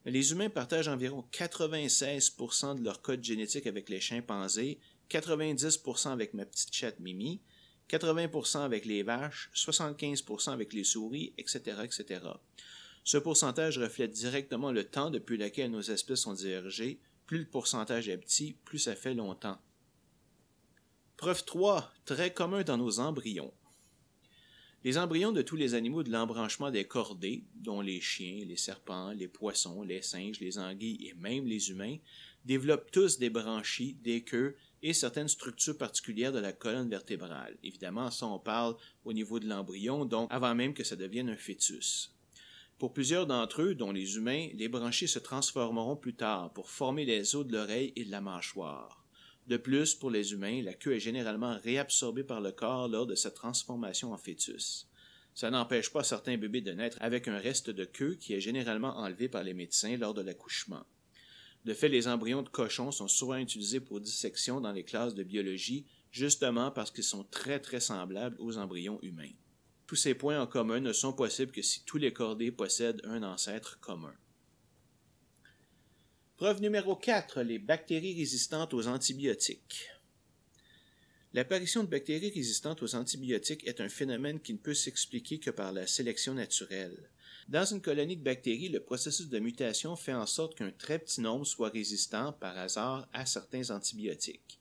Les 0.04 0.30
humains 0.30 0.48
partagent 0.48 0.86
environ 0.86 1.24
96% 1.32 2.78
de 2.78 2.84
leur 2.84 3.02
code 3.02 3.22
génétique 3.24 3.66
avec 3.66 3.88
les 3.88 4.00
chimpanzés, 4.00 4.78
90% 5.10 6.10
avec 6.10 6.34
ma 6.34 6.46
petite 6.46 6.72
chatte 6.72 7.00
Mimi, 7.00 7.40
80% 7.90 8.60
avec 8.60 8.84
les 8.84 9.02
vaches, 9.02 9.50
75% 9.56 10.52
avec 10.52 10.72
les 10.72 10.84
souris, 10.84 11.34
etc., 11.36 11.78
etc. 11.82 12.20
Ce 13.02 13.18
pourcentage 13.18 13.76
reflète 13.76 14.12
directement 14.12 14.70
le 14.70 14.84
temps 14.84 15.10
depuis 15.10 15.36
lequel 15.36 15.72
nos 15.72 15.82
espèces 15.82 16.20
sont 16.20 16.34
divergées, 16.34 17.00
Plus 17.26 17.38
le 17.38 17.46
pourcentage 17.46 18.08
est 18.08 18.18
petit, 18.18 18.52
plus 18.64 18.78
ça 18.78 18.94
fait 18.94 19.14
longtemps. 19.14 19.58
Preuve 21.16 21.44
3. 21.44 21.92
Très 22.04 22.32
commun 22.32 22.62
dans 22.62 22.76
nos 22.76 23.00
embryons. 23.00 23.52
Les 24.84 24.98
embryons 24.98 25.32
de 25.32 25.40
tous 25.40 25.56
les 25.56 25.72
animaux 25.72 26.02
de 26.02 26.12
l'embranchement 26.12 26.70
des 26.70 26.84
cordés, 26.84 27.42
dont 27.54 27.80
les 27.80 28.02
chiens, 28.02 28.44
les 28.46 28.58
serpents, 28.58 29.12
les 29.12 29.28
poissons, 29.28 29.82
les 29.82 30.02
singes, 30.02 30.40
les 30.40 30.58
anguilles 30.58 31.08
et 31.08 31.14
même 31.14 31.46
les 31.46 31.70
humains, 31.70 31.96
développent 32.44 32.90
tous 32.90 33.18
des 33.18 33.30
branchies, 33.30 33.96
des 34.02 34.22
queues 34.22 34.54
et 34.82 34.92
certaines 34.92 35.28
structures 35.28 35.78
particulières 35.78 36.32
de 36.32 36.38
la 36.38 36.52
colonne 36.52 36.90
vertébrale. 36.90 37.56
Évidemment, 37.62 38.10
ça 38.10 38.26
on 38.26 38.38
parle 38.38 38.76
au 39.06 39.14
niveau 39.14 39.40
de 39.40 39.48
l'embryon, 39.48 40.04
donc 40.04 40.28
avant 40.30 40.54
même 40.54 40.74
que 40.74 40.84
ça 40.84 40.96
devienne 40.96 41.30
un 41.30 41.36
fœtus. 41.36 42.14
Pour 42.78 42.92
plusieurs 42.92 43.26
d'entre 43.26 43.62
eux, 43.62 43.74
dont 43.74 43.92
les 43.92 44.16
humains, 44.16 44.48
les 44.52 44.68
branchies 44.68 45.08
se 45.08 45.18
transformeront 45.18 45.96
plus 45.96 46.14
tard 46.14 46.52
pour 46.52 46.68
former 46.68 47.06
les 47.06 47.34
os 47.34 47.46
de 47.46 47.52
l'oreille 47.52 47.94
et 47.96 48.04
de 48.04 48.10
la 48.10 48.20
mâchoire. 48.20 49.03
De 49.46 49.58
plus, 49.58 49.94
pour 49.94 50.10
les 50.10 50.32
humains, 50.32 50.62
la 50.62 50.72
queue 50.72 50.94
est 50.94 51.00
généralement 51.00 51.58
réabsorbée 51.62 52.24
par 52.24 52.40
le 52.40 52.50
corps 52.50 52.88
lors 52.88 53.06
de 53.06 53.14
sa 53.14 53.30
transformation 53.30 54.12
en 54.12 54.16
fœtus. 54.16 54.88
Ça 55.34 55.50
n'empêche 55.50 55.92
pas 55.92 56.04
certains 56.04 56.38
bébés 56.38 56.62
de 56.62 56.72
naître 56.72 56.96
avec 57.00 57.28
un 57.28 57.36
reste 57.36 57.68
de 57.68 57.84
queue 57.84 58.14
qui 58.14 58.32
est 58.32 58.40
généralement 58.40 58.96
enlevé 58.96 59.28
par 59.28 59.42
les 59.42 59.52
médecins 59.52 59.96
lors 59.96 60.14
de 60.14 60.22
l'accouchement. 60.22 60.86
De 61.64 61.74
fait, 61.74 61.88
les 61.88 62.08
embryons 62.08 62.42
de 62.42 62.48
cochons 62.48 62.92
sont 62.92 63.08
souvent 63.08 63.36
utilisés 63.36 63.80
pour 63.80 64.00
dissection 64.00 64.60
dans 64.60 64.72
les 64.72 64.84
classes 64.84 65.14
de 65.14 65.24
biologie, 65.24 65.86
justement 66.10 66.70
parce 66.70 66.90
qu'ils 66.90 67.04
sont 67.04 67.24
très 67.24 67.58
très 67.58 67.80
semblables 67.80 68.36
aux 68.38 68.58
embryons 68.58 68.98
humains. 69.02 69.32
Tous 69.86 69.96
ces 69.96 70.14
points 70.14 70.40
en 70.40 70.46
commun 70.46 70.80
ne 70.80 70.92
sont 70.92 71.12
possibles 71.12 71.52
que 71.52 71.62
si 71.62 71.84
tous 71.84 71.98
les 71.98 72.12
cordés 72.12 72.50
possèdent 72.50 73.02
un 73.04 73.22
ancêtre 73.22 73.78
commun. 73.80 74.14
Preuve 76.36 76.60
numéro 76.60 76.96
4. 76.96 77.42
Les 77.42 77.60
bactéries 77.60 78.16
résistantes 78.16 78.74
aux 78.74 78.88
antibiotiques. 78.88 79.88
L'apparition 81.32 81.84
de 81.84 81.88
bactéries 81.88 82.32
résistantes 82.34 82.82
aux 82.82 82.96
antibiotiques 82.96 83.64
est 83.68 83.80
un 83.80 83.88
phénomène 83.88 84.40
qui 84.40 84.52
ne 84.52 84.58
peut 84.58 84.74
s'expliquer 84.74 85.38
que 85.38 85.52
par 85.52 85.70
la 85.70 85.86
sélection 85.86 86.34
naturelle. 86.34 87.08
Dans 87.48 87.64
une 87.64 87.80
colonie 87.80 88.16
de 88.16 88.24
bactéries, 88.24 88.68
le 88.68 88.80
processus 88.80 89.28
de 89.28 89.38
mutation 89.38 89.94
fait 89.94 90.12
en 90.12 90.26
sorte 90.26 90.58
qu'un 90.58 90.72
très 90.72 90.98
petit 90.98 91.20
nombre 91.20 91.46
soit 91.46 91.68
résistant 91.68 92.32
par 92.32 92.58
hasard 92.58 93.08
à 93.12 93.26
certains 93.26 93.70
antibiotiques. 93.70 94.58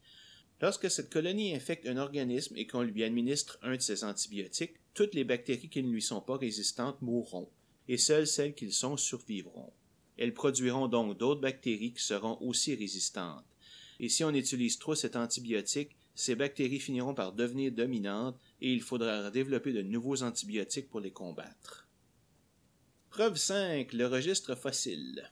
Lorsque 0.61 0.91
cette 0.91 1.11
colonie 1.11 1.55
infecte 1.55 1.87
un 1.87 1.97
organisme 1.97 2.55
et 2.55 2.67
qu'on 2.67 2.83
lui 2.83 3.03
administre 3.03 3.57
un 3.63 3.77
de 3.77 3.81
ces 3.81 4.03
antibiotiques, 4.03 4.75
toutes 4.93 5.15
les 5.15 5.23
bactéries 5.23 5.69
qui 5.69 5.81
ne 5.81 5.91
lui 5.91 6.03
sont 6.03 6.21
pas 6.21 6.37
résistantes 6.37 7.01
mourront, 7.01 7.49
et 7.87 7.97
seules 7.97 8.27
celles 8.27 8.53
qui 8.53 8.65
le 8.65 8.71
sont 8.71 8.95
survivront. 8.95 9.73
Elles 10.17 10.33
produiront 10.33 10.87
donc 10.87 11.17
d'autres 11.17 11.41
bactéries 11.41 11.93
qui 11.93 12.03
seront 12.03 12.37
aussi 12.41 12.75
résistantes. 12.75 13.45
Et 13.99 14.09
si 14.09 14.23
on 14.23 14.33
utilise 14.33 14.79
trop 14.79 14.95
cet 14.95 15.15
antibiotique, 15.15 15.95
ces 16.15 16.35
bactéries 16.35 16.79
finiront 16.79 17.13
par 17.13 17.33
devenir 17.33 17.71
dominantes 17.71 18.39
et 18.61 18.71
il 18.71 18.81
faudra 18.81 19.31
développer 19.31 19.73
de 19.73 19.81
nouveaux 19.81 20.23
antibiotiques 20.23 20.89
pour 20.89 20.99
les 20.99 21.11
combattre. 21.11 21.87
Preuve 23.09 23.37
5. 23.37 23.93
Le 23.93 24.07
registre 24.07 24.55
fossile. 24.55 25.31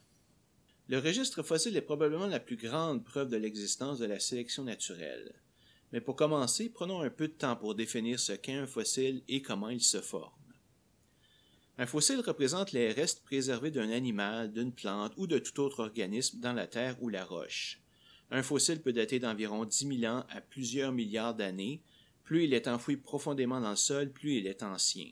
Le 0.87 0.99
registre 0.99 1.43
fossile 1.43 1.77
est 1.77 1.81
probablement 1.81 2.27
la 2.27 2.39
plus 2.39 2.57
grande 2.57 3.03
preuve 3.03 3.29
de 3.29 3.37
l'existence 3.37 3.99
de 3.99 4.05
la 4.05 4.19
sélection 4.19 4.63
naturelle. 4.63 5.33
Mais 5.91 6.01
pour 6.01 6.15
commencer, 6.15 6.69
prenons 6.69 7.01
un 7.01 7.09
peu 7.09 7.27
de 7.27 7.33
temps 7.33 7.55
pour 7.55 7.75
définir 7.75 8.19
ce 8.19 8.33
qu'est 8.33 8.53
un 8.53 8.67
fossile 8.67 9.23
et 9.27 9.41
comment 9.41 9.69
il 9.69 9.81
se 9.81 10.01
forme. 10.01 10.40
Un 11.77 11.85
fossile 11.85 12.19
représente 12.19 12.73
les 12.73 12.91
restes 12.91 13.23
préservés 13.23 13.71
d'un 13.71 13.89
animal, 13.89 14.51
d'une 14.51 14.73
plante 14.73 15.13
ou 15.17 15.25
de 15.25 15.39
tout 15.39 15.59
autre 15.61 15.79
organisme 15.79 16.39
dans 16.39 16.53
la 16.53 16.67
terre 16.67 17.01
ou 17.01 17.09
la 17.09 17.23
roche. 17.23 17.79
Un 18.29 18.43
fossile 18.43 18.81
peut 18.81 18.93
dater 18.93 19.19
d'environ 19.19 19.65
10 19.65 19.99
000 19.99 20.13
ans 20.13 20.25
à 20.29 20.41
plusieurs 20.41 20.91
milliards 20.91 21.35
d'années. 21.35 21.81
Plus 22.23 22.45
il 22.45 22.53
est 22.53 22.67
enfoui 22.67 22.97
profondément 22.97 23.59
dans 23.59 23.71
le 23.71 23.75
sol, 23.75 24.11
plus 24.11 24.35
il 24.35 24.47
est 24.47 24.63
ancien. 24.63 25.09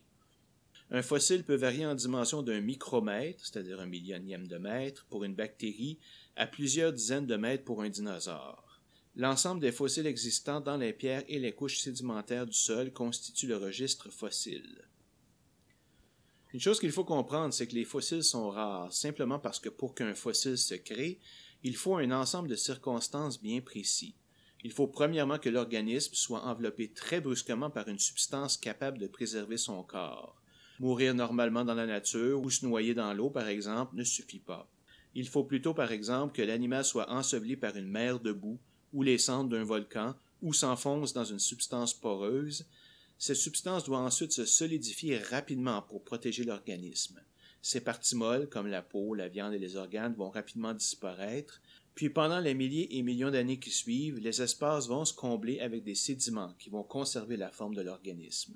Un 0.91 1.02
fossile 1.02 1.43
peut 1.43 1.56
varier 1.56 1.86
en 1.86 1.95
dimension 1.95 2.41
d'un 2.41 2.62
micromètre, 2.62 3.45
c'est-à-dire 3.45 3.80
un 3.80 3.86
millionième 3.86 4.48
de 4.48 4.58
mètre, 4.58 5.06
pour 5.10 5.24
une 5.24 5.36
bactérie, 5.36 6.00
à 6.36 6.48
plusieurs 6.48 6.93
dizaines 6.93 7.28
de 7.28 7.36
mètres 7.36 7.63
pour 7.63 7.84
un 7.84 7.89
dinosaure. 7.89 8.82
L'ensemble 9.15 9.62
des 9.62 9.72
fossiles 9.72 10.08
existants 10.08 10.62
dans 10.62 10.78
les 10.78 10.93
pierres 10.93 11.26
et 11.28 11.39
les 11.39 11.52
couches 11.52 11.80
sédimentaires 11.80 12.48
du 12.48 12.54
sol 12.54 12.91
constitue 12.91 13.48
le 13.48 13.58
registre 13.58 14.10
fossile. 14.10 14.84
Une 16.51 16.59
chose 16.59 16.79
qu'il 16.79 16.91
faut 16.91 17.05
comprendre, 17.05 17.53
c'est 17.53 17.67
que 17.67 17.75
les 17.75 17.85
fossiles 17.85 18.23
sont 18.23 18.49
rares, 18.49 18.91
simplement 18.91 19.38
parce 19.38 19.59
que 19.59 19.69
pour 19.69 19.93
qu'un 19.93 20.15
fossile 20.15 20.57
se 20.57 20.73
crée, 20.73 21.19
il 21.63 21.75
faut 21.75 21.97
un 21.97 22.12
ensemble 22.12 22.49
de 22.49 22.55
circonstances 22.55 23.39
bien 23.39 23.62
précis. 23.62 24.15
Il 24.63 24.71
faut 24.71 24.88
premièrement 24.88 25.38
que 25.38 25.49
l'organisme 25.49 26.15
soit 26.15 26.43
enveloppé 26.43 26.89
très 26.89 27.21
brusquement 27.21 27.69
par 27.69 27.88
une 27.88 27.99
substance 27.99 28.57
capable 28.57 28.97
de 28.97 29.07
préserver 29.07 29.57
son 29.57 29.83
corps. 29.83 30.35
Mourir 30.79 31.13
normalement 31.13 31.63
dans 31.63 31.75
la 31.75 31.85
nature 31.85 32.41
ou 32.41 32.49
se 32.49 32.65
noyer 32.65 32.93
dans 32.93 33.13
l'eau, 33.13 33.29
par 33.29 33.47
exemple, 33.47 33.95
ne 33.95 34.03
suffit 34.03 34.39
pas. 34.39 34.67
Il 35.13 35.27
faut 35.27 35.43
plutôt, 35.43 35.73
par 35.73 35.91
exemple, 35.91 36.35
que 36.35 36.41
l'animal 36.41 36.83
soit 36.83 37.12
enseveli 37.12 37.57
par 37.57 37.75
une 37.75 37.88
mer 37.88 38.19
de 38.19 38.31
boue 38.31 38.59
ou 38.93 39.03
les 39.03 39.17
cendres 39.17 39.49
d'un 39.49 39.63
volcan 39.63 40.15
ou 40.41 40.53
s'enfonce 40.53 41.13
dans 41.13 41.25
une 41.25 41.39
substance 41.39 41.93
poreuse. 41.93 42.65
Cette 43.21 43.36
substance 43.36 43.84
doit 43.84 43.99
ensuite 43.99 44.32
se 44.32 44.45
solidifier 44.45 45.17
rapidement 45.17 45.82
pour 45.82 46.05
protéger 46.05 46.45
l'organisme. 46.45 47.21
Ces 47.62 47.82
parties 47.82 48.15
molles, 48.15 48.47
comme 48.47 48.67
la 48.67 48.82
peau, 48.82 49.13
la 49.13 49.27
viande 49.27 49.53
et 49.53 49.60
les 49.60 49.75
organes, 49.75 50.15
vont 50.15 50.29
rapidement 50.29 50.73
disparaître, 50.73 51.62
puis 51.95 52.10
pendant 52.10 52.39
les 52.39 52.53
milliers 52.53 52.97
et 52.97 53.01
millions 53.03 53.29
d'années 53.29 53.60
qui 53.60 53.71
suivent, 53.71 54.19
les 54.19 54.41
espaces 54.41 54.88
vont 54.88 55.03
se 55.03 55.13
combler 55.13 55.60
avec 55.60 55.84
des 55.84 55.95
sédiments 55.95 56.55
qui 56.58 56.69
vont 56.69 56.84
conserver 56.84 57.36
la 57.36 57.51
forme 57.51 57.75
de 57.75 57.82
l'organisme. 57.82 58.55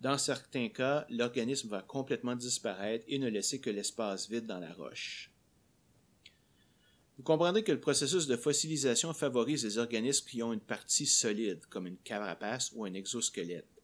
Dans 0.00 0.18
certains 0.18 0.68
cas, 0.68 1.04
l'organisme 1.10 1.68
va 1.68 1.82
complètement 1.82 2.36
disparaître 2.36 3.04
et 3.08 3.18
ne 3.18 3.28
laisser 3.28 3.60
que 3.60 3.70
l'espace 3.70 4.30
vide 4.30 4.46
dans 4.46 4.60
la 4.60 4.72
roche. 4.72 5.32
Vous 7.16 7.24
comprendrez 7.24 7.64
que 7.64 7.72
le 7.72 7.80
processus 7.80 8.28
de 8.28 8.36
fossilisation 8.36 9.12
favorise 9.14 9.64
les 9.64 9.78
organismes 9.78 10.28
qui 10.28 10.44
ont 10.44 10.52
une 10.52 10.60
partie 10.60 11.06
solide, 11.06 11.66
comme 11.70 11.88
une 11.88 11.96
carapace 11.96 12.70
ou 12.72 12.84
un 12.84 12.94
exosquelette, 12.94 13.75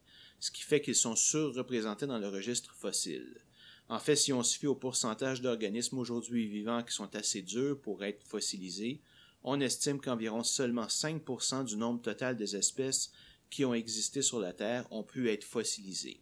ce 0.43 0.51
qui 0.51 0.63
fait 0.63 0.81
qu'ils 0.81 0.93
sont 0.93 1.15
surreprésentés 1.15 2.05
dans 2.05 2.19
le 2.19 2.27
registre 2.27 2.75
fossile. 2.75 3.37
En 3.87 3.97
fait, 3.97 4.17
si 4.17 4.33
on 4.33 4.43
se 4.43 4.59
fie 4.59 4.67
au 4.67 4.75
pourcentage 4.75 5.41
d'organismes 5.41 5.99
aujourd'hui 5.99 6.47
vivants 6.47 6.83
qui 6.83 6.93
sont 6.93 7.15
assez 7.15 7.41
durs 7.41 7.79
pour 7.79 8.03
être 8.03 8.21
fossilisés, 8.27 8.99
on 9.45 9.61
estime 9.61 10.01
qu'environ 10.01 10.43
seulement 10.43 10.87
5% 10.87 11.63
du 11.63 11.77
nombre 11.77 12.01
total 12.01 12.35
des 12.35 12.57
espèces 12.57 13.13
qui 13.49 13.63
ont 13.63 13.73
existé 13.73 14.21
sur 14.21 14.41
la 14.41 14.51
Terre 14.51 14.85
ont 14.91 15.03
pu 15.03 15.29
être 15.29 15.45
fossilisés. 15.45 16.19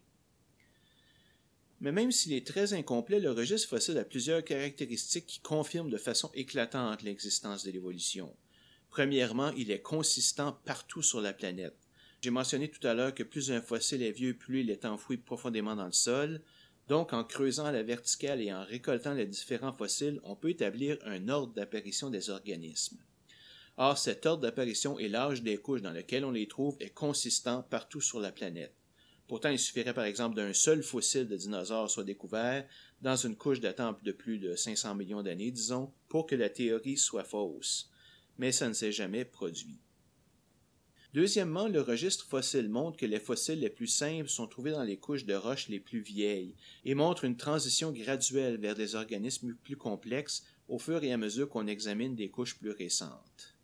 Mais 1.80 1.90
même 1.90 2.12
s'il 2.12 2.32
est 2.32 2.46
très 2.46 2.74
incomplet, 2.74 3.18
le 3.18 3.32
registre 3.32 3.70
fossile 3.70 3.98
a 3.98 4.04
plusieurs 4.04 4.44
caractéristiques 4.44 5.26
qui 5.26 5.40
confirment 5.40 5.90
de 5.90 5.98
façon 5.98 6.30
éclatante 6.34 7.02
l'existence 7.02 7.64
de 7.64 7.72
l'évolution. 7.72 8.32
Premièrement, 8.88 9.50
il 9.56 9.72
est 9.72 9.82
consistant 9.82 10.60
partout 10.64 11.02
sur 11.02 11.20
la 11.20 11.32
planète. 11.32 11.81
J'ai 12.22 12.30
mentionné 12.30 12.70
tout 12.70 12.86
à 12.86 12.94
l'heure 12.94 13.12
que 13.12 13.24
plus 13.24 13.50
un 13.50 13.60
fossile 13.60 14.00
est 14.00 14.12
vieux, 14.12 14.34
plus 14.34 14.60
il 14.60 14.70
est 14.70 14.84
enfoui 14.84 15.16
profondément 15.16 15.74
dans 15.74 15.86
le 15.86 15.92
sol. 15.92 16.40
Donc, 16.86 17.12
en 17.12 17.24
creusant 17.24 17.64
à 17.64 17.72
la 17.72 17.82
verticale 17.82 18.40
et 18.40 18.52
en 18.52 18.64
récoltant 18.64 19.12
les 19.12 19.26
différents 19.26 19.72
fossiles, 19.72 20.20
on 20.22 20.36
peut 20.36 20.50
établir 20.50 20.98
un 21.04 21.28
ordre 21.28 21.52
d'apparition 21.52 22.10
des 22.10 22.30
organismes. 22.30 22.98
Or, 23.76 23.98
cet 23.98 24.24
ordre 24.24 24.42
d'apparition 24.42 25.00
et 25.00 25.08
l'âge 25.08 25.42
des 25.42 25.56
couches 25.56 25.82
dans 25.82 25.90
lesquelles 25.90 26.24
on 26.24 26.30
les 26.30 26.46
trouve 26.46 26.76
est 26.78 26.94
consistant 26.94 27.64
partout 27.64 28.00
sur 28.00 28.20
la 28.20 28.30
planète. 28.30 28.76
Pourtant, 29.26 29.48
il 29.48 29.58
suffirait 29.58 29.94
par 29.94 30.04
exemple 30.04 30.36
d'un 30.36 30.52
seul 30.52 30.84
fossile 30.84 31.26
de 31.26 31.36
dinosaure 31.36 31.90
soit 31.90 32.04
découvert 32.04 32.64
dans 33.00 33.16
une 33.16 33.34
couche 33.34 33.58
datant 33.58 33.98
de 34.00 34.12
plus 34.12 34.38
de 34.38 34.54
500 34.54 34.94
millions 34.94 35.24
d'années, 35.24 35.50
disons, 35.50 35.92
pour 36.08 36.26
que 36.26 36.36
la 36.36 36.50
théorie 36.50 36.98
soit 36.98 37.24
fausse. 37.24 37.90
Mais 38.38 38.52
ça 38.52 38.68
ne 38.68 38.74
s'est 38.74 38.92
jamais 38.92 39.24
produit. 39.24 39.80
Deuxièmement, 41.14 41.68
le 41.68 41.82
registre 41.82 42.24
fossile 42.26 42.70
montre 42.70 42.96
que 42.96 43.04
les 43.04 43.20
fossiles 43.20 43.60
les 43.60 43.68
plus 43.68 43.86
simples 43.86 44.30
sont 44.30 44.46
trouvés 44.46 44.70
dans 44.70 44.82
les 44.82 44.96
couches 44.96 45.26
de 45.26 45.34
roches 45.34 45.68
les 45.68 45.80
plus 45.80 46.00
vieilles 46.00 46.54
et 46.86 46.94
montre 46.94 47.24
une 47.24 47.36
transition 47.36 47.92
graduelle 47.92 48.56
vers 48.56 48.74
des 48.74 48.94
organismes 48.94 49.54
plus 49.62 49.76
complexes 49.76 50.42
au 50.68 50.78
fur 50.78 51.04
et 51.04 51.12
à 51.12 51.18
mesure 51.18 51.50
qu'on 51.50 51.66
examine 51.66 52.14
des 52.14 52.30
couches 52.30 52.56
plus 52.56 52.70
récentes. 52.70 53.54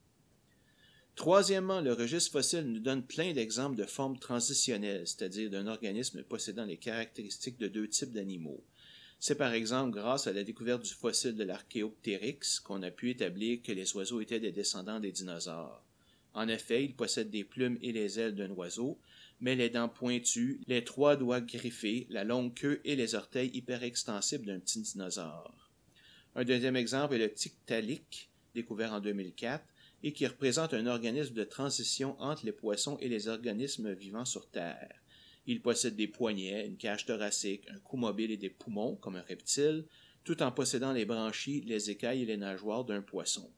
Troisièmement, 1.15 1.81
le 1.81 1.95
registre 1.95 2.33
fossile 2.33 2.71
nous 2.71 2.81
donne 2.81 3.03
plein 3.03 3.33
d'exemples 3.33 3.77
de 3.77 3.87
formes 3.87 4.19
transitionnelles, 4.19 5.07
c'est-à-dire 5.07 5.51
d'un 5.51 5.67
organisme 5.67 6.23
possédant 6.23 6.67
les 6.67 6.77
caractéristiques 6.77 7.59
de 7.59 7.67
deux 7.67 7.89
types 7.89 8.13
d'animaux. 8.13 8.63
C'est 9.19 9.35
par 9.35 9.55
exemple 9.55 9.99
grâce 9.99 10.27
à 10.27 10.33
la 10.33 10.45
découverte 10.45 10.85
du 10.85 10.93
fossile 10.93 11.35
de 11.35 11.45
l'Archéoptérix 11.45 12.61
qu'on 12.61 12.83
a 12.83 12.91
pu 12.91 13.11
établir 13.11 13.63
que 13.63 13.73
les 13.73 13.97
oiseaux 13.97 14.21
étaient 14.21 14.39
des 14.39 14.53
descendants 14.53 15.01
des 15.01 15.11
dinosaures. 15.11 15.88
En 16.39 16.47
effet, 16.47 16.85
ils 16.85 16.95
possèdent 16.95 17.31
des 17.31 17.43
plumes 17.43 17.79
et 17.83 17.91
les 17.91 18.21
ailes 18.21 18.37
d'un 18.37 18.53
oiseau, 18.53 19.01
mais 19.41 19.57
les 19.57 19.71
dents 19.71 19.89
pointues, 19.89 20.61
les 20.69 20.85
trois 20.85 21.17
doigts 21.17 21.41
griffés, 21.41 22.07
la 22.11 22.23
longue 22.23 22.55
queue 22.55 22.81
et 22.85 22.95
les 22.95 23.17
orteils 23.17 23.51
hyperextensibles 23.55 24.47
d'un 24.47 24.61
petit 24.61 24.81
dinosaure. 24.81 25.73
Un 26.37 26.45
deuxième 26.45 26.77
exemple 26.77 27.17
est 27.17 27.19
le 27.19 27.35
Tiktaalik, 27.35 28.31
découvert 28.55 28.93
en 28.93 29.01
2004, 29.01 29.65
et 30.05 30.13
qui 30.13 30.29
représente 30.29 30.75
un 30.75 30.87
organisme 30.87 31.35
de 31.35 31.43
transition 31.43 32.15
entre 32.21 32.47
les 32.47 32.53
poissons 32.53 32.99
et 33.01 33.09
les 33.09 33.27
organismes 33.27 33.93
vivant 33.93 34.25
sur 34.25 34.49
Terre. 34.49 34.95
Il 35.45 35.61
possède 35.61 35.97
des 35.97 36.07
poignets, 36.07 36.69
une 36.69 36.77
cage 36.77 37.05
thoracique, 37.05 37.67
un 37.69 37.81
cou 37.81 37.97
mobile 37.97 38.31
et 38.31 38.37
des 38.37 38.49
poumons, 38.49 38.95
comme 38.95 39.17
un 39.17 39.23
reptile, 39.23 39.87
tout 40.23 40.41
en 40.41 40.53
possédant 40.53 40.93
les 40.93 41.05
branchies, 41.05 41.63
les 41.63 41.91
écailles 41.91 42.23
et 42.23 42.27
les 42.27 42.37
nageoires 42.37 42.85
d'un 42.85 43.03
poisson. 43.03 43.51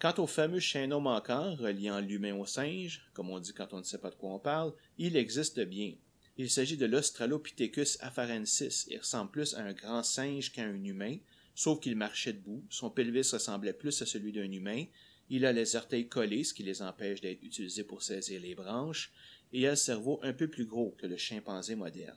Quant 0.00 0.14
au 0.16 0.26
fameux 0.26 0.60
chaînon 0.60 1.00
manquant 1.00 1.54
reliant 1.56 2.00
l'humain 2.00 2.34
au 2.34 2.46
singe, 2.46 3.02
comme 3.12 3.28
on 3.28 3.38
dit 3.38 3.52
quand 3.52 3.74
on 3.74 3.78
ne 3.78 3.82
sait 3.82 3.98
pas 3.98 4.08
de 4.08 4.14
quoi 4.14 4.30
on 4.30 4.38
parle, 4.38 4.72
il 4.96 5.14
existe 5.14 5.60
bien. 5.60 5.92
Il 6.38 6.48
s'agit 6.48 6.78
de 6.78 6.86
l'Australopithecus 6.86 7.98
afarensis 8.00 8.86
et 8.88 8.96
ressemble 8.96 9.30
plus 9.30 9.54
à 9.54 9.60
un 9.60 9.74
grand 9.74 10.02
singe 10.02 10.52
qu'à 10.52 10.62
un 10.62 10.84
humain, 10.84 11.18
sauf 11.54 11.80
qu'il 11.80 11.96
marchait 11.96 12.32
debout, 12.32 12.64
son 12.70 12.88
pelvis 12.88 13.28
ressemblait 13.30 13.74
plus 13.74 14.00
à 14.00 14.06
celui 14.06 14.32
d'un 14.32 14.50
humain, 14.50 14.86
il 15.28 15.44
a 15.44 15.52
les 15.52 15.76
orteils 15.76 16.08
collés, 16.08 16.44
ce 16.44 16.54
qui 16.54 16.62
les 16.62 16.80
empêche 16.80 17.20
d'être 17.20 17.42
utilisés 17.42 17.84
pour 17.84 18.02
saisir 18.02 18.40
les 18.40 18.54
branches, 18.54 19.12
et 19.52 19.66
a 19.66 19.70
le 19.70 19.76
cerveau 19.76 20.18
un 20.22 20.32
peu 20.32 20.48
plus 20.48 20.64
gros 20.64 20.96
que 20.96 21.06
le 21.06 21.18
chimpanzé 21.18 21.74
moderne. 21.74 22.16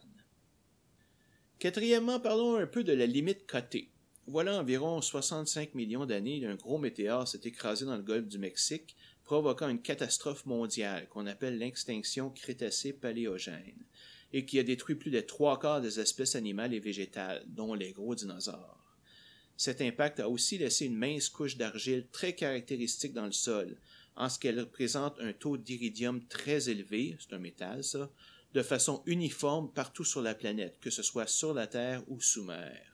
Quatrièmement, 1.60 2.22
parlons 2.22 2.56
un 2.56 2.66
peu 2.66 2.86
de 2.86 2.94
la 2.94 3.06
limite 3.06 3.46
cotée. 3.46 3.93
Voilà 4.28 4.58
environ 4.58 5.02
65 5.02 5.76
millions 5.76 6.06
d'années, 6.06 6.46
un 6.46 6.56
gros 6.56 6.78
météore 6.78 7.28
s'est 7.28 7.42
écrasé 7.44 7.86
dans 7.86 7.98
le 7.98 8.04
golfe 8.04 8.30
du 8.30 8.38
Mexique, 8.38 8.96
provoquant 9.26 9.68
une 9.68 9.82
catastrophe 9.82 10.46
mondiale 10.46 11.10
qu'on 11.10 11.28
appelle 11.28 11.58
l'extinction 11.58 12.30
crétacée-paléogène, 12.30 13.84
et 14.32 14.46
qui 14.46 14.60
a 14.60 14.64
détruit 14.64 14.96
plus 14.96 15.12
de 15.12 15.20
trois 15.20 15.60
quarts 15.60 15.82
des 15.82 16.00
espèces 16.00 16.36
animales 16.36 16.74
et 16.74 16.80
végétales, 16.80 17.44
dont 17.48 17.74
les 17.74 17.92
gros 17.92 18.16
dinosaures. 18.16 18.80
Cet 19.58 19.82
impact 19.82 20.22
a 20.22 20.30
aussi 20.30 20.58
laissé 20.58 20.86
une 20.86 20.98
mince 20.98 21.28
couche 21.28 21.58
d'argile 21.58 22.08
très 22.12 22.34
caractéristique 22.34 23.14
dans 23.14 23.26
le 23.26 23.34
sol, 23.34 23.76
en 24.16 24.30
ce 24.30 24.40
qu'elle 24.40 24.60
représente 24.60 25.20
un 25.20 25.34
taux 25.34 25.58
d'iridium 25.58 26.26
très 26.28 26.70
élevé, 26.70 27.18
c'est 27.20 27.36
un 27.36 27.40
métal 27.40 27.84
ça, 27.84 28.10
de 28.54 28.62
façon 28.62 29.04
uniforme 29.06 29.70
partout 29.70 30.06
sur 30.06 30.22
la 30.22 30.34
planète, 30.34 30.78
que 30.80 30.92
ce 30.92 31.04
soit 31.04 31.28
sur 31.28 31.54
la 31.54 31.68
Terre 31.68 32.04
ou 32.08 32.22
sous 32.22 32.44
mer. 32.44 32.93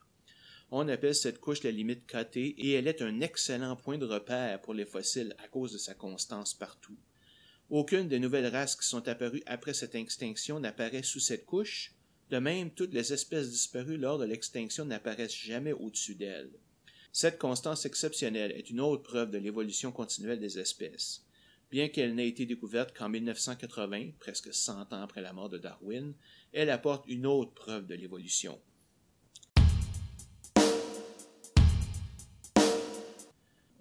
On 0.72 0.88
appelle 0.88 1.16
cette 1.16 1.40
couche 1.40 1.64
la 1.64 1.72
limite 1.72 2.06
KT 2.06 2.38
et 2.38 2.74
elle 2.74 2.88
est 2.88 3.02
un 3.02 3.22
excellent 3.22 3.76
point 3.76 3.98
de 3.98 4.06
repère 4.06 4.62
pour 4.62 4.76
les 4.76 4.86
fossiles 4.86 5.36
à 5.40 5.48
cause 5.48 5.74
de 5.74 5.80
sa 5.80 5.96
constance 5.96 6.54
partout. 6.54 6.98
Aucune 7.72 8.08
des 8.08 8.20
nouvelles 8.20 8.48
races 8.48 8.76
qui 8.76 8.88
sont 8.88 9.08
apparues 9.08 9.42
après 9.48 9.74
cette 9.74 9.96
extinction 9.96 10.60
n'apparaît 10.60 11.02
sous 11.02 11.20
cette 11.20 11.46
couche, 11.46 11.96
de 12.30 12.38
même 12.38 12.70
toutes 12.70 12.94
les 12.94 13.14
espèces 13.14 13.50
disparues 13.50 13.98
lors 13.98 14.20
de 14.20 14.26
l'extinction 14.26 14.86
n'apparaissent 14.86 15.36
jamais 15.36 15.74
au-dessus 15.74 16.14
d'elle. 16.14 16.52
Cette 17.12 17.40
constance 17.40 17.88
exceptionnelle 17.88 18.52
est 18.52 18.70
une 18.70 18.80
autre 18.80 19.02
preuve 19.02 19.32
de 19.32 19.40
l'évolution 19.40 19.92
continuelle 19.92 20.40
des 20.40 20.60
espèces. 20.60 21.26
Bien 21.72 21.90
qu'elle 21.90 22.14
n'ait 22.14 22.28
été 22.28 22.46
découverte 22.46 22.96
qu'en 22.96 23.10
1980, 23.10 24.12
presque 24.20 24.54
100 24.54 24.94
ans 24.94 25.02
après 25.02 25.22
la 25.22 25.34
mort 25.34 25.50
de 25.50 25.58
Darwin, 25.58 26.14
elle 26.54 26.70
apporte 26.70 27.06
une 27.08 27.26
autre 27.26 27.54
preuve 27.54 27.88
de 27.88 27.96
l'évolution. 27.96 28.60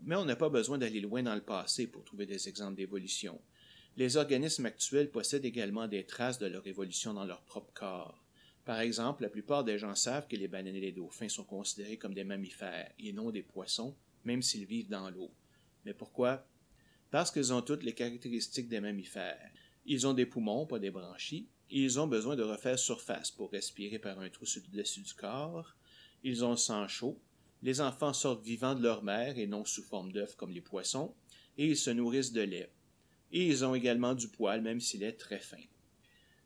Mais 0.09 0.17
on 0.17 0.25
n'a 0.25 0.37
pas 0.37 0.49
besoin 0.49 0.79
d'aller 0.79 1.03
loin 1.03 1.23
dans 1.23 1.35
le 1.35 1.43
passé 1.43 1.87
pour 1.87 2.03
trouver 2.03 2.25
des 2.25 2.49
exemples 2.49 2.77
d'évolution. 2.77 3.39
Les 3.99 4.17
organismes 4.17 4.65
actuels 4.65 5.11
possèdent 5.11 5.45
également 5.45 5.87
des 5.87 6.07
traces 6.07 6.39
de 6.39 6.47
leur 6.47 6.67
évolution 6.67 7.13
dans 7.13 7.27
leur 7.27 7.43
propre 7.43 7.75
corps. 7.75 8.25
Par 8.65 8.81
exemple, 8.81 9.23
la 9.23 9.29
plupart 9.29 9.65
des 9.65 9.77
gens 9.79 9.95
savent 9.95 10.27
que 10.27 10.37
les 10.37 10.49
baleines 10.49 10.77
et 10.77 10.81
les 10.81 10.93
dauphins 10.93 11.29
sont 11.29 11.45
considérés 11.45 11.99
comme 11.99 12.15
des 12.15 12.25
mammifères 12.25 12.91
et 12.99 13.13
non 13.13 13.31
des 13.31 13.43
poissons, 13.43 13.95
même 14.25 14.41
s'ils 14.41 14.65
vivent 14.65 14.89
dans 14.89 15.11
l'eau. 15.11 15.31
Mais 15.85 15.93
pourquoi? 15.93 16.47
Parce 17.11 17.31
qu'ils 17.31 17.53
ont 17.53 17.61
toutes 17.61 17.83
les 17.83 17.95
caractéristiques 17.95 18.71
des 18.71 18.81
mammifères. 18.81 19.51
Ils 19.85 20.07
ont 20.07 20.15
des 20.15 20.25
poumons, 20.25 20.65
pas 20.65 20.79
des 20.79 20.91
branchies, 20.91 21.51
ils 21.69 22.01
ont 22.01 22.07
besoin 22.07 22.35
de 22.35 22.43
refaire 22.43 22.79
surface 22.79 23.31
pour 23.31 23.51
respirer 23.51 23.99
par 23.99 24.19
un 24.21 24.31
trou 24.31 24.47
sur 24.47 24.63
le 24.73 24.79
dessus 24.79 25.03
du 25.03 25.13
corps. 25.13 25.77
Ils 26.23 26.47
ont 26.47 26.53
le 26.53 26.57
sang 26.57 26.89
chaud. 26.89 27.21
Les 27.63 27.81
enfants 27.81 28.13
sortent 28.13 28.45
vivants 28.45 28.75
de 28.75 28.83
leur 28.83 29.03
mère 29.03 29.39
et 29.39 29.47
non 29.47 29.65
sous 29.65 29.83
forme 29.83 30.13
d'œufs 30.13 30.37
comme 30.37 30.53
les 30.53 30.61
poissons, 30.61 31.15
et 31.57 31.67
ils 31.67 31.77
se 31.77 31.91
nourrissent 31.91 32.33
de 32.33 32.43
lait. 32.43 32.71
Et 33.33 33.47
ils 33.47 33.65
ont 33.65 33.75
également 33.75 34.15
du 34.15 34.29
poil, 34.29 34.63
même 34.63 34.81
s'il 34.81 35.03
est 35.03 35.13
très 35.13 35.41
fin. 35.41 35.63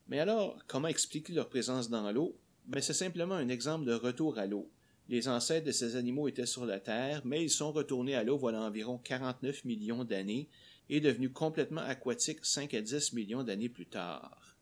Mais 0.09 0.19
alors, 0.19 0.59
comment 0.67 0.89
expliquer 0.89 1.33
leur 1.33 1.49
présence 1.49 1.91
dans 1.91 2.11
l'eau? 2.11 2.37
Ben, 2.67 2.81
c'est 2.81 2.93
simplement 2.93 3.35
un 3.35 3.49
exemple 3.49 3.85
de 3.85 3.95
retour 3.95 4.39
à 4.39 4.47
l'eau. 4.47 4.71
Les 5.09 5.29
ancêtres 5.29 5.67
de 5.67 5.73
ces 5.73 5.97
animaux 5.97 6.29
étaient 6.29 6.47
sur 6.47 6.65
la 6.65 6.81
Terre, 6.81 7.23
mais 7.25 7.43
ils 7.43 7.51
sont 7.51 7.73
retournés 7.73 8.15
à 8.15 8.25
l'eau 8.25 8.39
voilà 8.39 8.63
environ 8.63 8.99
49 8.99 9.65
millions 9.65 10.05
d'années 10.05 10.49
et 10.89 11.01
devenus 11.01 11.33
complètement 11.33 11.83
aquatiques 11.83 12.45
5 12.45 12.73
à 12.75 12.81
10 12.81 13.13
millions 13.13 13.43
d'années 13.43 13.69
plus 13.69 13.87
tard. 13.87 14.57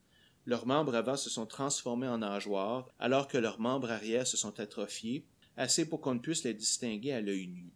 Leurs 0.46 0.66
membres 0.66 0.94
avant 0.94 1.16
se 1.16 1.30
sont 1.30 1.46
transformés 1.46 2.08
en 2.08 2.18
nageoires, 2.18 2.88
alors 2.98 3.28
que 3.28 3.38
leurs 3.38 3.60
membres 3.60 3.90
arrière 3.90 4.26
se 4.26 4.36
sont 4.36 4.58
atrophiés, 4.58 5.24
assez 5.60 5.88
pour 5.88 6.00
qu'on 6.00 6.18
puisse 6.18 6.44
les 6.44 6.54
distinguer 6.54 7.12
à 7.12 7.20
l'œil 7.20 7.46
nu. 7.46 7.70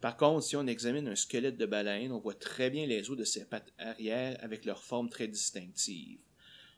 Par 0.00 0.16
contre, 0.16 0.42
si 0.42 0.56
on 0.56 0.66
examine 0.66 1.08
un 1.08 1.16
squelette 1.16 1.58
de 1.58 1.66
baleine, 1.66 2.12
on 2.12 2.18
voit 2.18 2.34
très 2.34 2.70
bien 2.70 2.86
les 2.86 3.10
os 3.10 3.16
de 3.16 3.24
ses 3.24 3.44
pattes 3.44 3.72
arrière 3.78 4.38
avec 4.40 4.64
leur 4.64 4.82
forme 4.82 5.10
très 5.10 5.28
distinctive. 5.28 6.18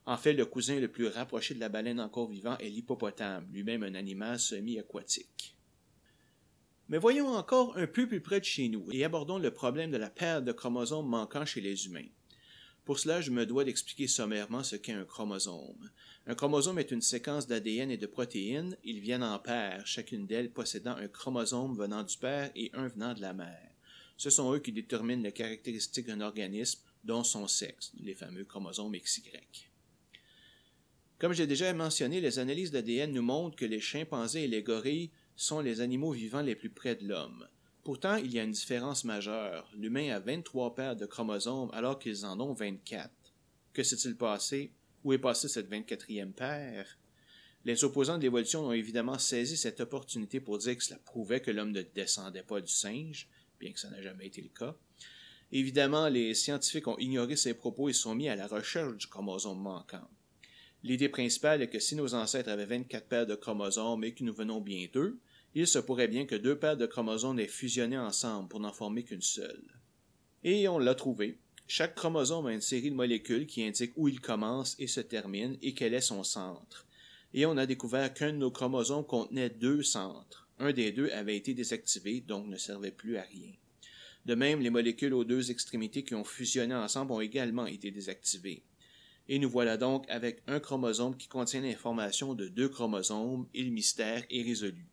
En 0.04 0.16
fait, 0.16 0.32
le 0.32 0.46
cousin 0.46 0.80
le 0.80 0.88
plus 0.88 1.06
rapproché 1.06 1.54
de 1.54 1.60
la 1.60 1.68
baleine 1.68 2.00
encore 2.00 2.28
vivant 2.28 2.58
est 2.58 2.70
l'hippopotame, 2.70 3.46
lui-même 3.52 3.82
un 3.82 3.94
animal 3.94 4.38
semi-aquatique. 4.40 5.54
Mais 6.88 6.98
voyons 6.98 7.28
encore 7.28 7.76
un 7.76 7.86
peu 7.86 8.08
plus 8.08 8.20
près 8.20 8.40
de 8.40 8.44
chez 8.44 8.68
nous 8.68 8.86
et 8.90 9.04
abordons 9.04 9.38
le 9.38 9.52
problème 9.52 9.90
de 9.90 9.98
la 9.98 10.10
paire 10.10 10.42
de 10.42 10.52
chromosomes 10.52 11.08
manquant 11.08 11.44
chez 11.44 11.60
les 11.60 11.86
humains. 11.86 12.08
Pour 12.88 12.98
cela, 12.98 13.20
je 13.20 13.30
me 13.30 13.44
dois 13.44 13.64
d'expliquer 13.64 14.08
sommairement 14.08 14.62
ce 14.62 14.74
qu'est 14.74 14.94
un 14.94 15.04
chromosome. 15.04 15.90
Un 16.26 16.34
chromosome 16.34 16.78
est 16.78 16.90
une 16.90 17.02
séquence 17.02 17.46
d'ADN 17.46 17.90
et 17.90 17.98
de 17.98 18.06
protéines. 18.06 18.78
Ils 18.82 19.00
viennent 19.00 19.22
en 19.22 19.38
paires, 19.38 19.86
chacune 19.86 20.26
d'elles 20.26 20.50
possédant 20.50 20.96
un 20.96 21.06
chromosome 21.06 21.76
venant 21.76 22.02
du 22.02 22.16
père 22.16 22.50
et 22.56 22.70
un 22.72 22.88
venant 22.88 23.12
de 23.12 23.20
la 23.20 23.34
mère. 23.34 23.74
Ce 24.16 24.30
sont 24.30 24.54
eux 24.54 24.60
qui 24.60 24.72
déterminent 24.72 25.22
les 25.22 25.32
caractéristiques 25.32 26.06
d'un 26.06 26.22
organisme, 26.22 26.80
dont 27.04 27.24
son 27.24 27.46
sexe, 27.46 27.92
les 28.00 28.14
fameux 28.14 28.44
chromosomes 28.44 28.96
XY. 28.96 29.22
Comme 31.18 31.34
j'ai 31.34 31.46
déjà 31.46 31.70
mentionné, 31.74 32.22
les 32.22 32.38
analyses 32.38 32.70
d'ADN 32.70 33.12
nous 33.12 33.20
montrent 33.20 33.56
que 33.58 33.66
les 33.66 33.82
chimpanzés 33.82 34.44
et 34.44 34.48
les 34.48 34.62
gorilles 34.62 35.10
sont 35.36 35.60
les 35.60 35.82
animaux 35.82 36.12
vivants 36.12 36.40
les 36.40 36.56
plus 36.56 36.70
près 36.70 36.96
de 36.96 37.06
l'homme. 37.06 37.46
Pourtant, 37.88 38.16
il 38.16 38.34
y 38.34 38.38
a 38.38 38.42
une 38.42 38.50
différence 38.50 39.04
majeure. 39.04 39.66
L'humain 39.74 40.14
a 40.14 40.18
23 40.18 40.74
paires 40.74 40.94
de 40.94 41.06
chromosomes 41.06 41.70
alors 41.72 41.98
qu'ils 41.98 42.26
en 42.26 42.38
ont 42.38 42.52
24. 42.52 43.10
Que 43.72 43.82
s'est-il 43.82 44.14
passé? 44.14 44.74
Où 45.04 45.14
est 45.14 45.18
passée 45.18 45.48
cette 45.48 45.70
24e 45.70 46.32
paire? 46.32 46.98
Les 47.64 47.84
opposants 47.84 48.18
de 48.18 48.24
l'évolution 48.24 48.66
ont 48.66 48.72
évidemment 48.72 49.18
saisi 49.18 49.56
cette 49.56 49.80
opportunité 49.80 50.38
pour 50.38 50.58
dire 50.58 50.76
que 50.76 50.84
cela 50.84 51.00
prouvait 51.02 51.40
que 51.40 51.50
l'homme 51.50 51.72
ne 51.72 51.80
descendait 51.80 52.42
pas 52.42 52.60
du 52.60 52.70
singe, 52.70 53.26
bien 53.58 53.72
que 53.72 53.80
ça 53.80 53.88
n'a 53.88 54.02
jamais 54.02 54.26
été 54.26 54.42
le 54.42 54.50
cas. 54.50 54.76
Évidemment, 55.50 56.10
les 56.10 56.34
scientifiques 56.34 56.88
ont 56.88 56.98
ignoré 56.98 57.36
ces 57.36 57.54
propos 57.54 57.88
et 57.88 57.94
sont 57.94 58.14
mis 58.14 58.28
à 58.28 58.36
la 58.36 58.48
recherche 58.48 58.98
du 58.98 59.06
chromosome 59.06 59.62
manquant. 59.62 60.06
L'idée 60.82 61.08
principale 61.08 61.62
est 61.62 61.70
que 61.70 61.80
si 61.80 61.96
nos 61.96 62.12
ancêtres 62.12 62.50
avaient 62.50 62.66
24 62.66 63.08
paires 63.08 63.26
de 63.26 63.34
chromosomes 63.34 64.04
et 64.04 64.12
que 64.12 64.24
nous 64.24 64.34
venons 64.34 64.60
bien 64.60 64.88
d'eux, 64.92 65.18
il 65.54 65.66
se 65.66 65.78
pourrait 65.78 66.08
bien 66.08 66.26
que 66.26 66.34
deux 66.34 66.58
paires 66.58 66.76
de 66.76 66.86
chromosomes 66.86 67.40
aient 67.40 67.46
fusionné 67.46 67.98
ensemble 67.98 68.48
pour 68.48 68.60
n'en 68.60 68.72
former 68.72 69.02
qu'une 69.02 69.22
seule. 69.22 69.64
Et 70.44 70.68
on 70.68 70.78
l'a 70.78 70.94
trouvé. 70.94 71.38
Chaque 71.66 71.94
chromosome 71.94 72.46
a 72.46 72.52
une 72.52 72.60
série 72.60 72.90
de 72.90 72.96
molécules 72.96 73.46
qui 73.46 73.62
indiquent 73.62 73.92
où 73.96 74.08
il 74.08 74.20
commence 74.20 74.76
et 74.78 74.86
se 74.86 75.00
termine 75.00 75.58
et 75.60 75.74
quel 75.74 75.94
est 75.94 76.00
son 76.00 76.24
centre. 76.24 76.86
Et 77.34 77.44
on 77.44 77.56
a 77.56 77.66
découvert 77.66 78.14
qu'un 78.14 78.32
de 78.32 78.38
nos 78.38 78.50
chromosomes 78.50 79.04
contenait 79.04 79.50
deux 79.50 79.82
centres. 79.82 80.48
Un 80.58 80.72
des 80.72 80.92
deux 80.92 81.10
avait 81.10 81.36
été 81.36 81.54
désactivé, 81.54 82.20
donc 82.20 82.46
ne 82.46 82.56
servait 82.56 82.90
plus 82.90 83.16
à 83.16 83.22
rien. 83.22 83.52
De 84.24 84.34
même, 84.34 84.60
les 84.60 84.70
molécules 84.70 85.14
aux 85.14 85.24
deux 85.24 85.50
extrémités 85.50 86.04
qui 86.04 86.14
ont 86.14 86.24
fusionné 86.24 86.74
ensemble 86.74 87.12
ont 87.12 87.20
également 87.20 87.66
été 87.66 87.90
désactivées. 87.90 88.62
Et 89.28 89.38
nous 89.38 89.50
voilà 89.50 89.76
donc 89.76 90.08
avec 90.08 90.42
un 90.46 90.60
chromosome 90.60 91.16
qui 91.16 91.28
contient 91.28 91.60
l'information 91.60 92.34
de 92.34 92.48
deux 92.48 92.68
chromosomes 92.68 93.46
et 93.52 93.62
le 93.62 93.70
mystère 93.70 94.24
est 94.30 94.42
résolu. 94.42 94.86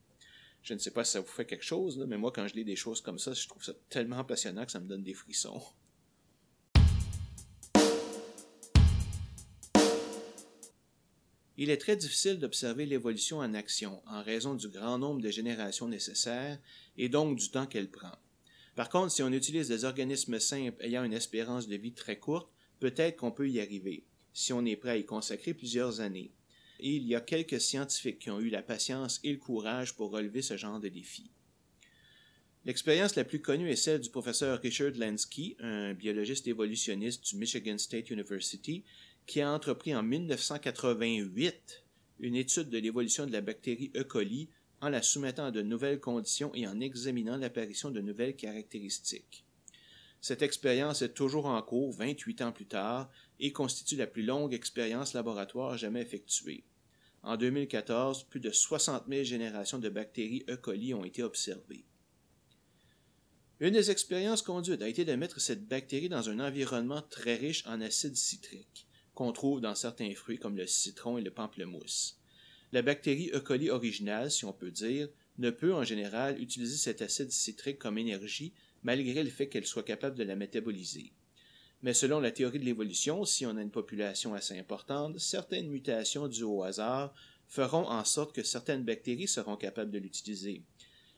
Je 0.66 0.74
ne 0.74 0.80
sais 0.80 0.90
pas 0.90 1.04
si 1.04 1.12
ça 1.12 1.20
vous 1.20 1.28
fait 1.28 1.46
quelque 1.46 1.64
chose, 1.64 2.04
mais 2.08 2.18
moi 2.18 2.32
quand 2.32 2.48
je 2.48 2.56
lis 2.56 2.66
des 2.66 2.76
choses 2.76 3.00
comme 3.00 3.20
ça, 3.20 3.34
je 3.34 3.48
trouve 3.48 3.64
ça 3.64 3.74
tellement 3.88 4.24
passionnant 4.24 4.66
que 4.66 4.72
ça 4.72 4.80
me 4.80 4.88
donne 4.88 5.04
des 5.04 5.14
frissons. 5.14 5.62
Il 11.56 11.70
est 11.70 11.78
très 11.78 11.96
difficile 11.96 12.40
d'observer 12.40 12.88
l'évolution 12.88 13.38
en 13.38 13.54
action 13.54 14.02
en 14.08 14.24
raison 14.24 14.56
du 14.56 14.68
grand 14.68 14.98
nombre 14.98 15.22
de 15.22 15.30
générations 15.30 15.88
nécessaires 15.88 16.58
et 16.98 17.10
donc 17.10 17.38
du 17.38 17.52
temps 17.52 17.68
qu'elle 17.68 17.92
prend. 17.92 18.18
Par 18.76 18.90
contre, 18.90 19.12
si 19.12 19.22
on 19.22 19.32
utilise 19.32 19.68
des 19.68 19.86
organismes 19.86 20.40
simples 20.40 20.84
ayant 20.84 21.04
une 21.04 21.14
espérance 21.14 21.68
de 21.68 21.76
vie 21.76 21.94
très 21.94 22.18
courte, 22.18 22.50
peut-être 22.80 23.18
qu'on 23.18 23.32
peut 23.32 23.48
y 23.48 23.62
arriver 23.62 24.04
si 24.34 24.52
on 24.52 24.66
est 24.66 24.76
prêt 24.76 24.90
à 24.90 24.98
y 24.98 25.06
consacrer 25.06 25.54
plusieurs 25.54 26.02
années. 26.02 26.32
Et 26.80 26.96
il 26.96 27.08
y 27.08 27.16
a 27.16 27.22
quelques 27.22 27.62
scientifiques 27.62 28.20
qui 28.20 28.30
ont 28.30 28.40
eu 28.40 28.50
la 28.50 28.62
patience 28.62 29.20
et 29.24 29.32
le 29.32 29.38
courage 29.38 29.96
pour 29.96 30.12
relever 30.12 30.42
ce 30.42 30.58
genre 30.58 30.80
de 30.80 30.90
défi. 30.90 31.32
L'expérience 32.66 33.16
la 33.16 33.24
plus 33.24 33.42
connue 33.42 33.70
est 33.70 33.76
celle 33.76 34.02
du 34.02 34.10
professeur 34.10 34.60
Richard 34.60 34.94
Lansky, 34.96 35.56
un 35.60 35.94
biologiste 35.94 36.48
évolutionniste 36.48 37.30
du 37.30 37.38
Michigan 37.38 37.78
State 37.78 38.10
University, 38.10 38.84
qui 39.28 39.42
a 39.42 39.52
entrepris 39.52 39.96
en 39.96 40.04
1988 40.04 41.84
une 42.20 42.36
étude 42.36 42.70
de 42.70 42.78
l'évolution 42.80 43.26
de 43.28 43.32
la 43.32 43.42
bactérie 43.42 43.92
E. 43.96 44.04
coli 44.04 44.50
en 44.82 44.90
la 44.90 45.02
soumettant 45.02 45.46
à 45.46 45.52
de 45.52 45.62
nouvelles 45.62 46.00
conditions 46.00 46.52
et 46.54 46.68
en 46.68 46.80
examinant 46.80 47.38
l'apparition 47.38 47.92
de 47.92 48.02
nouvelles 48.02 48.36
caractéristiques. 48.36 49.45
Cette 50.22 50.42
expérience 50.42 51.02
est 51.02 51.14
toujours 51.14 51.46
en 51.46 51.62
cours 51.62 51.94
28 51.94 52.42
ans 52.42 52.52
plus 52.52 52.66
tard 52.66 53.12
et 53.40 53.52
constitue 53.52 53.96
la 53.96 54.08
plus 54.08 54.24
longue 54.24 54.54
expérience 54.54 55.14
laboratoire 55.14 55.78
jamais 55.78 56.02
effectuée. 56.02 56.64
En 57.22 57.38
2014, 57.38 58.26
plus 58.26 58.40
de 58.40 58.52
60 58.52 59.06
000 59.10 59.24
générations 59.24 59.80
de 59.80 59.90
bactéries 59.90 60.46
E. 60.48 60.58
coli 60.58 60.94
ont 60.94 61.06
été 61.06 61.24
observées. 61.24 61.86
Une 63.60 63.74
des 63.74 63.90
expériences 63.90 64.42
conduites 64.42 64.82
a 64.82 64.90
été 64.90 65.06
de 65.06 65.16
mettre 65.16 65.40
cette 65.40 65.68
bactérie 65.68 66.10
dans 66.10 66.30
un 66.30 66.40
environnement 66.40 67.02
très 67.02 67.36
riche 67.36 67.66
en 67.66 67.82
acide 67.82 68.16
citrique, 68.16 68.86
qu'on 69.14 69.32
trouve 69.32 69.62
dans 69.62 69.76
certains 69.76 70.14
fruits 70.14 70.38
comme 70.38 70.58
le 70.58 70.68
citron 70.68 71.18
et 71.18 71.22
le 71.22 71.32
pamplemousse. 71.32 72.20
La 72.74 72.82
bactérie 72.82 73.32
E. 73.34 73.40
coli 73.40 73.70
originale, 73.70 74.30
si 74.30 74.44
on 74.44 74.52
peut 74.52 74.72
dire, 74.72 75.08
ne 75.38 75.50
peut 75.50 75.74
en 75.74 75.84
général 75.84 76.42
utiliser 76.42 76.78
cet 76.78 77.02
acide 77.02 77.32
citrique 77.32 77.80
comme 77.80 77.98
énergie 77.98 78.54
malgré 78.86 79.22
le 79.22 79.30
fait 79.30 79.50
qu'elle 79.50 79.66
soit 79.66 79.84
capable 79.84 80.18
de 80.18 80.24
la 80.24 80.38
métaboliser. 80.38 81.12
Mais 81.82 81.94
selon 81.94 82.22
la 82.22 82.32
théorie 82.32 82.60
de 82.60 82.66
l'évolution, 82.66 83.26
si 83.26 83.46
on 83.46 83.58
a 83.58 83.62
une 83.62 83.70
population 83.70 84.34
assez 84.34 84.58
importante, 84.58 85.20
certaines 85.20 85.68
mutations 85.68 86.30
dues 86.30 86.44
au 86.44 86.64
hasard 86.64 87.14
feront 87.50 87.86
en 87.90 88.06
sorte 88.06 88.34
que 88.34 88.44
certaines 88.44 88.86
bactéries 88.86 89.28
seront 89.28 89.58
capables 89.58 89.92
de 89.92 90.00
l'utiliser 90.00 90.64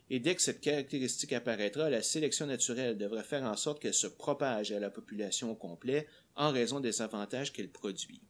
et 0.09 0.19
dès 0.19 0.35
que 0.35 0.41
cette 0.41 0.61
caractéristique 0.61 1.33
apparaîtra, 1.33 1.89
la 1.89 2.01
sélection 2.01 2.45
naturelle 2.45 2.97
devrait 2.97 3.23
faire 3.23 3.43
en 3.43 3.57
sorte 3.57 3.81
qu'elle 3.81 3.93
se 3.93 4.07
propage 4.07 4.71
à 4.71 4.79
la 4.79 4.89
population 4.89 5.51
au 5.51 5.55
complet 5.55 6.07
en 6.35 6.51
raison 6.51 6.79
des 6.79 7.01
avantages 7.01 7.51
qu'elle 7.51 7.69
produit. 7.69 8.21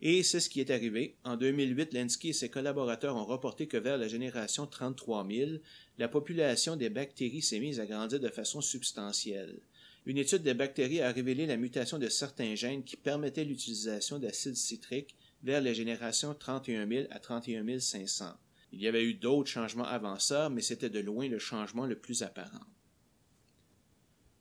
Et 0.00 0.22
c'est 0.22 0.40
ce 0.40 0.48
qui 0.48 0.60
est 0.60 0.70
arrivé. 0.70 1.16
En 1.24 1.36
2008, 1.36 1.92
Lenski 1.92 2.28
et 2.28 2.32
ses 2.32 2.50
collaborateurs 2.50 3.16
ont 3.16 3.24
reporté 3.24 3.66
que 3.66 3.76
vers 3.76 3.98
la 3.98 4.06
génération 4.06 4.66
33 4.66 5.26
000, 5.28 5.50
la 5.98 6.08
population 6.08 6.76
des 6.76 6.88
bactéries 6.88 7.42
s'est 7.42 7.58
mise 7.58 7.80
à 7.80 7.86
grandir 7.86 8.20
de 8.20 8.28
façon 8.28 8.60
substantielle. 8.60 9.58
Une 10.06 10.18
étude 10.18 10.42
des 10.42 10.54
bactéries 10.54 11.00
a 11.00 11.10
révélé 11.10 11.46
la 11.46 11.56
mutation 11.56 11.98
de 11.98 12.08
certains 12.08 12.54
gènes 12.54 12.84
qui 12.84 12.96
permettaient 12.96 13.44
l'utilisation 13.44 14.18
d'acide 14.20 14.56
citrique 14.56 15.16
vers 15.42 15.60
les 15.60 15.74
générations 15.74 16.34
31 16.34 16.88
000 16.88 17.06
à 17.10 17.18
31 17.18 17.80
500. 17.80 18.34
Il 18.72 18.80
y 18.80 18.88
avait 18.88 19.04
eu 19.04 19.14
d'autres 19.14 19.50
changements 19.50 19.84
avant 19.84 20.18
ça, 20.18 20.48
mais 20.48 20.62
c'était 20.62 20.90
de 20.90 21.00
loin 21.00 21.28
le 21.28 21.38
changement 21.38 21.86
le 21.86 21.98
plus 21.98 22.22
apparent. 22.22 22.64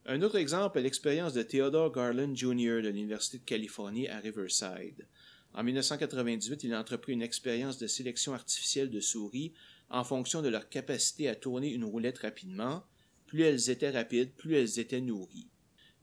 Un 0.05 0.21
autre 0.21 0.37
exemple 0.37 0.79
est 0.79 0.83
l'expérience 0.83 1.33
de 1.33 1.43
Theodore 1.43 1.91
Garland 1.91 2.33
Jr. 2.33 2.81
de 2.81 2.89
l'Université 2.89 3.39
de 3.39 3.43
Californie 3.43 4.07
à 4.07 4.19
Riverside. 4.19 5.05
En 5.53 5.63
1998, 5.63 6.63
il 6.63 6.73
a 6.73 6.79
entrepris 6.79 7.13
une 7.13 7.21
expérience 7.21 7.77
de 7.77 7.87
sélection 7.87 8.33
artificielle 8.33 8.89
de 8.89 8.99
souris 8.99 9.53
en 9.89 10.03
fonction 10.03 10.41
de 10.41 10.49
leur 10.49 10.69
capacité 10.69 11.29
à 11.29 11.35
tourner 11.35 11.73
une 11.73 11.85
roulette 11.85 12.19
rapidement. 12.19 12.83
Plus 13.25 13.41
elles 13.41 13.69
étaient 13.69 13.89
rapides, 13.89 14.33
plus 14.33 14.55
elles 14.55 14.79
étaient 14.79 15.01
nourries. 15.01 15.49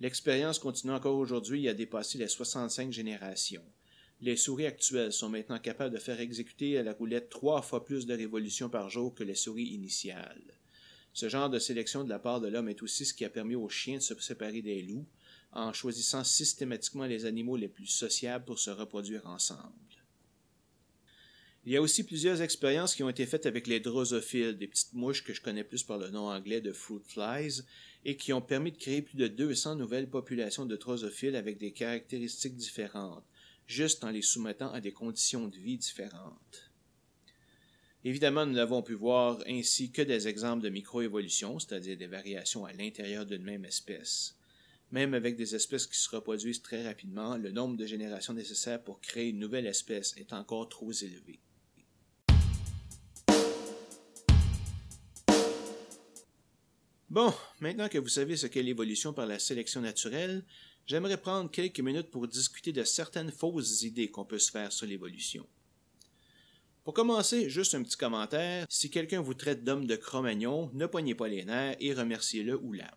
L'expérience 0.01 0.59
continue 0.59 0.93
encore 0.93 1.17
aujourd'hui 1.17 1.67
et 1.67 1.69
a 1.69 1.75
dépassé 1.75 2.19
les 2.19 2.29
65 2.29 2.93
générations. 2.93 3.65
Les 4.21 4.37
souris 4.37 4.67
actuelles 4.67 5.13
sont 5.13 5.29
maintenant 5.29 5.59
capables 5.59 5.95
de 5.95 6.01
faire 6.01 6.21
exécuter 6.21 6.79
à 6.79 6.83
la 6.83 6.93
roulette 6.93 7.31
trois 7.31 7.63
fois 7.63 7.85
plus 7.85 8.07
de 8.07 8.15
révolutions 8.15 8.69
par 8.69 8.89
jour 8.89 9.15
que 9.15 9.25
les 9.25 9.35
souris 9.35 9.69
initiales. 9.69 10.59
Ce 11.13 11.29
genre 11.29 11.49
de 11.49 11.59
sélection 11.59 12.05
de 12.05 12.09
la 12.09 12.19
part 12.19 12.41
de 12.41 12.49
l'homme 12.49 12.69
est 12.69 12.83
aussi 12.83 13.05
ce 13.05 13.15
qui 13.15 13.25
a 13.25 13.31
permis 13.31 13.55
aux 13.55 13.69
chiens 13.69 13.99
de 13.99 14.03
se 14.03 14.19
séparer 14.21 14.63
des 14.63 14.83
loups, 14.83 15.07
en 15.55 15.73
choisissant 15.73 16.25
systématiquement 16.25 17.07
les 17.07 17.27
animaux 17.27 17.57
les 17.57 17.69
plus 17.69 17.87
sociables 17.87 18.45
pour 18.45 18.59
se 18.59 18.71
reproduire 18.71 19.27
ensemble. 19.27 19.73
Il 21.67 21.73
y 21.73 21.77
a 21.77 21.83
aussi 21.83 22.05
plusieurs 22.05 22.43
expériences 22.43 22.95
qui 22.95 23.03
ont 23.03 23.09
été 23.09 23.25
faites 23.25 23.47
avec 23.47 23.67
les 23.67 23.81
drosophiles, 23.81 24.59
des 24.59 24.67
petites 24.67 24.93
mouches 24.93 25.25
que 25.25 25.33
je 25.33 25.41
connais 25.41 25.65
plus 25.65 25.83
par 25.83 25.97
le 25.97 26.11
nom 26.11 26.29
anglais 26.29 26.61
de 26.61 26.73
fruit 26.73 27.01
flies, 27.07 27.63
et 28.05 28.19
qui 28.19 28.35
ont 28.35 28.43
permis 28.43 28.73
de 28.73 28.77
créer 28.77 29.01
plus 29.01 29.17
de 29.17 29.29
200 29.29 29.77
nouvelles 29.77 30.11
populations 30.11 30.67
de 30.67 30.77
drosophiles 30.77 31.37
avec 31.37 31.57
des 31.57 31.73
caractéristiques 31.73 32.57
différentes, 32.57 33.25
juste 33.67 34.05
en 34.05 34.11
les 34.11 34.21
soumettant 34.21 34.73
à 34.73 34.83
des 34.83 34.93
conditions 34.93 35.49
de 35.49 35.57
vie 35.57 35.79
différentes. 35.79 36.71
Évidemment, 38.05 38.45
nous 38.45 38.53
n'avons 38.53 38.83
pu 38.83 38.93
voir 38.93 39.43
ainsi 39.49 39.91
que 39.91 40.03
des 40.03 40.29
exemples 40.29 40.63
de 40.63 40.69
microévolution, 40.69 41.59
c'est-à-dire 41.59 41.97
des 41.97 42.07
variations 42.07 42.67
à 42.67 42.75
l'intérieur 42.75 43.25
d'une 43.25 43.43
même 43.43 43.65
espèce. 43.65 44.37
Même 44.95 45.13
avec 45.13 45.35
des 45.35 45.57
espèces 45.57 45.89
qui 45.89 45.99
se 45.99 46.09
reproduisent 46.09 46.63
très 46.63 46.87
rapidement, 46.87 47.37
le 47.37 47.51
nombre 47.51 47.77
de 47.77 47.85
générations 47.85 48.33
nécessaires 48.33 48.81
pour 48.81 49.01
créer 49.01 49.31
une 49.31 49.41
nouvelle 49.41 49.67
espèce 49.67 50.17
est 50.17 50.33
encore 50.33 50.69
trop 50.69 50.93
élevé. 50.93 51.41
Bon, 57.11 57.35
maintenant 57.59 57.89
que 57.89 57.99
vous 57.99 58.07
savez 58.07 58.37
ce 58.37 58.47
qu'est 58.47 58.63
l'évolution 58.63 59.13
par 59.13 59.27
la 59.27 59.41
sélection 59.41 59.81
naturelle, 59.81 60.45
j'aimerais 60.87 61.21
prendre 61.21 61.51
quelques 61.51 61.81
minutes 61.81 62.13
pour 62.13 62.29
discuter 62.29 62.71
de 62.71 62.85
certaines 62.85 63.33
fausses 63.33 63.83
idées 63.83 64.13
qu'on 64.13 64.25
peut 64.25 64.39
se 64.39 64.53
faire 64.53 64.71
sur 64.71 64.87
l'évolution. 64.87 65.45
Pour 66.85 66.95
commencer, 66.95 67.51
juste 67.51 67.75
un 67.75 67.83
petit 67.83 67.97
commentaire. 67.97 68.65
Si 68.71 68.91
quelqu'un 68.91 69.23
vous 69.23 69.35
traite 69.35 69.65
d'homme 69.65 69.87
de 69.87 69.97
Cro-Magnon, 69.97 70.71
ne 70.73 70.87
poignez 70.87 71.17
pas 71.17 71.27
les 71.27 71.45
nerfs 71.45 71.75
et 71.81 71.93
remerciez-le 71.95 72.57
ou 72.57 72.73
la. 72.73 72.97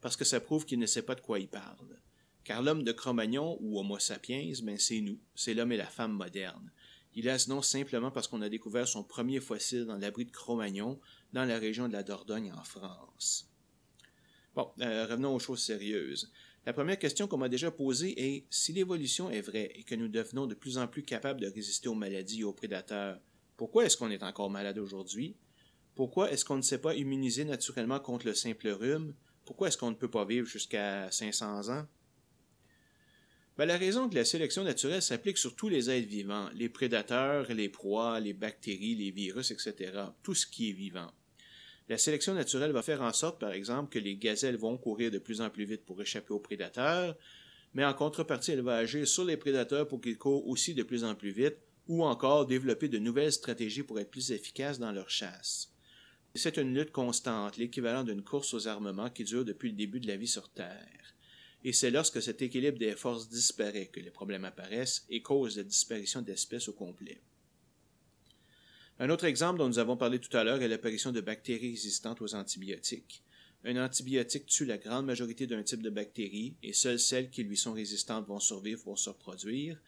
Parce 0.00 0.16
que 0.16 0.24
ça 0.24 0.40
prouve 0.40 0.64
qu'il 0.64 0.78
ne 0.78 0.86
sait 0.86 1.02
pas 1.02 1.14
de 1.14 1.20
quoi 1.20 1.38
il 1.38 1.48
parle. 1.48 1.98
Car 2.44 2.62
l'homme 2.62 2.82
de 2.82 2.92
Cro-Magnon, 2.92 3.58
ou 3.60 3.78
Homo 3.78 3.98
sapiens, 3.98 4.50
ben 4.62 4.78
c'est 4.78 5.00
nous. 5.00 5.18
C'est 5.34 5.54
l'homme 5.54 5.72
et 5.72 5.76
la 5.76 5.86
femme 5.86 6.12
moderne. 6.12 6.72
Il 7.14 7.28
a 7.28 7.38
ce 7.38 7.50
nom 7.50 7.60
simplement 7.60 8.10
parce 8.10 8.28
qu'on 8.28 8.40
a 8.40 8.48
découvert 8.48 8.86
son 8.86 9.02
premier 9.02 9.40
fossile 9.40 9.84
dans 9.84 9.96
l'abri 9.96 10.24
de 10.24 10.30
Cro-Magnon, 10.30 11.00
dans 11.32 11.44
la 11.44 11.58
région 11.58 11.88
de 11.88 11.92
la 11.92 12.02
Dordogne 12.02 12.52
en 12.52 12.62
France. 12.62 13.50
Bon, 14.54 14.70
euh, 14.80 15.06
revenons 15.06 15.34
aux 15.34 15.38
choses 15.38 15.62
sérieuses. 15.62 16.32
La 16.66 16.72
première 16.72 16.98
question 16.98 17.26
qu'on 17.26 17.38
m'a 17.38 17.48
déjà 17.48 17.70
posée 17.70 18.14
est 18.20 18.46
si 18.50 18.72
l'évolution 18.72 19.30
est 19.30 19.40
vraie 19.40 19.72
et 19.74 19.82
que 19.82 19.94
nous 19.94 20.08
devenons 20.08 20.46
de 20.46 20.54
plus 20.54 20.78
en 20.78 20.86
plus 20.86 21.02
capables 21.02 21.40
de 21.40 21.48
résister 21.48 21.88
aux 21.88 21.94
maladies 21.94 22.40
et 22.40 22.44
aux 22.44 22.52
prédateurs, 22.52 23.18
pourquoi 23.56 23.86
est-ce 23.86 23.96
qu'on 23.96 24.10
est 24.10 24.22
encore 24.22 24.50
malade 24.50 24.78
aujourd'hui? 24.78 25.36
Pourquoi 25.94 26.30
est-ce 26.30 26.44
qu'on 26.44 26.56
ne 26.56 26.62
s'est 26.62 26.80
pas 26.80 26.94
immunisé 26.94 27.44
naturellement 27.44 28.00
contre 28.00 28.26
le 28.26 28.34
simple 28.34 28.68
rhume? 28.68 29.14
Pourquoi 29.50 29.66
est-ce 29.66 29.78
qu'on 29.78 29.90
ne 29.90 29.96
peut 29.96 30.08
pas 30.08 30.24
vivre 30.24 30.46
jusqu'à 30.46 31.10
500 31.10 31.70
ans? 31.70 31.84
Ben, 33.58 33.66
la 33.66 33.76
raison 33.76 34.08
que 34.08 34.14
la 34.14 34.24
sélection 34.24 34.62
naturelle 34.62 35.02
s'applique 35.02 35.38
sur 35.38 35.56
tous 35.56 35.68
les 35.68 35.90
êtres 35.90 36.06
vivants, 36.06 36.48
les 36.54 36.68
prédateurs, 36.68 37.52
les 37.52 37.68
proies, 37.68 38.20
les 38.20 38.32
bactéries, 38.32 38.94
les 38.94 39.10
virus, 39.10 39.50
etc., 39.50 40.04
tout 40.22 40.36
ce 40.36 40.46
qui 40.46 40.70
est 40.70 40.72
vivant. 40.72 41.10
La 41.88 41.98
sélection 41.98 42.32
naturelle 42.32 42.70
va 42.70 42.82
faire 42.82 43.02
en 43.02 43.12
sorte, 43.12 43.40
par 43.40 43.50
exemple, 43.50 43.90
que 43.90 43.98
les 43.98 44.14
gazelles 44.14 44.56
vont 44.56 44.78
courir 44.78 45.10
de 45.10 45.18
plus 45.18 45.40
en 45.40 45.50
plus 45.50 45.64
vite 45.64 45.84
pour 45.84 46.00
échapper 46.00 46.32
aux 46.32 46.38
prédateurs, 46.38 47.16
mais 47.74 47.84
en 47.84 47.92
contrepartie, 47.92 48.52
elle 48.52 48.62
va 48.62 48.76
agir 48.76 49.08
sur 49.08 49.24
les 49.24 49.36
prédateurs 49.36 49.88
pour 49.88 50.00
qu'ils 50.00 50.16
courent 50.16 50.46
aussi 50.46 50.74
de 50.74 50.84
plus 50.84 51.02
en 51.02 51.16
plus 51.16 51.32
vite, 51.32 51.56
ou 51.88 52.04
encore 52.04 52.46
développer 52.46 52.86
de 52.86 52.98
nouvelles 53.00 53.32
stratégies 53.32 53.82
pour 53.82 53.98
être 53.98 54.12
plus 54.12 54.30
efficaces 54.30 54.78
dans 54.78 54.92
leur 54.92 55.10
chasse. 55.10 55.69
C'est 56.36 56.58
une 56.58 56.74
lutte 56.74 56.92
constante, 56.92 57.56
l'équivalent 57.56 58.04
d'une 58.04 58.22
course 58.22 58.54
aux 58.54 58.68
armements 58.68 59.10
qui 59.10 59.24
dure 59.24 59.44
depuis 59.44 59.70
le 59.70 59.76
début 59.76 59.98
de 59.98 60.06
la 60.06 60.16
vie 60.16 60.28
sur 60.28 60.48
Terre. 60.48 61.14
Et 61.64 61.72
c'est 61.72 61.90
lorsque 61.90 62.22
cet 62.22 62.40
équilibre 62.40 62.78
des 62.78 62.92
forces 62.92 63.28
disparaît 63.28 63.86
que 63.86 64.00
les 64.00 64.10
problèmes 64.10 64.44
apparaissent 64.44 65.04
et 65.10 65.22
causent 65.22 65.56
la 65.56 65.64
disparition 65.64 66.22
d'espèces 66.22 66.68
au 66.68 66.72
complet. 66.72 67.20
Un 69.00 69.10
autre 69.10 69.24
exemple 69.24 69.58
dont 69.58 69.66
nous 69.66 69.78
avons 69.78 69.96
parlé 69.96 70.20
tout 70.20 70.34
à 70.36 70.44
l'heure 70.44 70.62
est 70.62 70.68
l'apparition 70.68 71.10
de 71.10 71.20
bactéries 71.20 71.70
résistantes 71.70 72.22
aux 72.22 72.34
antibiotiques. 72.34 73.24
Un 73.64 73.82
antibiotique 73.84 74.46
tue 74.46 74.64
la 74.64 74.78
grande 74.78 75.06
majorité 75.06 75.46
d'un 75.46 75.62
type 75.62 75.82
de 75.82 75.90
bactéries 75.90 76.54
et 76.62 76.72
seules 76.72 77.00
celles 77.00 77.28
qui 77.28 77.42
lui 77.42 77.56
sont 77.56 77.72
résistantes 77.72 78.26
vont 78.26 78.40
survivre 78.40 78.82
pour 78.84 78.98
se 78.98 79.10
reproduire. 79.10 79.78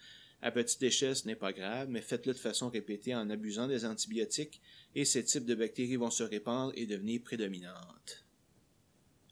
À 0.43 0.51
petite 0.51 0.83
échelle, 0.83 1.15
ce 1.15 1.27
n'est 1.27 1.37
pas 1.37 1.53
grave, 1.53 1.89
mais 1.89 2.01
faites-le 2.03 2.33
de 2.33 2.39
façon 2.39 2.69
répétée 2.69 3.15
en 3.15 3.31
abusant 3.31 3.69
des 3.69 3.85
antibiotiques 3.85 4.61
et 4.95 5.05
ces 5.05 5.25
types 5.25 5.47
de 5.47 5.55
bactéries 5.55 5.97
vont 5.97 6.11
se 6.11 6.23
répandre 6.23 6.73
et 6.77 6.87
devenir 6.87 7.23
prédominantes. 7.23 8.25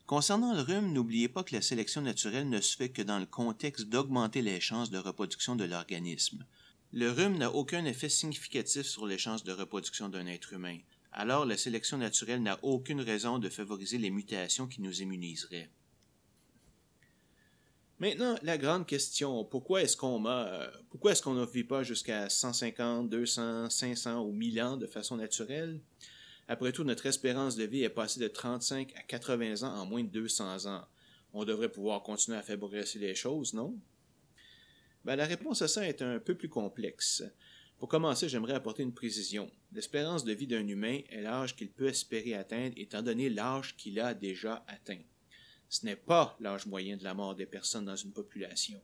Concernant 0.07 0.55
le 0.55 0.63
rhume, 0.63 0.93
n'oubliez 0.93 1.29
pas 1.29 1.45
que 1.45 1.55
la 1.55 1.63
sélection 1.63 2.03
naturelle 2.03 2.49
ne 2.49 2.61
se 2.61 2.77
fait 2.77 2.89
que 2.89 3.03
dans 3.03 3.21
le 3.21 3.27
contexte 3.27 3.87
d'augmenter 3.87 4.43
les 4.43 4.61
chances 4.61 4.91
de 4.91 4.99
reproduction 4.99 5.55
de 5.55 5.65
l'organisme. 5.65 6.45
Le 6.93 7.13
rhume 7.13 7.39
n'a 7.39 7.53
aucun 7.55 7.85
effet 7.85 8.09
significatif 8.09 8.83
sur 8.83 9.07
les 9.07 9.19
chances 9.19 9.45
de 9.45 9.53
reproduction 9.53 10.09
d'un 10.09 10.27
être 10.27 10.53
humain. 10.53 10.79
Alors, 11.13 11.45
la 11.45 11.57
sélection 11.57 11.99
naturelle 11.99 12.43
n'a 12.43 12.59
aucune 12.65 13.01
raison 13.01 13.39
de 13.39 13.49
favoriser 13.49 13.99
les 13.99 14.11
mutations 14.11 14.67
qui 14.67 14.81
nous 14.81 15.01
immuniseraient. 15.01 15.71
Maintenant, 18.01 18.35
la 18.43 18.57
grande 18.57 18.87
question, 18.87 19.45
pourquoi 19.45 19.83
est-ce 19.83 19.95
qu'on 19.95 20.19
meurt? 20.19 20.73
Pourquoi 20.89 21.13
est-ce 21.13 21.21
qu'on 21.21 21.35
ne 21.35 21.45
vit 21.45 21.65
pas 21.65 21.83
jusqu'à 21.83 22.31
150, 22.31 23.11
200, 23.11 23.69
500 23.69 24.23
ou 24.25 24.33
1000 24.33 24.63
ans 24.63 24.77
de 24.79 24.87
façon 24.87 25.19
naturelle? 25.19 25.79
Après 26.49 26.73
tout, 26.73 26.83
notre 26.83 27.05
espérance 27.05 27.57
de 27.57 27.65
vie 27.65 27.83
est 27.83 27.91
passée 27.91 28.19
de 28.19 28.27
35 28.27 28.95
à 28.97 29.03
80 29.03 29.65
ans 29.65 29.79
en 29.79 29.85
moins 29.85 30.03
de 30.03 30.09
200 30.09 30.65
ans. 30.65 30.87
On 31.35 31.45
devrait 31.45 31.69
pouvoir 31.69 32.03
continuer 32.03 32.39
à 32.39 32.43
faire 32.43 32.57
progresser 32.57 32.99
les 32.99 33.15
choses, 33.15 33.53
non? 33.53 33.79
Ben, 35.05 35.17
la 35.17 35.27
réponse 35.27 35.61
à 35.61 35.69
ça 35.69 35.87
est 35.87 36.01
un 36.01 36.19
peu 36.21 36.35
plus 36.35 36.49
complexe. 36.49 37.23
Pour 37.79 37.91
commencer, 37.91 38.31
j'aimerais 38.31 38.55
apporter 38.55 38.83
une 38.83 38.95
précision. 38.95 39.51
L'espérance 39.73 40.25
de 40.25 40.33
vie 40.33 40.47
d'un 40.47 40.67
humain 40.67 41.01
est 41.11 41.21
l'âge 41.21 41.55
qu'il 41.55 41.71
peut 41.71 41.89
espérer 41.89 42.33
atteindre 42.33 42.73
étant 42.79 43.03
donné 43.03 43.29
l'âge 43.29 43.77
qu'il 43.77 44.01
a 44.01 44.15
déjà 44.15 44.65
atteint. 44.69 45.03
Ce 45.71 45.87
n'est 45.87 45.97
pas 45.97 46.37
l'âge 46.41 46.67
moyen 46.67 46.99
de 46.99 47.05
la 47.05 47.15
mort 47.15 47.35
des 47.35 47.47
personnes 47.47 47.87
dans 47.87 47.97
une 47.97 48.13
population. 48.13 48.81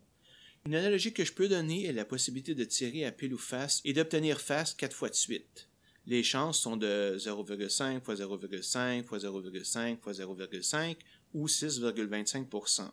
Une 0.64 0.74
analogie 0.74 1.12
que 1.12 1.24
je 1.24 1.32
peux 1.32 1.48
donner 1.48 1.84
est 1.84 1.92
la 1.92 2.04
possibilité 2.04 2.54
de 2.54 2.64
tirer 2.64 3.04
à 3.04 3.12
pile 3.12 3.34
ou 3.34 3.38
face 3.38 3.82
et 3.84 3.92
d'obtenir 3.92 4.40
face 4.40 4.72
quatre 4.72 4.96
fois 4.96 5.10
de 5.10 5.14
suite. 5.14 5.68
Les 6.06 6.22
chances 6.22 6.60
sont 6.60 6.78
de 6.78 7.16
0,5 7.18 8.00
fois 8.00 8.14
0,5 8.14 9.04
fois 9.04 9.18
0,5 9.18 9.98
fois 10.00 10.12
0,5 10.12 10.96
ou 11.34 11.46
6,25% 11.46 12.90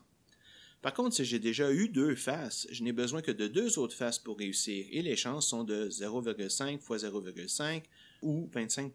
par 0.84 0.92
contre, 0.92 1.16
si 1.16 1.24
j'ai 1.24 1.38
déjà 1.38 1.72
eu 1.72 1.88
deux 1.88 2.14
faces, 2.14 2.66
je 2.70 2.82
n'ai 2.82 2.92
besoin 2.92 3.22
que 3.22 3.30
de 3.30 3.48
deux 3.48 3.78
autres 3.78 3.96
faces 3.96 4.18
pour 4.18 4.36
réussir 4.36 4.84
et 4.90 5.00
les 5.00 5.16
chances 5.16 5.48
sont 5.48 5.64
de 5.64 5.88
0,5 5.88 6.78
fois 6.78 6.98
0,5 6.98 7.84
ou 8.20 8.50
25 8.52 8.92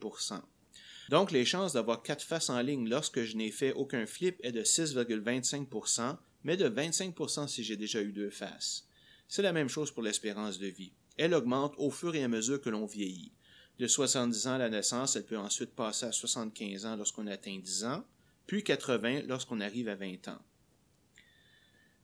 Donc, 1.09 1.31
les 1.31 1.43
chances 1.43 1.73
d'avoir 1.73 2.03
quatre 2.03 2.23
faces 2.23 2.51
en 2.51 2.61
ligne 2.61 2.87
lorsque 2.87 3.23
je 3.23 3.35
n'ai 3.35 3.49
fait 3.49 3.73
aucun 3.73 4.05
flip 4.05 4.39
est 4.43 4.51
de 4.51 4.63
6,25% 4.63 6.17
mais 6.43 6.55
de 6.55 6.69
25% 6.69 7.47
si 7.47 7.63
j'ai 7.63 7.75
déjà 7.75 7.99
eu 7.99 8.11
deux 8.11 8.29
faces. 8.29 8.87
C'est 9.27 9.41
la 9.41 9.51
même 9.51 9.69
chose 9.69 9.89
pour 9.89 10.03
l'espérance 10.03 10.59
de 10.59 10.67
vie. 10.67 10.93
Elle 11.17 11.33
augmente 11.33 11.73
au 11.79 11.89
fur 11.89 12.13
et 12.13 12.23
à 12.23 12.27
mesure 12.27 12.61
que 12.61 12.69
l'on 12.69 12.85
vieillit. 12.85 13.33
De 13.79 13.87
70 13.87 14.45
ans 14.45 14.53
à 14.53 14.57
la 14.59 14.69
naissance, 14.69 15.15
elle 15.15 15.25
peut 15.25 15.37
ensuite 15.37 15.73
passer 15.75 16.05
à 16.05 16.11
75 16.11 16.85
ans 16.85 16.95
lorsqu'on 16.95 17.25
atteint 17.25 17.57
10 17.57 17.85
ans, 17.85 18.03
puis 18.45 18.63
80 18.63 19.23
lorsqu'on 19.27 19.61
arrive 19.61 19.89
à 19.89 19.95
20 19.95 20.27
ans. 20.27 20.39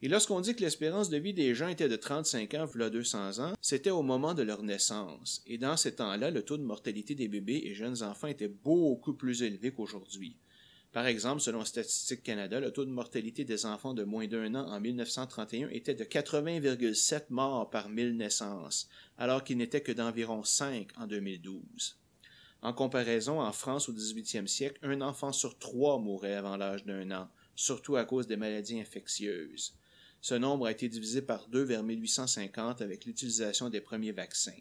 Et 0.06 0.08
lorsqu'on 0.08 0.40
dit 0.40 0.56
que 0.56 0.62
l'espérance 0.62 1.10
de 1.10 1.18
vie 1.18 1.34
des 1.34 1.56
gens 1.56 1.68
était 1.68 1.90
de 1.90 1.96
35 1.96 2.54
ans, 2.54 2.66
voilà 2.66 2.92
200 2.92 3.40
ans, 3.40 3.54
c'était 3.60 3.90
au 3.90 4.04
moment 4.04 4.36
de 4.36 4.44
leur 4.44 4.62
naissance. 4.62 5.42
Et 5.48 5.58
dans 5.58 5.78
ces 5.78 5.96
temps-là, 5.96 6.30
le 6.30 6.44
taux 6.44 6.58
de 6.58 6.64
mortalité 6.64 7.16
des 7.16 7.28
bébés 7.28 7.64
et 7.66 7.74
jeunes 7.74 8.04
enfants 8.04 8.28
était 8.28 8.48
beaucoup 8.48 9.16
plus 9.16 9.42
élevé 9.42 9.72
qu'aujourd'hui. 9.72 10.38
Par 10.92 11.08
exemple, 11.08 11.42
selon 11.42 11.66
Statistique 11.66 12.22
Canada, 12.22 12.60
le 12.60 12.70
taux 12.70 12.86
de 12.86 12.92
mortalité 12.92 13.46
des 13.46 13.66
enfants 13.66 13.96
de 13.96 14.04
moins 14.04 14.28
d'un 14.28 14.54
an 14.54 14.68
en 14.68 14.80
1931 14.80 15.70
était 15.70 15.96
de 15.96 16.04
80,7 16.04 17.24
morts 17.30 17.72
par 17.72 17.90
1000 17.90 18.16
naissances, 18.16 18.88
alors 19.18 19.44
qu'il 19.44 19.58
n'était 19.58 19.82
que 19.82 19.92
d'environ 19.92 20.44
5 20.44 20.88
en 20.98 21.08
2012. 21.08 21.98
En 22.62 22.74
comparaison, 22.74 23.42
en 23.42 23.52
France 23.52 23.90
au 23.90 23.94
18e 23.94 24.46
siècle, 24.46 24.78
un 24.84 25.02
enfant 25.02 25.32
sur 25.32 25.58
trois 25.58 25.98
mourait 25.98 26.36
avant 26.36 26.58
l'âge 26.58 26.86
d'un 26.86 27.10
an, 27.10 27.28
surtout 27.56 27.96
à 27.96 28.06
cause 28.06 28.28
des 28.28 28.38
maladies 28.38 28.80
infectieuses. 28.80 29.74
Ce 30.26 30.34
nombre 30.34 30.66
a 30.66 30.72
été 30.72 30.90
divisé 30.90 31.22
par 31.22 31.48
deux 31.50 31.62
vers 31.62 31.84
1850 31.84 32.82
avec 32.82 33.06
l'utilisation 33.06 33.70
des 33.70 33.80
premiers 33.80 34.12
vaccins. 34.12 34.60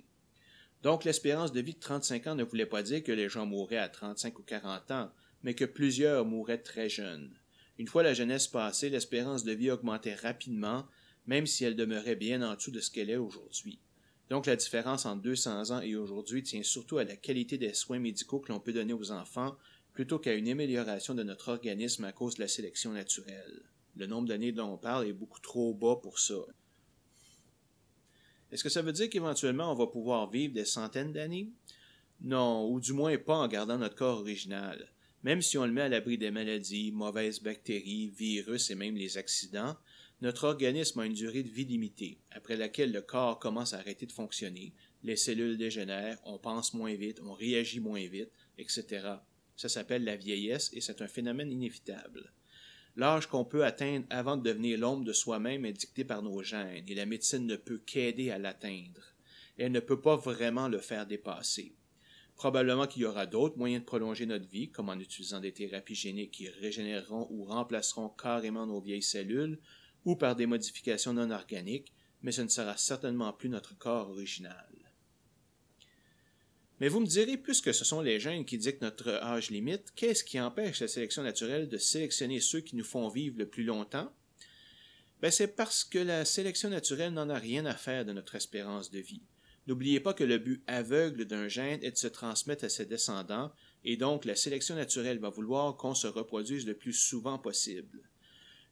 Donc 0.83 1.05
l'espérance 1.05 1.53
de 1.53 1.61
vie 1.63 1.73
de 1.73 1.81
35 1.81 2.27
ans 2.27 2.35
ne 2.35 2.45
voulait 2.45 2.67
pas 2.67 2.83
dire 2.83 3.03
que 3.03 3.13
les 3.13 3.31
gens 3.31 3.47
mouraient 3.47 3.79
à 3.79 3.89
35 3.89 4.39
ou 4.39 4.43
40 4.43 4.91
ans, 4.91 5.11
mais 5.43 5.55
que 5.55 5.65
plusieurs 5.65 6.27
mouraient 6.27 6.61
très 6.61 6.91
jeunes. 6.91 7.35
Une 7.79 7.87
fois 7.87 8.03
la 8.03 8.13
jeunesse 8.13 8.47
passée, 8.47 8.91
l'espérance 8.91 9.43
de 9.43 9.53
vie 9.53 9.71
augmentait 9.71 10.15
rapidement, 10.15 10.85
même 11.27 11.47
si 11.47 11.65
elle 11.65 11.77
demeurait 11.77 12.15
bien 12.15 12.43
en 12.43 12.57
dessous 12.57 12.71
de 12.71 12.81
ce 12.81 12.91
qu'elle 12.91 13.09
est 13.09 13.17
aujourd'hui. 13.17 13.79
Donc 14.29 14.45
la 14.45 14.57
différence 14.57 15.07
entre 15.07 15.23
200 15.23 15.71
ans 15.71 15.81
et 15.81 15.97
aujourd'hui 15.97 16.43
tient 16.43 16.63
surtout 16.63 16.99
à 16.99 17.05
la 17.05 17.17
qualité 17.17 17.57
des 17.57 17.73
soins 17.73 17.99
médicaux 17.99 18.41
que 18.41 18.53
l'on 18.53 18.61
peut 18.61 18.75
donner 18.75 18.93
aux 18.93 19.13
enfants, 19.13 19.57
plutôt 19.95 20.19
qu'à 20.19 20.35
une 20.35 20.51
amélioration 20.51 21.15
de 21.15 21.23
notre 21.23 21.49
organisme 21.49 22.05
à 22.05 22.13
cause 22.13 22.35
de 22.35 22.43
la 22.43 22.49
sélection 22.49 22.93
naturelle. 22.93 23.63
Le 23.97 24.07
nombre 24.07 24.29
d'années 24.29 24.53
dont 24.53 24.73
on 24.73 24.79
parle 24.79 25.07
est 25.07 25.13
beaucoup 25.13 25.41
trop 25.41 25.75
bas 25.75 25.97
pour 25.97 26.19
ça. 26.19 26.35
Est-ce 28.51 28.63
que 28.63 28.71
ça 28.71 28.83
veut 28.83 28.93
dire 28.93 29.11
qu'éventuellement 29.11 29.73
on 29.73 29.75
va 29.75 29.87
pouvoir 29.87 30.31
vivre 30.31 30.55
des 30.55 30.65
centaines 30.65 31.13
d'années? 31.13 31.51
Non, 32.21 32.71
ou 32.71 32.81
du 32.81 32.93
moins 32.93 33.17
pas 33.19 33.37
en 33.37 33.49
gardant 33.49 33.79
notre 33.79 33.97
corps 33.97 34.21
original. 34.21 34.93
Même 35.23 35.43
si 35.43 35.59
on 35.59 35.67
le 35.67 35.73
met 35.73 35.81
à 35.81 35.89
l'abri 35.89 36.19
des 36.19 36.31
maladies, 36.31 36.93
mauvaises 36.93 37.43
bactéries, 37.43 38.09
virus 38.09 38.71
et 38.71 38.75
même 38.75 38.97
les 38.97 39.17
accidents, 39.19 39.77
notre 40.21 40.45
organisme 40.45 41.01
a 41.01 41.07
une 41.07 41.15
durée 41.15 41.43
de 41.43 41.49
vie 41.49 41.65
limitée, 41.65 42.19
après 42.31 42.57
laquelle 42.57 42.93
le 42.93 43.03
corps 43.03 43.39
commence 43.39 43.73
à 43.73 43.79
arrêter 43.79 44.07
de 44.07 44.13
fonctionner, 44.13 44.73
les 45.03 45.17
cellules 45.17 45.59
dégénèrent, 45.59 46.19
on 46.25 46.39
pense 46.39 46.75
moins 46.75 46.95
vite, 46.95 47.21
on 47.25 47.33
réagit 47.33 47.81
moins 47.81 48.07
vite, 48.07 48.31
etc. 48.59 49.07
Ça 49.57 49.69
s'appelle 49.69 50.05
la 50.05 50.17
vieillesse 50.17 50.71
et 50.73 50.81
c'est 50.81 51.03
un 51.03 51.09
phénomène 51.09 51.51
inévitable. 51.51 52.33
L'âge 52.97 53.27
qu'on 53.27 53.45
peut 53.45 53.65
atteindre 53.65 54.07
avant 54.11 54.37
de 54.37 54.43
devenir 54.43 54.79
l'ombre 54.79 55.05
de 55.05 55.13
soi-même 55.13 55.65
est 55.65 55.73
dicté 55.73 56.05
par 56.05 56.23
nos 56.23 56.43
gènes 56.43 56.85
et 56.87 56.95
la 56.95 57.07
médecine 57.07 57.47
ne 57.47 57.57
peut 57.57 57.79
qu'aider 57.79 58.31
à 58.31 58.39
l'atteindre. 58.39 59.15
Elle 59.59 59.73
ne 59.73 59.81
peut 59.81 60.01
pas 60.01 60.17
vraiment 60.17 60.69
le 60.69 60.79
faire 60.79 61.07
dépasser. 61.07 61.75
Probablement 62.37 62.87
qu'il 62.87 63.03
y 63.03 63.07
aura 63.07 63.27
d'autres 63.27 63.59
moyens 63.59 63.83
de 63.83 63.87
prolonger 63.87 64.27
notre 64.27 64.49
vie, 64.49 64.71
comme 64.71 64.89
en 64.89 64.99
utilisant 64.99 65.41
des 65.41 65.53
thérapies 65.53 65.95
géniques 65.95 66.33
qui 66.33 66.49
régénéreront 66.49 67.29
ou 67.31 67.45
remplaceront 67.45 68.09
carrément 68.09 68.67
nos 68.67 68.81
vieilles 68.81 69.03
cellules, 69.03 69.59
ou 70.05 70.17
par 70.17 70.37
des 70.37 70.47
modifications 70.47 71.13
non 71.13 71.31
organiques, 71.31 71.93
mais 72.23 72.33
ce 72.33 72.43
ne 72.43 72.49
sera 72.49 72.77
certainement 72.77 73.33
plus 73.33 73.49
notre 73.49 73.77
corps 73.79 74.11
original. 74.11 74.74
Mais 76.81 76.89
vous 76.89 77.01
me 77.01 77.07
direz, 77.07 77.37
puisque 77.37 77.73
ce 77.73 77.85
sont 77.85 78.01
les 78.01 78.19
gènes 78.19 78.45
qui 78.45 78.59
dictent 78.59 78.83
notre 78.83 79.09
âge 79.09 79.51
limite, 79.51 79.93
qu'est-ce 79.95 80.25
qui 80.25 80.41
empêche 80.41 80.81
la 80.81 80.89
sélection 80.89 81.23
naturelle 81.23 81.69
de 81.69 81.79
sélectionner 81.79 82.41
ceux 82.41 82.61
qui 82.61 82.77
nous 82.77 82.85
font 82.85 83.09
vivre 83.09 83.39
le 83.39 83.49
plus 83.49 83.65
longtemps? 83.65 84.13
Ben, 85.23 85.31
c'est 85.31 85.49
parce 85.49 85.85
que 85.85 85.99
la 85.99 86.25
sélection 86.25 86.69
naturelle 86.69 87.13
n'en 87.13 87.31
a 87.31 87.39
rien 87.39 87.65
à 87.65 87.75
faire 87.75 88.05
de 88.05 88.13
notre 88.13 88.35
espérance 88.35 88.91
de 88.91 88.99
vie. 88.99 89.23
N'oubliez 89.67 90.01
pas 90.01 90.13
que 90.13 90.25
le 90.25 90.39
but 90.39 90.63
aveugle 90.67 91.25
d'un 91.25 91.49
gène 91.49 91.83
est 91.83 91.93
de 91.93 91.97
se 91.97 92.09
transmettre 92.09 92.65
à 92.65 92.69
ses 92.69 92.85
descendants, 92.85 93.51
et 93.85 93.97
donc 93.97 94.25
la 94.25 94.37
sélection 94.37 94.75
naturelle 94.75 95.19
va 95.19 95.31
vouloir 95.31 95.77
qu'on 95.77 95.95
se 95.95 96.07
reproduise 96.07 96.67
le 96.67 96.75
plus 96.75 96.93
souvent 96.93 97.39
possible. 97.39 98.01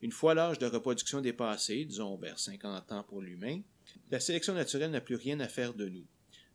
Une 0.03 0.13
fois 0.13 0.35
l'âge 0.35 0.59
de 0.59 0.67
reproduction 0.67 1.21
dépassé, 1.21 1.85
disons 1.85 2.17
vers 2.17 2.39
50 2.39 2.93
ans 2.93 3.05
pour 3.05 3.23
l'humain, 3.23 3.63
la 4.11 4.21
sélection 4.21 4.53
naturelle 4.53 4.91
n'a 4.91 5.01
plus 5.01 5.15
rien 5.15 5.39
à 5.41 5.49
faire 5.49 5.73
de 5.73 5.89
nous. 5.89 6.07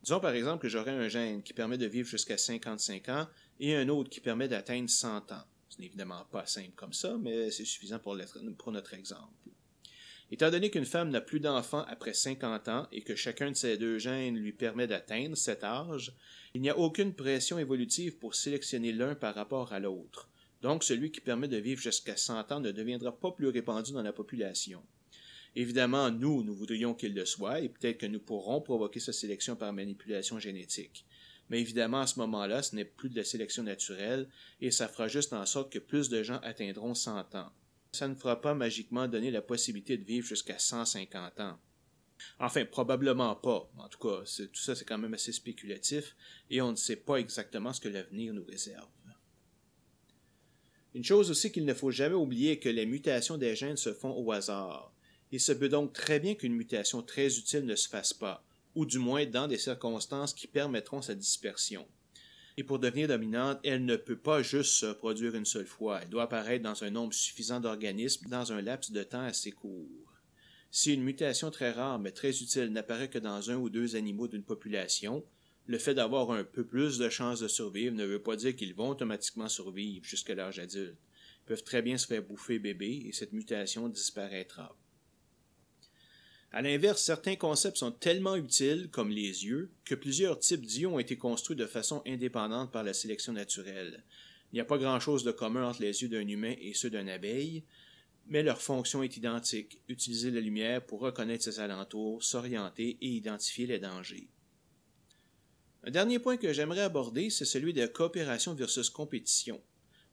Disons 0.08 0.20
par 0.20 0.32
exemple 0.32 0.62
que 0.62 0.70
j'aurais 0.70 0.92
un 0.92 1.06
gène 1.06 1.42
qui 1.42 1.52
permet 1.52 1.76
de 1.76 1.84
vivre 1.84 2.08
jusqu'à 2.08 2.38
55 2.38 3.10
ans 3.10 3.28
et 3.60 3.76
un 3.76 3.90
autre 3.90 4.08
qui 4.08 4.20
permet 4.20 4.48
d'atteindre 4.48 4.88
100 4.88 5.32
ans. 5.32 5.44
Ce 5.68 5.78
n'est 5.78 5.86
évidemment 5.88 6.24
pas 6.32 6.46
simple 6.46 6.72
comme 6.76 6.94
ça, 6.94 7.18
mais 7.20 7.50
c'est 7.50 7.66
suffisant 7.66 7.98
pour, 7.98 8.16
pour 8.56 8.72
notre 8.72 8.94
exemple. 8.94 9.50
Étant 10.30 10.50
donné 10.50 10.70
qu'une 10.70 10.86
femme 10.86 11.10
n'a 11.10 11.20
plus 11.20 11.40
d'enfants 11.40 11.84
après 11.88 12.14
50 12.14 12.68
ans 12.68 12.88
et 12.90 13.02
que 13.02 13.16
chacun 13.16 13.50
de 13.50 13.56
ces 13.56 13.76
deux 13.76 13.98
gènes 13.98 14.38
lui 14.38 14.54
permet 14.54 14.86
d'atteindre 14.86 15.36
cet 15.36 15.62
âge, 15.62 16.14
il 16.54 16.62
n'y 16.62 16.70
a 16.70 16.78
aucune 16.78 17.12
pression 17.12 17.58
évolutive 17.58 18.16
pour 18.16 18.34
sélectionner 18.34 18.92
l'un 18.92 19.14
par 19.14 19.34
rapport 19.34 19.74
à 19.74 19.78
l'autre. 19.78 20.30
Donc 20.62 20.84
celui 20.84 21.10
qui 21.12 21.20
permet 21.20 21.48
de 21.48 21.58
vivre 21.58 21.82
jusqu'à 21.82 22.16
100 22.16 22.50
ans 22.50 22.60
ne 22.60 22.72
deviendra 22.72 23.14
pas 23.14 23.32
plus 23.32 23.48
répandu 23.48 23.92
dans 23.92 24.02
la 24.02 24.14
population. 24.14 24.82
Évidemment, 25.58 26.12
nous, 26.12 26.44
nous 26.44 26.54
voudrions 26.54 26.94
qu'il 26.94 27.14
le 27.14 27.24
soit, 27.24 27.58
et 27.58 27.68
peut-être 27.68 27.98
que 27.98 28.06
nous 28.06 28.20
pourrons 28.20 28.60
provoquer 28.60 29.00
sa 29.00 29.12
sélection 29.12 29.56
par 29.56 29.72
manipulation 29.72 30.38
génétique. 30.38 31.04
Mais 31.50 31.60
évidemment, 31.60 32.02
à 32.02 32.06
ce 32.06 32.20
moment-là, 32.20 32.62
ce 32.62 32.76
n'est 32.76 32.84
plus 32.84 33.08
de 33.08 33.16
la 33.16 33.24
sélection 33.24 33.64
naturelle, 33.64 34.28
et 34.60 34.70
ça 34.70 34.86
fera 34.86 35.08
juste 35.08 35.32
en 35.32 35.44
sorte 35.46 35.72
que 35.72 35.80
plus 35.80 36.10
de 36.10 36.22
gens 36.22 36.38
atteindront 36.44 36.94
100 36.94 37.34
ans. 37.34 37.50
Ça 37.90 38.06
ne 38.06 38.14
fera 38.14 38.40
pas 38.40 38.54
magiquement 38.54 39.08
donner 39.08 39.32
la 39.32 39.42
possibilité 39.42 39.98
de 39.98 40.04
vivre 40.04 40.24
jusqu'à 40.24 40.60
150 40.60 41.40
ans. 41.40 41.58
Enfin, 42.38 42.64
probablement 42.64 43.34
pas. 43.34 43.68
En 43.78 43.88
tout 43.88 43.98
cas, 43.98 44.22
tout 44.22 44.60
ça, 44.60 44.76
c'est 44.76 44.84
quand 44.84 44.98
même 44.98 45.14
assez 45.14 45.32
spéculatif, 45.32 46.14
et 46.50 46.62
on 46.62 46.70
ne 46.70 46.76
sait 46.76 46.94
pas 46.94 47.16
exactement 47.16 47.72
ce 47.72 47.80
que 47.80 47.88
l'avenir 47.88 48.32
nous 48.32 48.44
réserve. 48.44 48.86
Une 50.94 51.02
chose 51.02 51.32
aussi 51.32 51.50
qu'il 51.50 51.64
ne 51.64 51.74
faut 51.74 51.90
jamais 51.90 52.14
oublier 52.14 52.52
est 52.52 52.58
que 52.60 52.68
les 52.68 52.86
mutations 52.86 53.38
des 53.38 53.56
gènes 53.56 53.76
se 53.76 53.92
font 53.92 54.12
au 54.12 54.30
hasard. 54.30 54.94
Il 55.30 55.40
se 55.40 55.52
peut 55.52 55.68
donc 55.68 55.92
très 55.92 56.20
bien 56.20 56.34
qu'une 56.34 56.54
mutation 56.54 57.02
très 57.02 57.38
utile 57.38 57.66
ne 57.66 57.76
se 57.76 57.88
fasse 57.88 58.14
pas, 58.14 58.42
ou 58.74 58.86
du 58.86 58.98
moins 58.98 59.26
dans 59.26 59.46
des 59.46 59.58
circonstances 59.58 60.32
qui 60.32 60.46
permettront 60.46 61.02
sa 61.02 61.14
dispersion. 61.14 61.86
Et 62.56 62.64
pour 62.64 62.78
devenir 62.78 63.08
dominante, 63.08 63.60
elle 63.62 63.84
ne 63.84 63.96
peut 63.96 64.18
pas 64.18 64.42
juste 64.42 64.72
se 64.72 64.86
produire 64.86 65.34
une 65.34 65.44
seule 65.44 65.66
fois, 65.66 66.00
elle 66.02 66.08
doit 66.08 66.24
apparaître 66.24 66.64
dans 66.64 66.82
un 66.82 66.90
nombre 66.90 67.12
suffisant 67.12 67.60
d'organismes 67.60 68.28
dans 68.28 68.52
un 68.52 68.62
laps 68.62 68.90
de 68.90 69.02
temps 69.02 69.22
assez 69.22 69.52
court. 69.52 69.86
Si 70.70 70.94
une 70.94 71.04
mutation 71.04 71.50
très 71.50 71.72
rare 71.72 71.98
mais 71.98 72.10
très 72.10 72.30
utile 72.30 72.72
n'apparaît 72.72 73.10
que 73.10 73.18
dans 73.18 73.50
un 73.50 73.56
ou 73.56 73.68
deux 73.70 73.96
animaux 73.96 74.28
d'une 74.28 74.42
population, 74.42 75.24
le 75.66 75.78
fait 75.78 75.94
d'avoir 75.94 76.30
un 76.30 76.42
peu 76.42 76.64
plus 76.64 76.96
de 76.96 77.10
chances 77.10 77.40
de 77.40 77.48
survivre 77.48 77.94
ne 77.94 78.06
veut 78.06 78.22
pas 78.22 78.36
dire 78.36 78.56
qu'ils 78.56 78.74
vont 78.74 78.88
automatiquement 78.88 79.48
survivre 79.48 80.04
jusqu'à 80.04 80.34
l'âge 80.34 80.58
adulte. 80.58 80.96
Ils 81.42 81.46
peuvent 81.46 81.64
très 81.64 81.82
bien 81.82 81.98
se 81.98 82.06
faire 82.06 82.22
bouffer 82.22 82.58
bébé 82.58 83.02
et 83.06 83.12
cette 83.12 83.32
mutation 83.32 83.88
disparaîtra. 83.88 84.74
À 86.50 86.62
l'inverse, 86.62 87.02
certains 87.02 87.36
concepts 87.36 87.76
sont 87.76 87.92
tellement 87.92 88.34
utiles, 88.34 88.88
comme 88.90 89.10
les 89.10 89.44
yeux, 89.44 89.70
que 89.84 89.94
plusieurs 89.94 90.38
types 90.38 90.64
d'yeux 90.64 90.88
ont 90.88 90.98
été 90.98 91.16
construits 91.18 91.56
de 91.56 91.66
façon 91.66 92.02
indépendante 92.06 92.72
par 92.72 92.84
la 92.84 92.94
sélection 92.94 93.34
naturelle. 93.34 94.02
Il 94.50 94.56
n'y 94.56 94.60
a 94.60 94.64
pas 94.64 94.78
grand-chose 94.78 95.24
de 95.24 95.30
commun 95.30 95.68
entre 95.68 95.82
les 95.82 96.02
yeux 96.02 96.08
d'un 96.08 96.26
humain 96.26 96.54
et 96.58 96.72
ceux 96.72 96.88
d'une 96.88 97.10
abeille, 97.10 97.64
mais 98.28 98.42
leur 98.42 98.62
fonction 98.62 99.02
est 99.02 99.16
identique, 99.16 99.82
utiliser 99.88 100.30
la 100.30 100.40
lumière 100.40 100.84
pour 100.84 101.00
reconnaître 101.00 101.44
ses 101.44 101.60
alentours, 101.60 102.24
s'orienter 102.24 102.96
et 103.00 103.08
identifier 103.08 103.66
les 103.66 103.78
dangers. 103.78 104.28
Un 105.84 105.90
dernier 105.90 106.18
point 106.18 106.38
que 106.38 106.52
j'aimerais 106.52 106.80
aborder, 106.80 107.28
c'est 107.30 107.44
celui 107.44 107.74
de 107.74 107.86
coopération 107.86 108.54
versus 108.54 108.88
compétition. 108.90 109.60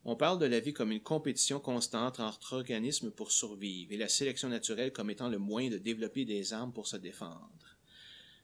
On 0.07 0.15
parle 0.15 0.37
de 0.37 0.45
la 0.45 0.59
vie 0.59 0.71
comme 0.71 0.91
une 0.91 1.01
compétition 1.01 1.59
constante 1.59 2.19
entre 2.19 2.53
organismes 2.53 3.09
pour 3.09 3.31
survivre 3.31 3.91
et 3.91 3.97
la 3.97 4.07
sélection 4.07 4.47
naturelle 4.49 4.93
comme 4.93 5.09
étant 5.09 5.29
le 5.29 5.39
moyen 5.39 5.71
de 5.71 5.79
développer 5.79 6.25
des 6.25 6.53
armes 6.53 6.71
pour 6.71 6.85
se 6.85 6.95
défendre. 6.95 7.49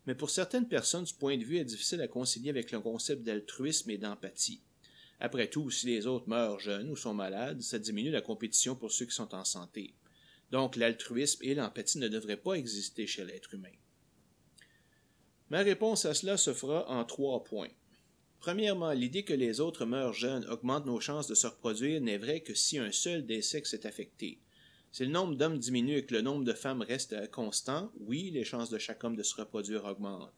Mais 0.08 0.16
pour 0.16 0.32
certaines 0.32 0.68
personnes, 0.68 1.06
ce 1.06 1.14
point 1.14 1.38
de 1.38 1.44
vue 1.44 1.60
est 1.60 1.66
difficile 1.66 2.02
à 2.02 2.08
concilier 2.08 2.50
avec 2.50 2.72
le 2.72 2.80
concept 2.80 3.22
d'altruisme 3.22 3.92
et 3.92 4.00
d'empathie. 4.00 4.64
Après 5.20 5.48
tout, 5.48 5.70
si 5.70 5.86
les 5.86 6.08
autres 6.08 6.28
meurent 6.28 6.60
jeunes 6.60 6.90
ou 6.90 6.96
sont 6.96 7.14
malades, 7.14 7.62
ça 7.62 7.78
diminue 7.78 8.10
la 8.10 8.22
compétition 8.22 8.76
pour 8.76 8.92
ceux 8.92 9.06
qui 9.06 9.14
sont 9.14 9.36
en 9.36 9.46
santé. 9.46 9.94
Donc 10.50 10.76
l'altruisme 10.76 11.44
et 11.44 11.54
l'empathie 11.54 12.00
ne 12.00 12.08
devraient 12.08 12.38
pas 12.38 12.54
exister 12.54 13.06
chez 13.06 13.24
l'être 13.24 13.54
humain. 13.54 13.70
Ma 15.52 15.60
réponse 15.60 16.06
à 16.06 16.16
cela 16.16 16.38
se 16.38 16.56
fera 16.56 16.90
en 16.90 17.06
trois 17.06 17.44
points. 17.44 17.70
Premièrement, 18.42 18.92
l'idée 18.92 19.22
que 19.22 19.36
les 19.36 19.60
autres 19.60 19.86
meurent 19.86 20.14
jeunes 20.14 20.48
augmente 20.50 20.88
nos 20.88 21.00
chances 21.00 21.28
de 21.28 21.36
se 21.36 21.46
reproduire 21.46 22.02
n'est 22.02 22.18
vraie 22.18 22.40
que 22.40 22.56
si 22.56 22.80
un 22.80 22.92
seul 22.92 23.24
des 23.24 23.44
sexes 23.44 23.76
est 23.76 23.86
affecté. 23.86 24.40
Si 24.92 25.06
le 25.06 25.12
nombre 25.12 25.36
d'hommes 25.36 25.60
diminue 25.60 25.98
et 25.98 26.06
que 26.06 26.16
le 26.16 26.24
nombre 26.24 26.44
de 26.44 26.54
femmes 26.54 26.82
reste 26.82 27.30
constant, 27.30 27.92
oui, 28.00 28.32
les 28.32 28.44
chances 28.44 28.72
de 28.72 28.80
chaque 28.80 29.04
homme 29.04 29.16
de 29.16 29.22
se 29.22 29.36
reproduire 29.36 29.86
augmentent. 29.86 30.34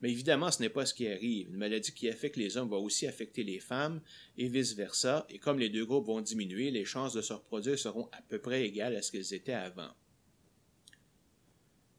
Mais 0.00 0.12
évidemment, 0.12 0.52
ce 0.52 0.62
n'est 0.62 0.68
pas 0.68 0.86
ce 0.86 0.94
qui 0.94 1.08
arrive. 1.08 1.48
Une 1.48 1.56
maladie 1.56 1.92
qui 1.92 2.08
affecte 2.08 2.36
les 2.36 2.56
hommes 2.56 2.70
va 2.70 2.76
aussi 2.76 3.08
affecter 3.08 3.42
les 3.42 3.58
femmes 3.58 4.00
et 4.38 4.46
vice-versa, 4.46 5.26
et 5.28 5.40
comme 5.40 5.58
les 5.58 5.70
deux 5.70 5.84
groupes 5.84 6.06
vont 6.06 6.20
diminuer, 6.20 6.70
les 6.70 6.84
chances 6.84 7.14
de 7.14 7.20
se 7.20 7.32
reproduire 7.32 7.76
seront 7.76 8.08
à 8.12 8.22
peu 8.28 8.38
près 8.38 8.62
égales 8.64 8.94
à 8.94 9.02
ce 9.02 9.10
qu'elles 9.10 9.34
étaient 9.34 9.52
avant. 9.52 9.90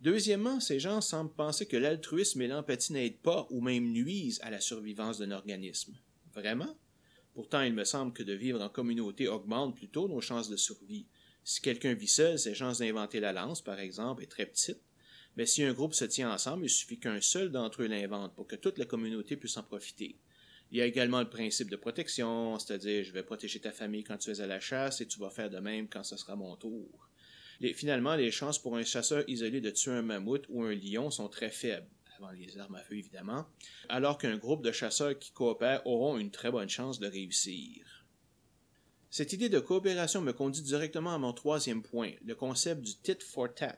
Deuxièmement, 0.01 0.59
ces 0.59 0.79
gens 0.79 0.99
semblent 0.99 1.33
penser 1.35 1.67
que 1.67 1.77
l'altruisme 1.77 2.41
et 2.41 2.47
l'empathie 2.47 2.91
n'aident 2.91 3.21
pas 3.21 3.45
ou 3.51 3.61
même 3.61 3.91
nuisent 3.91 4.39
à 4.41 4.49
la 4.49 4.59
survivance 4.59 5.19
d'un 5.19 5.29
organisme. 5.29 5.95
Vraiment? 6.33 6.75
Pourtant, 7.35 7.61
il 7.61 7.73
me 7.73 7.83
semble 7.83 8.11
que 8.11 8.23
de 8.23 8.33
vivre 8.33 8.61
en 8.61 8.69
communauté 8.69 9.27
augmente 9.27 9.75
plutôt 9.75 10.07
nos 10.07 10.19
chances 10.19 10.49
de 10.49 10.57
survie. 10.57 11.05
Si 11.43 11.61
quelqu'un 11.61 11.93
vit 11.93 12.07
seul, 12.07 12.39
ses 12.39 12.55
chances 12.55 12.79
d'inventer 12.79 13.19
la 13.19 13.31
lance, 13.31 13.61
par 13.61 13.79
exemple, 13.79 14.23
est 14.23 14.31
très 14.31 14.47
petite. 14.47 14.81
Mais 15.37 15.45
si 15.45 15.63
un 15.63 15.71
groupe 15.71 15.93
se 15.93 16.05
tient 16.05 16.33
ensemble, 16.33 16.65
il 16.65 16.69
suffit 16.69 16.99
qu'un 16.99 17.21
seul 17.21 17.51
d'entre 17.51 17.83
eux 17.83 17.87
l'invente 17.87 18.33
pour 18.33 18.47
que 18.47 18.55
toute 18.55 18.79
la 18.79 18.85
communauté 18.85 19.37
puisse 19.37 19.57
en 19.57 19.63
profiter. 19.63 20.17
Il 20.71 20.79
y 20.79 20.81
a 20.81 20.85
également 20.87 21.19
le 21.19 21.29
principe 21.29 21.69
de 21.69 21.75
protection, 21.75 22.57
c'est-à-dire 22.57 23.03
je 23.03 23.11
vais 23.11 23.23
protéger 23.23 23.59
ta 23.59 23.71
famille 23.71 24.03
quand 24.03 24.17
tu 24.17 24.31
es 24.31 24.41
à 24.41 24.47
la 24.47 24.59
chasse 24.59 24.99
et 24.99 25.05
tu 25.05 25.19
vas 25.19 25.29
faire 25.29 25.51
de 25.51 25.59
même 25.59 25.87
quand 25.87 26.03
ce 26.03 26.17
sera 26.17 26.35
mon 26.35 26.55
tour 26.55 27.10
finalement, 27.73 28.15
les 28.15 28.31
chances 28.31 28.59
pour 28.59 28.75
un 28.75 28.83
chasseur 28.83 29.23
isolé 29.27 29.61
de 29.61 29.69
tuer 29.69 29.91
un 29.91 30.01
mammouth 30.01 30.45
ou 30.49 30.63
un 30.63 30.73
lion 30.73 31.11
sont 31.11 31.29
très 31.29 31.51
faibles, 31.51 31.87
avant 32.17 32.31
les 32.31 32.57
armes 32.57 32.75
à 32.75 32.83
feu 32.83 32.95
évidemment, 32.95 33.45
alors 33.89 34.17
qu'un 34.17 34.37
groupe 34.37 34.63
de 34.63 34.71
chasseurs 34.71 35.17
qui 35.17 35.31
coopèrent 35.31 35.85
auront 35.85 36.17
une 36.17 36.31
très 36.31 36.51
bonne 36.51 36.69
chance 36.69 36.99
de 36.99 37.07
réussir. 37.07 38.05
Cette 39.09 39.33
idée 39.33 39.49
de 39.49 39.59
coopération 39.59 40.21
me 40.21 40.31
conduit 40.31 40.63
directement 40.63 41.13
à 41.13 41.17
mon 41.17 41.33
troisième 41.33 41.83
point, 41.83 42.13
le 42.25 42.33
concept 42.33 42.81
du 42.81 42.95
tit 42.95 43.17
for 43.19 43.53
tat. 43.53 43.77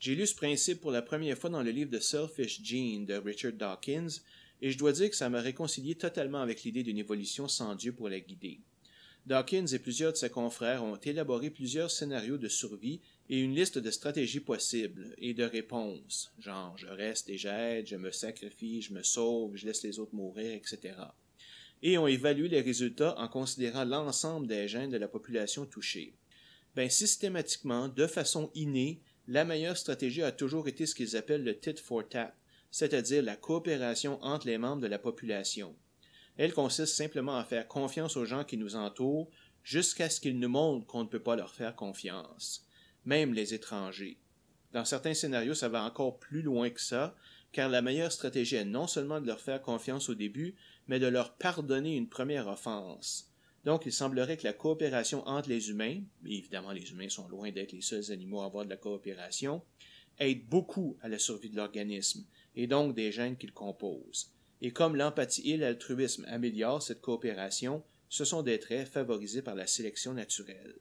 J'ai 0.00 0.14
lu 0.14 0.26
ce 0.26 0.34
principe 0.34 0.80
pour 0.80 0.90
la 0.90 1.02
première 1.02 1.38
fois 1.38 1.50
dans 1.50 1.62
le 1.62 1.70
livre 1.70 1.90
de 1.90 2.00
Selfish 2.00 2.62
Gene 2.62 3.06
de 3.06 3.14
Richard 3.14 3.52
Dawkins, 3.52 4.20
et 4.60 4.70
je 4.70 4.78
dois 4.78 4.92
dire 4.92 5.08
que 5.08 5.16
ça 5.16 5.30
m'a 5.30 5.40
réconcilié 5.40 5.94
totalement 5.94 6.42
avec 6.42 6.64
l'idée 6.64 6.82
d'une 6.82 6.98
évolution 6.98 7.48
sans 7.48 7.74
Dieu 7.74 7.92
pour 7.92 8.08
la 8.08 8.20
guider. 8.20 8.60
Dawkins 9.26 9.66
et 9.72 9.78
plusieurs 9.78 10.12
de 10.12 10.18
ses 10.18 10.28
confrères 10.28 10.84
ont 10.84 10.96
élaboré 10.96 11.48
plusieurs 11.48 11.90
scénarios 11.90 12.36
de 12.36 12.48
survie 12.48 13.00
et 13.30 13.40
une 13.40 13.54
liste 13.54 13.78
de 13.78 13.90
stratégies 13.90 14.40
possibles 14.40 15.14
et 15.16 15.32
de 15.32 15.44
réponses, 15.44 16.30
genre 16.38 16.76
je 16.76 16.88
reste 16.88 17.30
et 17.30 17.38
j'aide, 17.38 17.86
je 17.86 17.96
me 17.96 18.10
sacrifie, 18.10 18.82
je 18.82 18.92
me 18.92 19.02
sauve, 19.02 19.56
je 19.56 19.64
laisse 19.64 19.82
les 19.82 19.98
autres 19.98 20.14
mourir, 20.14 20.52
etc. 20.52 20.94
Et 21.82 21.96
ont 21.96 22.06
évalué 22.06 22.48
les 22.48 22.60
résultats 22.60 23.18
en 23.18 23.28
considérant 23.28 23.86
l'ensemble 23.86 24.46
des 24.46 24.68
gènes 24.68 24.90
de 24.90 24.98
la 24.98 25.08
population 25.08 25.64
touchée. 25.64 26.12
Ben, 26.74 26.90
systématiquement, 26.90 27.88
de 27.88 28.06
façon 28.06 28.50
innée, 28.54 29.00
la 29.26 29.46
meilleure 29.46 29.78
stratégie 29.78 30.22
a 30.22 30.32
toujours 30.32 30.68
été 30.68 30.84
ce 30.84 30.94
qu'ils 30.94 31.16
appellent 31.16 31.44
le 31.44 31.58
tit 31.58 31.76
for 31.76 32.06
tat, 32.06 32.34
c'est-à-dire 32.70 33.22
la 33.22 33.36
coopération 33.36 34.22
entre 34.22 34.48
les 34.48 34.58
membres 34.58 34.82
de 34.82 34.86
la 34.86 34.98
population. 34.98 35.74
Elle 36.36 36.52
consiste 36.52 36.94
simplement 36.94 37.36
à 37.36 37.44
faire 37.44 37.68
confiance 37.68 38.16
aux 38.16 38.24
gens 38.24 38.44
qui 38.44 38.56
nous 38.56 38.74
entourent 38.74 39.30
jusqu'à 39.62 40.10
ce 40.10 40.20
qu'ils 40.20 40.38
nous 40.38 40.48
montrent 40.48 40.86
qu'on 40.86 41.04
ne 41.04 41.08
peut 41.08 41.22
pas 41.22 41.36
leur 41.36 41.54
faire 41.54 41.76
confiance, 41.76 42.66
même 43.04 43.32
les 43.32 43.54
étrangers. 43.54 44.18
Dans 44.72 44.84
certains 44.84 45.14
scénarios, 45.14 45.54
ça 45.54 45.68
va 45.68 45.84
encore 45.84 46.18
plus 46.18 46.42
loin 46.42 46.70
que 46.70 46.80
ça, 46.80 47.14
car 47.52 47.68
la 47.68 47.82
meilleure 47.82 48.10
stratégie 48.10 48.56
est 48.56 48.64
non 48.64 48.88
seulement 48.88 49.20
de 49.20 49.28
leur 49.28 49.40
faire 49.40 49.62
confiance 49.62 50.08
au 50.08 50.16
début, 50.16 50.56
mais 50.88 50.98
de 50.98 51.06
leur 51.06 51.34
pardonner 51.36 51.94
une 51.94 52.08
première 52.08 52.48
offense. 52.48 53.30
Donc, 53.64 53.86
il 53.86 53.92
semblerait 53.92 54.36
que 54.36 54.44
la 54.44 54.52
coopération 54.52 55.26
entre 55.28 55.48
les 55.48 55.70
humains, 55.70 56.02
et 56.26 56.36
évidemment 56.36 56.72
les 56.72 56.90
humains 56.90 57.08
sont 57.08 57.28
loin 57.28 57.52
d'être 57.52 57.72
les 57.72 57.80
seuls 57.80 58.10
animaux 58.10 58.42
à 58.42 58.46
avoir 58.46 58.64
de 58.64 58.70
la 58.70 58.76
coopération, 58.76 59.62
aide 60.18 60.48
beaucoup 60.48 60.98
à 61.00 61.08
la 61.08 61.20
survie 61.20 61.48
de 61.48 61.56
l'organisme, 61.56 62.26
et 62.56 62.66
donc 62.66 62.94
des 62.94 63.12
gènes 63.12 63.36
qu'il 63.36 63.52
compose 63.52 64.33
et 64.62 64.72
comme 64.72 64.96
l'empathie 64.96 65.52
et 65.52 65.56
l'altruisme 65.56 66.24
améliorent 66.28 66.82
cette 66.82 67.00
coopération, 67.00 67.82
ce 68.08 68.24
sont 68.24 68.42
des 68.42 68.58
traits 68.58 68.88
favorisés 68.88 69.42
par 69.42 69.54
la 69.54 69.66
sélection 69.66 70.14
naturelle. 70.14 70.78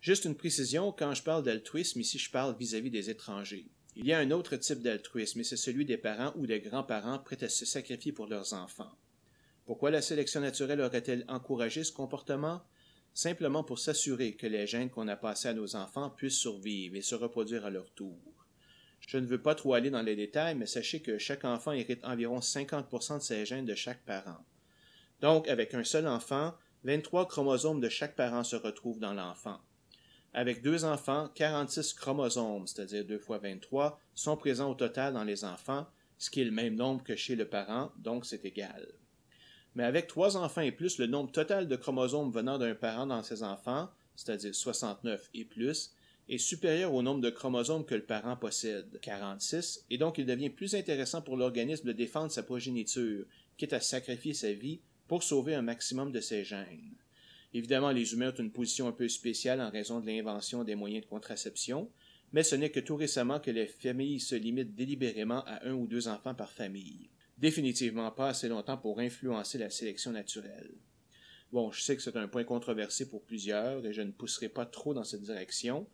Juste 0.00 0.24
une 0.24 0.36
précision, 0.36 0.92
quand 0.92 1.14
je 1.14 1.22
parle 1.22 1.42
d'altruisme, 1.42 2.00
ici 2.00 2.18
je 2.18 2.30
parle 2.30 2.56
vis-à-vis 2.56 2.90
des 2.90 3.10
étrangers. 3.10 3.66
Il 3.96 4.06
y 4.06 4.12
a 4.12 4.18
un 4.18 4.30
autre 4.30 4.56
type 4.56 4.80
d'altruisme, 4.80 5.40
et 5.40 5.44
c'est 5.44 5.56
celui 5.56 5.84
des 5.84 5.96
parents 5.96 6.32
ou 6.36 6.46
des 6.46 6.60
grands-parents 6.60 7.18
prêts 7.18 7.42
à 7.42 7.48
se 7.48 7.64
sacrifier 7.64 8.12
pour 8.12 8.26
leurs 8.26 8.52
enfants. 8.52 8.92
Pourquoi 9.66 9.90
la 9.90 10.00
sélection 10.00 10.40
naturelle 10.40 10.80
aurait-elle 10.80 11.24
encouragé 11.28 11.82
ce 11.82 11.92
comportement? 11.92 12.62
Simplement 13.12 13.64
pour 13.64 13.80
s'assurer 13.80 14.36
que 14.36 14.46
les 14.46 14.66
gènes 14.66 14.90
qu'on 14.90 15.08
a 15.08 15.16
passés 15.16 15.48
à 15.48 15.54
nos 15.54 15.74
enfants 15.74 16.10
puissent 16.10 16.38
survivre 16.38 16.94
et 16.94 17.02
se 17.02 17.16
reproduire 17.16 17.66
à 17.66 17.70
leur 17.70 17.90
tour. 17.90 18.18
Je 19.08 19.16
ne 19.16 19.24
veux 19.24 19.40
pas 19.40 19.54
trop 19.54 19.72
aller 19.72 19.88
dans 19.88 20.02
les 20.02 20.16
détails, 20.16 20.54
mais 20.54 20.66
sachez 20.66 21.00
que 21.00 21.16
chaque 21.16 21.46
enfant 21.46 21.72
hérite 21.72 22.04
environ 22.04 22.40
50% 22.40 23.16
de 23.16 23.22
ses 23.22 23.46
gènes 23.46 23.64
de 23.64 23.74
chaque 23.74 24.04
parent. 24.04 24.44
Donc, 25.22 25.48
avec 25.48 25.72
un 25.72 25.82
seul 25.82 26.06
enfant, 26.06 26.52
23 26.84 27.26
chromosomes 27.26 27.80
de 27.80 27.88
chaque 27.88 28.16
parent 28.16 28.44
se 28.44 28.54
retrouvent 28.54 29.00
dans 29.00 29.14
l'enfant. 29.14 29.60
Avec 30.34 30.60
deux 30.60 30.84
enfants, 30.84 31.30
46 31.34 31.94
chromosomes, 31.94 32.66
c'est-à-dire 32.66 33.02
2 33.06 33.18
fois 33.18 33.38
23, 33.38 33.98
sont 34.14 34.36
présents 34.36 34.72
au 34.72 34.74
total 34.74 35.14
dans 35.14 35.24
les 35.24 35.42
enfants, 35.42 35.86
ce 36.18 36.28
qui 36.28 36.42
est 36.42 36.44
le 36.44 36.50
même 36.50 36.74
nombre 36.74 37.02
que 37.02 37.16
chez 37.16 37.34
le 37.34 37.48
parent, 37.48 37.90
donc 37.96 38.26
c'est 38.26 38.44
égal. 38.44 38.92
Mais 39.74 39.84
avec 39.84 40.06
trois 40.06 40.36
enfants 40.36 40.60
et 40.60 40.70
plus, 40.70 40.98
le 40.98 41.06
nombre 41.06 41.32
total 41.32 41.66
de 41.66 41.76
chromosomes 41.76 42.30
venant 42.30 42.58
d'un 42.58 42.74
parent 42.74 43.06
dans 43.06 43.22
ses 43.22 43.42
enfants, 43.42 43.88
c'est-à-dire 44.16 44.54
69 44.54 45.30
et 45.32 45.46
plus, 45.46 45.94
est 46.28 46.38
supérieur 46.38 46.92
au 46.94 47.02
nombre 47.02 47.20
de 47.20 47.30
chromosomes 47.30 47.84
que 47.84 47.94
le 47.94 48.04
parent 48.04 48.36
possède, 48.36 48.98
46, 49.00 49.86
et 49.90 49.98
donc 49.98 50.18
il 50.18 50.26
devient 50.26 50.50
plus 50.50 50.74
intéressant 50.74 51.22
pour 51.22 51.36
l'organisme 51.36 51.86
de 51.86 51.92
défendre 51.92 52.30
sa 52.30 52.42
progéniture, 52.42 53.24
quitte 53.56 53.72
à 53.72 53.80
sacrifier 53.80 54.34
sa 54.34 54.52
vie 54.52 54.80
pour 55.06 55.22
sauver 55.22 55.54
un 55.54 55.62
maximum 55.62 56.12
de 56.12 56.20
ses 56.20 56.44
gènes. 56.44 56.96
Évidemment, 57.54 57.90
les 57.90 58.12
humains 58.12 58.32
ont 58.32 58.42
une 58.42 58.52
position 58.52 58.88
un 58.88 58.92
peu 58.92 59.08
spéciale 59.08 59.60
en 59.60 59.70
raison 59.70 60.00
de 60.00 60.06
l'invention 60.06 60.64
des 60.64 60.74
moyens 60.74 61.04
de 61.04 61.08
contraception, 61.08 61.90
mais 62.32 62.42
ce 62.42 62.54
n'est 62.54 62.70
que 62.70 62.80
tout 62.80 62.96
récemment 62.96 63.40
que 63.40 63.50
les 63.50 63.66
familles 63.66 64.20
se 64.20 64.34
limitent 64.34 64.74
délibérément 64.74 65.42
à 65.46 65.66
un 65.66 65.72
ou 65.72 65.86
deux 65.86 66.08
enfants 66.08 66.34
par 66.34 66.52
famille. 66.52 67.08
Définitivement 67.38 68.10
pas 68.10 68.28
assez 68.28 68.48
longtemps 68.48 68.76
pour 68.76 69.00
influencer 69.00 69.56
la 69.56 69.70
sélection 69.70 70.12
naturelle. 70.12 70.74
Bon, 71.50 71.72
je 71.72 71.80
sais 71.80 71.96
que 71.96 72.02
c'est 72.02 72.16
un 72.16 72.28
point 72.28 72.44
controversé 72.44 73.08
pour 73.08 73.22
plusieurs 73.22 73.86
et 73.86 73.94
je 73.94 74.02
ne 74.02 74.10
pousserai 74.10 74.50
pas 74.50 74.66
trop 74.66 74.92
dans 74.92 75.04
cette 75.04 75.22
direction, 75.22 75.86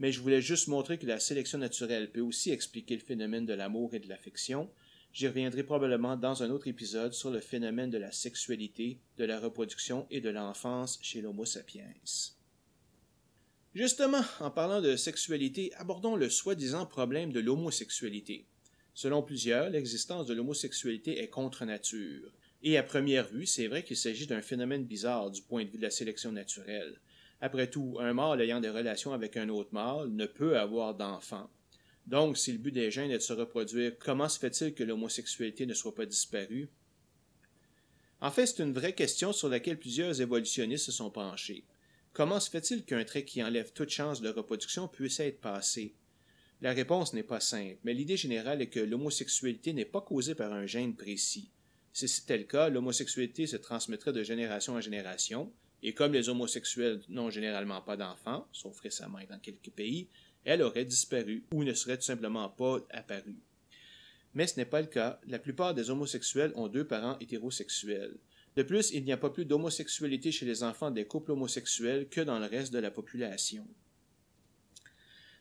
mais 0.00 0.12
je 0.12 0.20
voulais 0.20 0.40
juste 0.40 0.66
montrer 0.66 0.98
que 0.98 1.06
la 1.06 1.20
sélection 1.20 1.58
naturelle 1.58 2.10
peut 2.10 2.22
aussi 2.22 2.50
expliquer 2.50 2.96
le 2.96 3.02
phénomène 3.02 3.44
de 3.44 3.52
l'amour 3.52 3.94
et 3.94 4.00
de 4.00 4.08
l'affection. 4.08 4.70
J'y 5.12 5.28
reviendrai 5.28 5.62
probablement 5.62 6.16
dans 6.16 6.42
un 6.42 6.50
autre 6.50 6.68
épisode 6.68 7.12
sur 7.12 7.30
le 7.30 7.40
phénomène 7.40 7.90
de 7.90 7.98
la 7.98 8.10
sexualité, 8.10 8.98
de 9.18 9.24
la 9.26 9.38
reproduction 9.38 10.06
et 10.10 10.22
de 10.22 10.30
l'enfance 10.30 10.98
chez 11.02 11.20
l'Homo 11.20 11.44
sapiens. 11.44 11.92
Justement, 13.74 14.22
en 14.40 14.50
parlant 14.50 14.80
de 14.80 14.96
sexualité, 14.96 15.72
abordons 15.74 16.16
le 16.16 16.30
soi-disant 16.30 16.86
problème 16.86 17.30
de 17.30 17.40
l'homosexualité. 17.40 18.46
Selon 18.94 19.22
plusieurs, 19.22 19.68
l'existence 19.68 20.26
de 20.26 20.34
l'homosexualité 20.34 21.22
est 21.22 21.28
contre 21.28 21.66
nature. 21.66 22.32
Et 22.62 22.78
à 22.78 22.82
première 22.82 23.28
vue, 23.28 23.46
c'est 23.46 23.66
vrai 23.66 23.84
qu'il 23.84 23.96
s'agit 23.96 24.26
d'un 24.26 24.42
phénomène 24.42 24.84
bizarre 24.84 25.30
du 25.30 25.42
point 25.42 25.64
de 25.64 25.70
vue 25.70 25.78
de 25.78 25.82
la 25.82 25.90
sélection 25.90 26.32
naturelle. 26.32 27.00
Après 27.40 27.70
tout, 27.70 27.96
un 28.00 28.12
mâle 28.12 28.40
ayant 28.42 28.60
des 28.60 28.68
relations 28.68 29.12
avec 29.12 29.36
un 29.36 29.48
autre 29.48 29.72
mâle 29.72 30.08
ne 30.08 30.26
peut 30.26 30.58
avoir 30.58 30.94
d'enfants. 30.94 31.50
Donc, 32.06 32.36
si 32.36 32.52
le 32.52 32.58
but 32.58 32.72
des 32.72 32.90
gènes 32.90 33.10
est 33.10 33.18
de 33.18 33.22
se 33.22 33.32
reproduire, 33.32 33.98
comment 33.98 34.28
se 34.28 34.38
fait-il 34.38 34.74
que 34.74 34.84
l'homosexualité 34.84 35.64
ne 35.66 35.74
soit 35.74 35.94
pas 35.94 36.06
disparue? 36.06 36.68
En 38.20 38.30
fait, 38.30 38.46
c'est 38.46 38.62
une 38.62 38.72
vraie 38.72 38.94
question 38.94 39.32
sur 39.32 39.48
laquelle 39.48 39.78
plusieurs 39.78 40.20
évolutionnistes 40.20 40.86
se 40.86 40.92
sont 40.92 41.10
penchés. 41.10 41.64
Comment 42.12 42.40
se 42.40 42.50
fait-il 42.50 42.84
qu'un 42.84 43.04
trait 43.04 43.24
qui 43.24 43.42
enlève 43.42 43.72
toute 43.72 43.90
chance 43.90 44.20
de 44.20 44.28
reproduction 44.28 44.88
puisse 44.88 45.20
être 45.20 45.40
passé? 45.40 45.94
La 46.60 46.72
réponse 46.72 47.14
n'est 47.14 47.22
pas 47.22 47.40
simple, 47.40 47.78
mais 47.84 47.94
l'idée 47.94 48.18
générale 48.18 48.60
est 48.60 48.68
que 48.68 48.80
l'homosexualité 48.80 49.72
n'est 49.72 49.86
pas 49.86 50.02
causée 50.02 50.34
par 50.34 50.52
un 50.52 50.66
gène 50.66 50.94
précis. 50.94 51.50
Si 51.92 52.06
c'était 52.06 52.36
le 52.36 52.44
cas, 52.44 52.68
l'homosexualité 52.68 53.46
se 53.46 53.56
transmettrait 53.56 54.12
de 54.12 54.22
génération 54.22 54.74
en 54.74 54.80
génération, 54.80 55.50
et 55.82 55.94
comme 55.94 56.12
les 56.12 56.28
homosexuels 56.28 57.00
n'ont 57.08 57.30
généralement 57.30 57.80
pas 57.80 57.96
d'enfants, 57.96 58.46
sauf 58.52 58.78
récemment 58.80 59.18
dans 59.28 59.38
quelques 59.38 59.70
pays, 59.70 60.08
elle 60.44 60.62
aurait 60.62 60.84
disparu 60.84 61.44
ou 61.52 61.64
ne 61.64 61.74
serait 61.74 61.96
tout 61.96 62.04
simplement 62.04 62.48
pas 62.48 62.78
apparue. 62.90 63.42
Mais 64.34 64.46
ce 64.46 64.56
n'est 64.56 64.66
pas 64.66 64.80
le 64.80 64.86
cas. 64.86 65.20
La 65.26 65.38
plupart 65.38 65.74
des 65.74 65.90
homosexuels 65.90 66.52
ont 66.54 66.68
deux 66.68 66.86
parents 66.86 67.18
hétérosexuels. 67.18 68.16
De 68.56 68.62
plus, 68.62 68.90
il 68.92 69.04
n'y 69.04 69.12
a 69.12 69.16
pas 69.16 69.30
plus 69.30 69.44
d'homosexualité 69.44 70.32
chez 70.32 70.46
les 70.46 70.62
enfants 70.62 70.90
des 70.90 71.04
couples 71.04 71.32
homosexuels 71.32 72.08
que 72.08 72.20
dans 72.20 72.38
le 72.38 72.46
reste 72.46 72.72
de 72.72 72.78
la 72.78 72.90
population. 72.90 73.66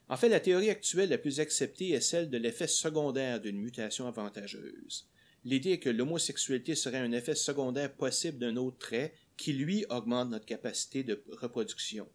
En 0.07 0.17
fait, 0.17 0.29
la 0.29 0.39
théorie 0.39 0.69
actuelle 0.71 1.09
la 1.09 1.17
plus 1.19 1.39
acceptée 1.39 1.91
est 1.91 2.01
celle 2.01 2.29
de 2.29 2.37
l'effet 2.37 2.67
secondaire 2.67 3.39
d'une 3.39 3.59
mutation 3.59 4.07
avantageuse. 4.07 5.07
L'idée 5.45 5.73
est 5.73 5.79
que 5.79 5.89
l'homosexualité 5.89 6.75
serait 6.75 6.97
un 6.97 7.11
effet 7.11 7.35
secondaire 7.35 7.93
possible 7.93 8.39
d'un 8.39 8.57
autre 8.57 8.77
trait 8.79 9.13
qui, 9.39 9.53
lui, 9.53 9.85
augmente 9.89 10.29
notre 10.29 10.45
capacité 10.45 11.03
de 11.03 11.23
reproduction. 11.31 12.09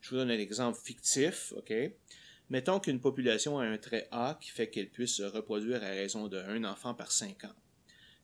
Je 0.00 0.10
vous 0.10 0.16
donne 0.16 0.32
un 0.32 0.38
exemple 0.38 0.78
fictif, 0.82 1.54
OK? 1.56 1.72
Mettons 2.50 2.80
qu'une 2.80 3.00
population 3.00 3.60
a 3.60 3.64
un 3.64 3.78
trait 3.78 4.08
A 4.10 4.36
qui 4.40 4.50
fait 4.50 4.68
qu'elle 4.68 4.90
puisse 4.90 5.14
se 5.14 5.22
reproduire 5.22 5.82
à 5.84 5.88
raison 5.88 6.26
d'un 6.26 6.64
enfant 6.64 6.92
par 6.92 7.12
cinq 7.12 7.44
ans. 7.44 7.54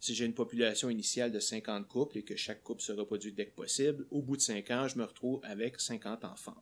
Si 0.01 0.17
j'ai 0.17 0.25
une 0.25 0.35
population 0.35 0.91
initiale 0.91 1.31
de 1.31 1.39
50 1.39 1.87
couples 1.87 2.19
et 2.19 2.25
que 2.25 2.35
chaque 2.35 2.65
couple 2.65 2.83
se 2.83 2.91
reproduit 2.91 3.33
dès 3.33 3.47
que 3.47 3.55
possible, 3.55 4.05
au 4.11 4.21
bout 4.21 4.37
de 4.37 4.43
cinq 4.43 4.71
ans, 4.73 4.89
je 4.89 4.99
me 4.99 5.05
retrouve 5.05 5.41
avec 5.45 5.81
50 5.81 6.25
enfants. 6.25 6.61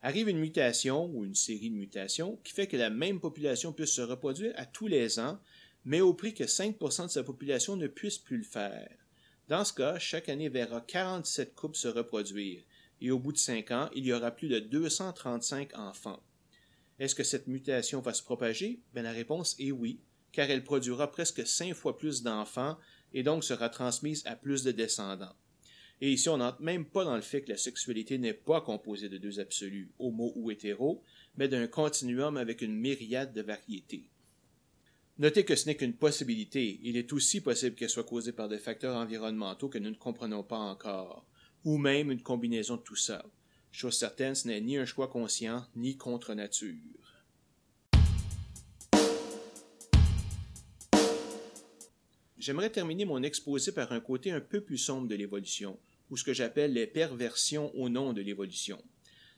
Arrive 0.00 0.30
une 0.30 0.38
mutation 0.38 1.06
ou 1.14 1.24
une 1.24 1.34
série 1.34 1.70
de 1.70 1.76
mutations 1.76 2.40
qui 2.42 2.54
fait 2.54 2.68
que 2.68 2.76
la 2.78 2.90
même 2.90 3.20
population 3.20 3.72
puisse 3.74 3.92
se 3.92 4.02
reproduire 4.02 4.54
à 4.56 4.64
tous 4.64 4.86
les 4.86 5.18
ans, 5.18 5.38
mais 5.84 6.00
au 6.00 6.14
prix 6.14 6.32
que 6.32 6.44
5% 6.44 7.06
de 7.06 7.10
sa 7.10 7.22
population 7.22 7.76
ne 7.76 7.86
puisse 7.86 8.18
plus 8.18 8.38
le 8.38 8.44
faire. 8.44 9.03
Dans 9.48 9.64
ce 9.64 9.74
cas, 9.74 9.98
chaque 9.98 10.30
année 10.30 10.48
verra 10.48 10.80
47 10.80 11.54
couples 11.54 11.76
se 11.76 11.88
reproduire, 11.88 12.62
et 13.02 13.10
au 13.10 13.18
bout 13.18 13.32
de 13.32 13.38
5 13.38 13.70
ans, 13.72 13.90
il 13.94 14.06
y 14.06 14.12
aura 14.12 14.30
plus 14.30 14.48
de 14.48 14.58
235 14.58 15.78
enfants. 15.78 16.22
Est-ce 16.98 17.14
que 17.14 17.24
cette 17.24 17.46
mutation 17.46 18.00
va 18.00 18.14
se 18.14 18.22
propager? 18.22 18.80
Ben, 18.94 19.02
la 19.02 19.12
réponse 19.12 19.54
est 19.58 19.70
oui, 19.70 20.00
car 20.32 20.48
elle 20.48 20.64
produira 20.64 21.10
presque 21.10 21.46
5 21.46 21.74
fois 21.74 21.98
plus 21.98 22.22
d'enfants 22.22 22.78
et 23.12 23.22
donc 23.22 23.44
sera 23.44 23.68
transmise 23.68 24.22
à 24.26 24.34
plus 24.34 24.64
de 24.64 24.72
descendants. 24.72 25.36
Et 26.00 26.10
ici, 26.10 26.30
on 26.30 26.38
n'entre 26.38 26.62
même 26.62 26.86
pas 26.86 27.04
dans 27.04 27.16
le 27.16 27.22
fait 27.22 27.42
que 27.42 27.50
la 27.50 27.58
sexualité 27.58 28.16
n'est 28.16 28.32
pas 28.32 28.62
composée 28.62 29.10
de 29.10 29.18
deux 29.18 29.40
absolus, 29.40 29.90
homo 29.98 30.32
ou 30.36 30.50
hétéro, 30.50 31.02
mais 31.36 31.48
d'un 31.48 31.66
continuum 31.66 32.38
avec 32.38 32.62
une 32.62 32.74
myriade 32.74 33.34
de 33.34 33.42
variétés. 33.42 34.08
Notez 35.16 35.44
que 35.44 35.54
ce 35.54 35.66
n'est 35.66 35.76
qu'une 35.76 35.94
possibilité, 35.94 36.80
il 36.82 36.96
est 36.96 37.12
aussi 37.12 37.40
possible 37.40 37.76
qu'elle 37.76 37.88
soit 37.88 38.02
causée 38.02 38.32
par 38.32 38.48
des 38.48 38.58
facteurs 38.58 38.96
environnementaux 38.96 39.68
que 39.68 39.78
nous 39.78 39.90
ne 39.90 39.94
comprenons 39.94 40.42
pas 40.42 40.58
encore, 40.58 41.24
ou 41.64 41.78
même 41.78 42.10
une 42.10 42.22
combinaison 42.22 42.76
de 42.76 42.82
tout 42.82 42.96
ça. 42.96 43.24
Chose 43.70 43.96
certaine, 43.96 44.34
ce 44.34 44.48
n'est 44.48 44.60
ni 44.60 44.76
un 44.76 44.84
choix 44.84 45.06
conscient, 45.06 45.64
ni 45.76 45.96
contre 45.96 46.34
nature. 46.34 47.22
J'aimerais 52.36 52.70
terminer 52.70 53.04
mon 53.04 53.22
exposé 53.22 53.70
par 53.70 53.92
un 53.92 54.00
côté 54.00 54.32
un 54.32 54.40
peu 54.40 54.62
plus 54.62 54.78
sombre 54.78 55.06
de 55.06 55.14
l'évolution, 55.14 55.78
ou 56.10 56.16
ce 56.16 56.24
que 56.24 56.34
j'appelle 56.34 56.72
les 56.72 56.88
perversions 56.88 57.72
au 57.76 57.88
nom 57.88 58.12
de 58.12 58.20
l'évolution. 58.20 58.82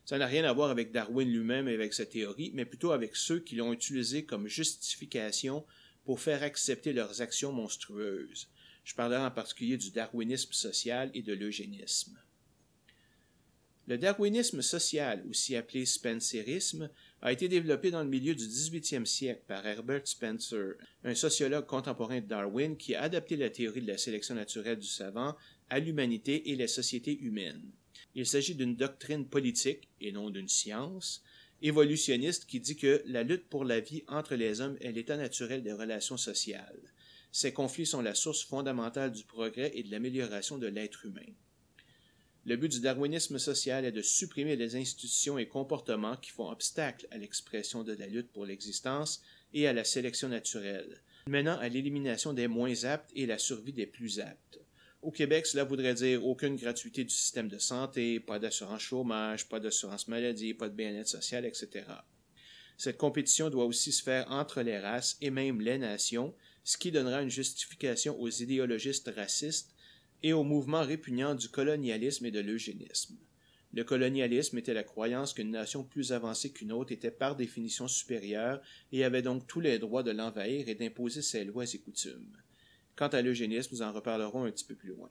Ça 0.07 0.19
n'a 0.19 0.27
rien 0.27 0.45
à 0.45 0.53
voir 0.53 0.71
avec 0.71 0.93
Darwin 0.93 1.29
lui-même 1.29 1.67
et 1.67 1.75
avec 1.75 1.93
sa 1.93 2.07
théorie, 2.07 2.53
mais 2.55 2.65
plutôt 2.65 2.93
avec 2.93 3.17
ceux 3.17 3.41
qui 3.41 3.57
l'ont 3.57 3.73
utilisé 3.73 4.25
comme 4.25 4.47
justification 4.47 5.67
pour 6.05 6.21
faire 6.21 6.45
accepter 6.45 6.93
leurs 6.93 7.23
actions 7.23 7.51
monstrueuses. 7.51 8.49
Je 8.85 8.95
parlerai 8.95 9.25
en 9.25 9.33
particulier 9.33 9.77
du 9.77 9.91
darwinisme 9.91 10.53
social 10.53 11.11
et 11.13 11.23
de 11.23 11.35
l'eugénisme. 11.35 12.17
Le 13.89 13.99
darwinisme 13.99 14.63
social, 14.63 15.25
aussi 15.29 15.57
appelé 15.57 15.85
spencerisme, 15.85 16.89
a 17.21 17.33
été 17.33 17.49
développé 17.49 17.91
dans 17.91 18.05
le 18.05 18.09
milieu 18.09 18.37
du 18.37 18.45
18e 18.45 19.07
siècle 19.07 19.43
par 19.49 19.67
Herbert 19.67 20.07
Spencer, 20.07 20.75
un 21.03 21.17
sociologue 21.17 21.67
contemporain 21.67 22.21
de 22.21 22.27
Darwin 22.27 22.77
qui 22.77 22.95
a 22.95 23.03
adapté 23.03 23.35
la 23.35 23.51
théorie 23.51 23.83
de 23.83 23.89
la 23.89 23.99
sélection 23.99 24.37
naturelle 24.37 24.79
du 24.79 24.87
savant 24.87 25.35
à 25.69 25.81
l'humanité 25.81 26.53
et 26.53 26.55
les 26.55 26.69
sociétés 26.69 27.19
humaines. 27.19 27.73
Il 28.19 28.27
s'agit 28.27 28.55
d'une 28.55 28.77
doctrine 28.77 29.29
politique, 29.29 29.91
et 30.01 30.11
non 30.11 30.31
d'une 30.31 30.49
science, 30.49 31.23
évolutionniste 31.61 32.47
qui 32.47 32.61
dit 32.61 32.77
que 32.77 33.03
la 33.05 33.23
lutte 33.23 33.47
pour 33.47 33.63
la 33.63 33.81
vie 33.81 34.05
entre 34.09 34.37
les 34.37 34.63
hommes 34.63 34.79
est 34.81 34.91
l'état 34.91 35.19
naturel 35.19 35.63
des 35.63 35.75
relations 35.75 36.17
sociales. 36.17 36.81
Ces 37.31 37.53
conflits 37.53 37.85
sont 37.85 38.01
la 38.01 38.15
source 38.15 38.43
fondamentale 38.43 39.13
du 39.13 39.25
progrès 39.25 39.71
et 39.75 39.83
de 39.83 39.91
l'amélioration 39.91 40.57
de 40.57 40.67
l'être 40.67 41.05
humain. 41.05 41.31
Le 42.47 42.57
but 42.57 42.73
du 42.73 42.81
darwinisme 42.81 43.39
social 43.39 43.85
est 43.85 43.93
de 43.93 44.01
supprimer 44.01 44.57
les 44.57 44.77
institutions 44.77 45.37
et 45.37 45.47
comportements 45.47 46.17
qui 46.17 46.31
font 46.31 46.51
obstacle 46.51 47.07
à 47.11 47.19
l'expression 47.19 47.85
de 47.85 47.93
la 47.93 48.07
lutte 48.07 48.33
pour 48.33 48.47
l'existence 48.47 49.23
et 49.53 49.67
à 49.67 49.75
la 49.75 49.85
sélection 49.85 50.31
naturelle, 50.31 51.03
menant 51.29 51.59
à 51.59 51.69
l'élimination 51.69 52.33
des 52.33 52.49
moins 52.49 52.85
aptes 52.85 53.11
et 53.15 53.27
la 53.27 53.37
survie 53.37 53.75
des 53.75 53.87
plus 53.87 54.21
aptes. 54.21 54.61
Au 55.07 55.13
Québec, 55.13 55.47
cela 55.47 55.63
voudrait 55.63 55.95
dire 55.95 56.27
aucune 56.27 56.57
gratuité 56.57 57.05
du 57.05 57.15
système 57.15 57.47
de 57.47 57.59
santé, 57.59 58.19
pas 58.19 58.41
d'assurance 58.41 58.81
chômage, 58.81 59.49
pas 59.49 59.61
d'assurance 59.61 60.09
maladie, 60.09 60.53
pas 60.53 60.69
de 60.69 60.75
bien-être 60.75 61.07
social, 61.07 61.47
etc. 61.47 61.85
Cette 62.77 62.97
compétition 62.97 63.49
doit 63.49 63.67
aussi 63.67 63.93
se 63.93 64.03
faire 64.03 64.29
entre 64.33 64.63
les 64.63 64.81
races 64.81 65.17
et 65.21 65.31
même 65.31 65.61
les 65.61 65.79
nations, 65.79 66.35
ce 66.65 66.77
qui 66.77 66.91
donnera 66.91 67.23
une 67.23 67.31
justification 67.31 68.21
aux 68.21 68.29
idéologistes 68.29 69.13
racistes 69.15 69.77
et 70.25 70.33
au 70.33 70.43
mouvement 70.43 70.83
répugnant 70.83 71.37
du 71.37 71.51
colonialisme 71.51 72.27
et 72.27 72.33
de 72.33 72.41
l'eugénisme. 72.41 73.17
Le 73.75 73.85
colonialisme 73.85 74.59
était 74.59 74.75
la 74.75 74.83
croyance 74.83 75.35
qu'une 75.35 75.53
nation 75.53 75.85
plus 75.85 76.11
avancée 76.11 76.51
qu'une 76.51 76.73
autre 76.73 76.91
était 76.91 77.13
par 77.13 77.37
définition 77.37 77.87
supérieure 77.87 78.61
et 78.91 79.05
avait 79.05 79.23
donc 79.23 79.47
tous 79.47 79.61
les 79.61 79.79
droits 79.79 80.03
de 80.03 80.11
l'envahir 80.11 80.69
et 80.69 80.75
d'imposer 80.75 81.23
ses 81.23 81.45
lois 81.45 81.73
et 81.73 81.79
coutumes. 81.79 82.37
Quant 82.97 83.09
à 83.09 83.23
l'eugénisme, 83.23 83.75
nous 83.75 83.83
en 83.83 83.93
reparlerons 83.93 84.45
un 84.45 84.51
petit 84.51 84.65
peu 84.65 84.75
plus 84.75 84.89
loin. 84.89 85.11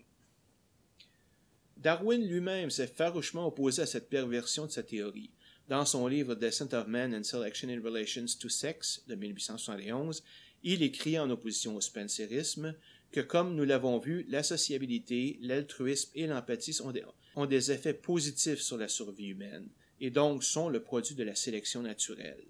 Darwin 1.78 2.26
lui-même 2.26 2.72
s'est 2.72 2.88
farouchement 2.88 3.48
opposé 3.48 3.84
à 3.84 3.86
cette 3.86 4.10
perversion 4.10 4.66
de 4.66 4.72
sa 4.72 4.82
théorie. 4.82 5.30
Dans 5.68 5.86
son 5.86 6.08
livre 6.08 6.36
Descent 6.36 6.74
of 6.74 6.88
Man 6.88 7.14
and 7.14 7.24
Selection 7.24 7.70
in 7.70 7.82
Relations 7.82 8.38
to 8.40 8.50
Sex 8.50 9.04
de 9.08 9.16
1871, 9.16 10.24
il 10.64 10.82
écrit 10.82 11.20
en 11.20 11.30
opposition 11.30 11.76
au 11.76 11.82
spencerisme 11.82 12.76
que, 13.12 13.20
comme 13.20 13.56
nous 13.56 13.66
l'avons 13.66 14.00
vu, 14.00 14.26
la 14.30 14.42
sociabilité, 14.42 15.38
l'altruisme 15.42 16.12
et 16.16 16.28
l'empathie 16.28 16.80
ont 17.36 17.46
des, 17.46 17.72
effets 17.72 17.94
positifs 17.94 18.62
sur 18.62 18.78
la 18.78 18.88
survie 18.88 19.28
humaine, 19.28 19.70
et 20.00 20.10
donc 20.10 20.44
sont 20.44 20.70
le 20.70 20.82
produit 20.82 21.16
de 21.16 21.24
la 21.24 21.36
sélection 21.36 21.82
naturelle. 21.82 22.46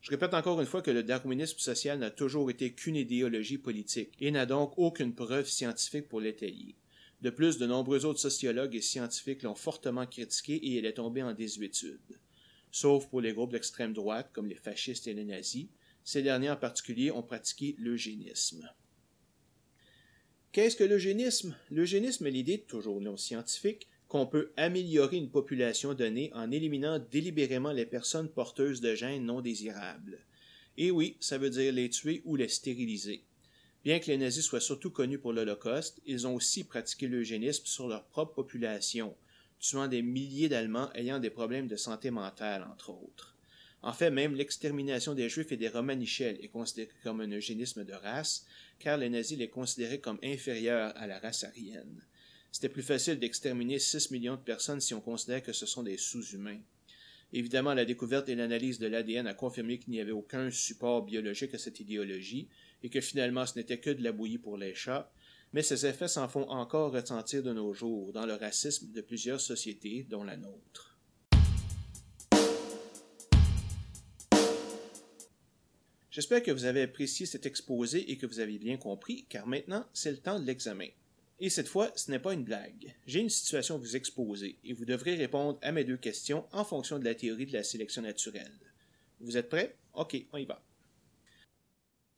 Je 0.00 0.10
répète 0.10 0.34
encore 0.34 0.60
une 0.60 0.66
fois 0.66 0.82
que 0.82 0.90
le 0.90 1.02
darwinisme 1.02 1.58
social 1.58 1.98
n'a 1.98 2.10
toujours 2.10 2.50
été 2.50 2.72
qu'une 2.72 2.96
idéologie 2.96 3.58
politique 3.58 4.14
et 4.20 4.30
n'a 4.30 4.46
donc 4.46 4.74
aucune 4.76 5.14
preuve 5.14 5.48
scientifique 5.48 6.08
pour 6.08 6.20
l'étayer. 6.20 6.76
De 7.20 7.30
plus, 7.30 7.58
de 7.58 7.66
nombreux 7.66 8.04
autres 8.04 8.20
sociologues 8.20 8.76
et 8.76 8.80
scientifiques 8.80 9.42
l'ont 9.42 9.56
fortement 9.56 10.06
critiqué 10.06 10.54
et 10.54 10.78
elle 10.78 10.86
est 10.86 10.94
tombée 10.94 11.24
en 11.24 11.34
désuétude. 11.34 12.20
Sauf 12.70 13.08
pour 13.08 13.20
les 13.20 13.32
groupes 13.32 13.52
d'extrême 13.52 13.92
droite 13.92 14.30
comme 14.32 14.46
les 14.46 14.54
fascistes 14.54 15.08
et 15.08 15.14
les 15.14 15.24
nazis, 15.24 15.66
ces 16.04 16.22
derniers 16.22 16.50
en 16.50 16.56
particulier 16.56 17.10
ont 17.10 17.22
pratiqué 17.22 17.74
l'eugénisme. 17.78 18.70
Qu'est-ce 20.52 20.76
que 20.76 20.84
l'eugénisme? 20.84 21.56
L'eugénisme 21.70 22.26
est 22.26 22.30
l'idée, 22.30 22.60
toujours 22.60 23.00
non 23.00 23.16
scientifique, 23.16 23.87
qu'on 24.08 24.26
peut 24.26 24.52
améliorer 24.56 25.18
une 25.18 25.30
population 25.30 25.92
donnée 25.92 26.30
en 26.34 26.50
éliminant 26.50 26.98
délibérément 26.98 27.72
les 27.72 27.86
personnes 27.86 28.30
porteuses 28.30 28.80
de 28.80 28.94
gènes 28.94 29.26
non 29.26 29.42
désirables. 29.42 30.24
Et 30.78 30.90
oui, 30.90 31.16
ça 31.20 31.38
veut 31.38 31.50
dire 31.50 31.72
les 31.72 31.90
tuer 31.90 32.22
ou 32.24 32.36
les 32.36 32.48
stériliser. 32.48 33.22
Bien 33.84 33.98
que 33.98 34.06
les 34.06 34.16
nazis 34.16 34.44
soient 34.44 34.60
surtout 34.60 34.90
connus 34.90 35.18
pour 35.18 35.32
l'Holocauste, 35.32 36.00
ils 36.06 36.26
ont 36.26 36.34
aussi 36.34 36.64
pratiqué 36.64 37.06
l'eugénisme 37.06 37.66
sur 37.66 37.86
leur 37.86 38.04
propre 38.06 38.34
population, 38.34 39.14
tuant 39.60 39.88
des 39.88 40.02
milliers 40.02 40.48
d'Allemands 40.48 40.90
ayant 40.94 41.18
des 41.18 41.30
problèmes 41.30 41.68
de 41.68 41.76
santé 41.76 42.10
mentale, 42.10 42.66
entre 42.72 42.90
autres. 42.90 43.36
En 43.82 43.92
fait, 43.92 44.10
même 44.10 44.34
l'extermination 44.34 45.14
des 45.14 45.28
Juifs 45.28 45.52
et 45.52 45.56
des 45.56 45.68
Romanichels 45.68 46.38
est 46.42 46.48
considérée 46.48 46.90
comme 47.04 47.20
un 47.20 47.30
eugénisme 47.30 47.84
de 47.84 47.92
race, 47.92 48.46
car 48.78 48.96
les 48.96 49.08
nazis 49.08 49.38
les 49.38 49.48
considéraient 49.48 50.00
comme 50.00 50.18
inférieurs 50.22 50.92
à 50.96 51.06
la 51.06 51.18
race 51.20 51.44
aryenne. 51.44 52.02
C'était 52.50 52.68
plus 52.68 52.82
facile 52.82 53.18
d'exterminer 53.18 53.78
6 53.78 54.10
millions 54.10 54.36
de 54.36 54.40
personnes 54.40 54.80
si 54.80 54.94
on 54.94 55.00
considère 55.00 55.42
que 55.42 55.52
ce 55.52 55.66
sont 55.66 55.82
des 55.82 55.96
sous-humains. 55.96 56.60
Évidemment, 57.32 57.74
la 57.74 57.84
découverte 57.84 58.28
et 58.30 58.34
l'analyse 58.34 58.78
de 58.78 58.86
l'ADN 58.86 59.26
a 59.26 59.34
confirmé 59.34 59.78
qu'il 59.78 59.92
n'y 59.92 60.00
avait 60.00 60.12
aucun 60.12 60.50
support 60.50 61.04
biologique 61.04 61.54
à 61.54 61.58
cette 61.58 61.78
idéologie 61.78 62.48
et 62.82 62.88
que 62.88 63.00
finalement 63.00 63.44
ce 63.44 63.58
n'était 63.58 63.80
que 63.80 63.90
de 63.90 64.02
la 64.02 64.12
bouillie 64.12 64.38
pour 64.38 64.56
les 64.56 64.74
chats, 64.74 65.12
mais 65.52 65.62
ces 65.62 65.84
effets 65.84 66.08
s'en 66.08 66.28
font 66.28 66.48
encore 66.48 66.92
ressentir 66.92 67.42
de 67.42 67.52
nos 67.52 67.72
jours 67.74 68.12
dans 68.12 68.24
le 68.24 68.34
racisme 68.34 68.92
de 68.92 69.00
plusieurs 69.02 69.40
sociétés, 69.40 70.06
dont 70.08 70.24
la 70.24 70.36
nôtre. 70.36 70.96
J'espère 76.10 76.42
que 76.42 76.50
vous 76.50 76.64
avez 76.64 76.82
apprécié 76.82 77.26
cet 77.26 77.46
exposé 77.46 78.10
et 78.10 78.16
que 78.16 78.26
vous 78.26 78.40
avez 78.40 78.58
bien 78.58 78.76
compris, 78.76 79.26
car 79.28 79.46
maintenant 79.46 79.86
c'est 79.92 80.10
le 80.10 80.16
temps 80.16 80.40
de 80.40 80.46
l'examen. 80.46 80.88
Et 81.40 81.50
cette 81.50 81.68
fois, 81.68 81.92
ce 81.94 82.10
n'est 82.10 82.18
pas 82.18 82.34
une 82.34 82.42
blague. 82.42 82.96
J'ai 83.06 83.20
une 83.20 83.30
situation 83.30 83.76
à 83.76 83.78
vous 83.78 83.94
exposer 83.94 84.58
et 84.64 84.72
vous 84.72 84.84
devrez 84.84 85.14
répondre 85.14 85.58
à 85.62 85.70
mes 85.70 85.84
deux 85.84 85.96
questions 85.96 86.48
en 86.50 86.64
fonction 86.64 86.98
de 86.98 87.04
la 87.04 87.14
théorie 87.14 87.46
de 87.46 87.52
la 87.52 87.62
sélection 87.62 88.02
naturelle. 88.02 88.58
Vous 89.20 89.36
êtes 89.36 89.48
prêts? 89.48 89.76
Ok, 89.94 90.16
on 90.32 90.38
y 90.38 90.44
va. 90.44 90.64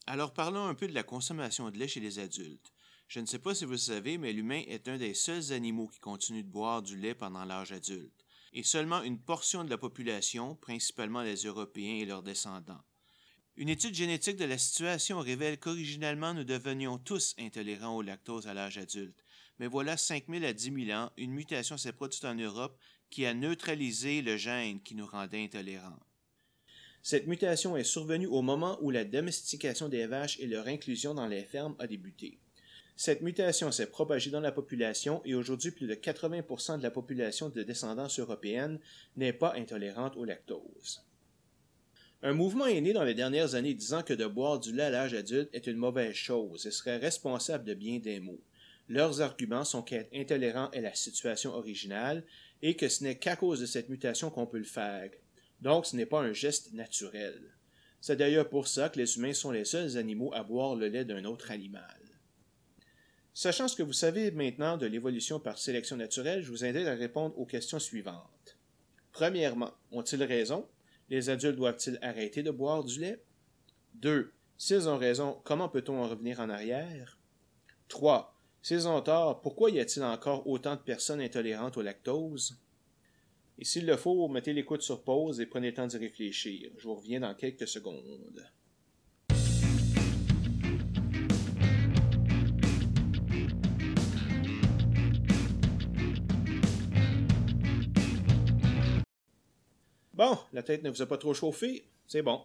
Alors 0.07 0.33
parlons 0.33 0.64
un 0.64 0.75
peu 0.75 0.89
de 0.89 0.95
la 0.95 1.03
consommation 1.03 1.71
de 1.71 1.79
lait 1.79 1.89
chez 1.89 2.01
les 2.01 2.18
adultes. 2.18 2.73
Je 3.09 3.21
ne 3.21 3.27
sais 3.27 3.39
pas 3.39 3.55
si 3.55 3.64
vous 3.64 3.77
savez, 3.77 4.18
mais 4.18 4.33
l'humain 4.33 4.62
est 4.68 4.89
un 4.89 4.97
des 4.97 5.14
seuls 5.14 5.53
animaux 5.53 5.89
qui 5.89 6.01
continue 6.01 6.43
de 6.43 6.49
boire 6.49 6.81
du 6.81 6.97
lait 6.97 7.14
pendant 7.14 7.45
l'âge 7.45 7.73
adulte, 7.73 8.25
et 8.53 8.62
seulement 8.62 9.03
une 9.03 9.21
portion 9.21 9.64
de 9.64 9.71
la 9.71 9.79
population, 9.79 10.55
principalement 10.55 11.23
les 11.23 11.43
Européens 11.43 11.97
et 11.97 12.07
leurs 12.07 12.23
descendants. 12.23 12.83
Une 13.57 13.68
étude 13.68 13.94
génétique 13.94 14.36
de 14.36 14.44
la 14.44 14.59
situation 14.59 15.18
révèle 15.18 15.59
qu'originalement 15.59 16.32
nous 16.32 16.44
devenions 16.44 16.98
tous 16.98 17.34
intolérants 17.38 17.96
au 17.96 18.03
lactose 18.03 18.46
à 18.46 18.55
l'âge 18.55 18.78
adulte, 18.78 19.16
mais 19.59 19.66
voilà 19.66 19.96
5000 19.96 20.44
à 20.44 20.53
10 20.53 20.86
000 20.86 20.98
ans, 20.98 21.11
une 21.16 21.32
mutation 21.32 21.76
s'est 21.76 21.92
produite 21.92 22.24
en 22.24 22.34
Europe 22.34 22.78
qui 23.11 23.26
a 23.26 23.34
neutralisé 23.34 24.22
le 24.22 24.36
gène 24.36 24.80
qui 24.80 24.94
nous 24.94 25.07
rendait 25.07 25.42
intolérants. 25.42 25.98
Cette 27.03 27.26
mutation 27.26 27.76
est 27.76 27.84
survenue 27.84 28.26
au 28.26 28.40
moment 28.40 28.78
où 28.82 28.90
la 28.90 29.05
domestication 29.05 29.88
des 29.88 30.07
vaches 30.07 30.38
et 30.38 30.46
leur 30.46 30.66
inclusion 30.66 31.14
dans 31.14 31.26
les 31.26 31.44
fermes 31.44 31.76
a 31.78 31.86
débuté. 31.86 32.38
Cette 32.94 33.22
mutation 33.22 33.72
s'est 33.72 33.90
propagée 33.90 34.30
dans 34.30 34.40
la 34.40 34.53
population 34.53 35.22
et 35.24 35.34
aujourd'hui 35.34 35.70
plus 35.70 35.86
de 35.86 35.94
80% 35.94 36.78
de 36.78 36.82
la 36.82 36.90
population 36.90 37.48
de 37.48 37.62
descendance 37.62 38.18
européenne 38.20 38.78
n'est 39.16 39.32
pas 39.32 39.55
intolérante 39.55 40.16
au 40.16 40.24
lactose. 40.24 41.03
Un 42.23 42.35
mouvement 42.35 42.66
est 42.66 42.81
né 42.83 42.93
dans 42.93 43.05
les 43.05 43.14
dernières 43.14 43.55
années 43.55 43.73
disant 43.73 44.03
que 44.03 44.12
de 44.12 44.27
boire 44.27 44.61
du 44.61 44.75
lait 44.75 44.83
à 44.83 44.91
l'âge 44.91 45.14
adulte 45.14 45.49
est 45.55 45.66
une 45.66 45.79
mauvaise 45.79 46.14
chose 46.14 46.66
et 46.66 46.71
serait 46.71 46.99
responsable 46.99 47.64
de 47.64 47.73
bien 47.73 47.99
des 47.99 48.21
maux. 48.21 48.43
Leurs 48.91 49.23
arguments 49.23 49.64
sont 49.64 49.83
qu'être 49.83 50.14
intolérant 50.14 50.71
est 50.73 50.83
la 50.83 50.95
situation 50.95 51.55
originale 51.55 52.25
et 52.61 52.77
que 52.77 52.91
ce 52.91 53.05
n'est 53.05 53.16
qu'à 53.16 53.37
cause 53.37 53.61
de 53.61 53.66
cette 53.66 53.89
mutation 53.89 54.29
qu'on 54.29 54.47
peut 54.47 54.59
le 54.59 54.64
faire. 54.64 55.11
Donc 55.62 55.87
ce 55.87 55.97
n'est 55.97 56.05
pas 56.05 56.21
un 56.21 56.35
geste 56.35 56.75
naturel. 56.75 57.41
C'est 58.03 58.16
d'ailleurs 58.16 58.51
pour 58.51 58.68
ça 58.68 58.91
que 58.91 58.99
les 58.99 59.16
humains 59.16 59.33
sont 59.33 59.51
les 59.51 59.64
seuls 59.64 59.97
animaux 59.97 60.35
à 60.35 60.43
boire 60.43 60.75
le 60.75 60.89
lait 60.89 61.07
d'un 61.07 61.25
autre 61.25 61.51
animal. 61.51 61.97
Sachant 63.33 63.68
ce 63.68 63.77
que 63.77 63.83
vous 63.83 63.95
savez 63.95 64.31
maintenant 64.31 64.77
de 64.77 64.87
l'évolution 64.87 65.41
par 65.41 65.59
sélection 65.59 65.97
naturelle, 65.97 66.43
je 66.43 66.51
vous 66.51 66.66
invite 66.66 66.87
à 66.87 66.95
répondre 66.95 67.39
aux 67.39 67.47
questions 67.47 67.79
suivantes. 67.79 68.59
Premièrement, 69.12 69.73
ont-ils 69.93 70.23
raison? 70.23 70.66
Les 71.11 71.28
adultes 71.28 71.56
doivent-ils 71.56 71.98
arrêter 72.02 72.42
de 72.42 72.50
boire 72.50 72.84
du 72.84 73.00
lait? 73.00 73.22
2. 73.94 74.32
S'ils 74.56 74.88
ont 74.88 74.96
raison, 74.96 75.40
comment 75.44 75.68
peut-on 75.68 76.02
en 76.02 76.08
revenir 76.08 76.40
en 76.40 76.48
arrière? 76.48 77.18
3. 77.88 78.34
S'ils 78.62 78.86
ont 78.86 79.00
tort, 79.00 79.40
pourquoi 79.40 79.70
y 79.70 79.80
a-t-il 79.80 80.04
encore 80.04 80.46
autant 80.46 80.76
de 80.76 80.80
personnes 80.80 81.20
intolérantes 81.20 81.76
au 81.76 81.82
lactose? 81.82 82.58
Et 83.58 83.64
s'il 83.64 83.86
le 83.86 83.96
faut, 83.96 84.28
mettez 84.28 84.52
l'écoute 84.52 84.82
sur 84.82 85.02
pause 85.02 85.40
et 85.40 85.46
prenez 85.46 85.68
le 85.68 85.74
temps 85.74 85.86
d'y 85.86 85.98
réfléchir. 85.98 86.70
Je 86.78 86.84
vous 86.84 86.94
reviens 86.94 87.20
dans 87.20 87.34
quelques 87.34 87.68
secondes. 87.68 88.46
Bon, 100.21 100.37
la 100.53 100.62
tête 100.62 100.83
ne 100.83 100.91
vous 100.91 101.01
a 101.01 101.07
pas 101.07 101.16
trop 101.16 101.33
chauffé? 101.33 101.87
C'est 102.07 102.21
bon. 102.21 102.43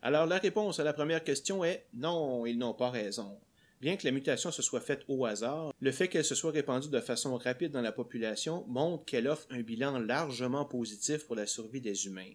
Alors 0.00 0.26
la 0.26 0.38
réponse 0.38 0.78
à 0.78 0.84
la 0.84 0.92
première 0.92 1.24
question 1.24 1.64
est 1.64 1.84
non, 1.92 2.46
ils 2.46 2.56
n'ont 2.56 2.72
pas 2.72 2.88
raison. 2.88 3.36
Bien 3.80 3.96
que 3.96 4.06
la 4.06 4.12
mutation 4.12 4.52
se 4.52 4.62
soit 4.62 4.80
faite 4.80 5.02
au 5.08 5.26
hasard, 5.26 5.72
le 5.80 5.90
fait 5.90 6.06
qu'elle 6.06 6.24
se 6.24 6.36
soit 6.36 6.52
répandue 6.52 6.88
de 6.88 7.00
façon 7.00 7.36
rapide 7.36 7.72
dans 7.72 7.80
la 7.80 7.90
population 7.90 8.64
montre 8.68 9.06
qu'elle 9.06 9.26
offre 9.26 9.48
un 9.50 9.62
bilan 9.62 9.98
largement 9.98 10.66
positif 10.66 11.26
pour 11.26 11.34
la 11.34 11.48
survie 11.48 11.80
des 11.80 12.06
humains. 12.06 12.30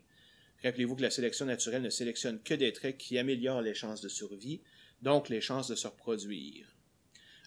Rappelez-vous 0.62 0.98
que 0.98 1.04
la 1.04 1.10
sélection 1.10 1.46
naturelle 1.46 1.84
ne 1.84 1.90
sélectionne 1.90 2.42
que 2.44 2.56
des 2.56 2.74
traits 2.74 2.98
qui 2.98 3.18
améliorent 3.18 3.62
les 3.62 3.74
chances 3.74 4.02
de 4.02 4.10
survie, 4.10 4.60
donc 5.02 5.30
les 5.30 5.40
chances 5.40 5.70
de 5.70 5.76
se 5.76 5.88
reproduire. 5.88 6.68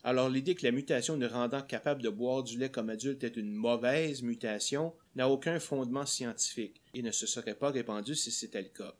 Alors 0.07 0.29
l'idée 0.29 0.55
que 0.55 0.67
la 0.67 0.71
mutation 0.71 1.17
ne 1.17 1.27
rendant 1.27 1.63
capable 1.63 2.03
de 2.03 2.11
boire 2.11 2.43
du 2.43 2.59
lait 2.59 2.71
comme 2.71 2.91
adulte 2.91 3.25
est 3.25 3.39
une 3.39 3.51
mauvaise 3.51 4.23
mutation 4.23 4.93
n'a 5.17 5.31
aucun 5.31 5.59
fondement 5.59 6.05
scientifique 6.05 6.83
et 6.93 7.01
ne 7.01 7.11
se 7.11 7.27
serait 7.27 7.55
pas 7.55 7.71
répandue 7.71 8.15
si 8.15 8.31
c'était 8.31 8.61
le 8.61 8.69
cas. 8.69 8.95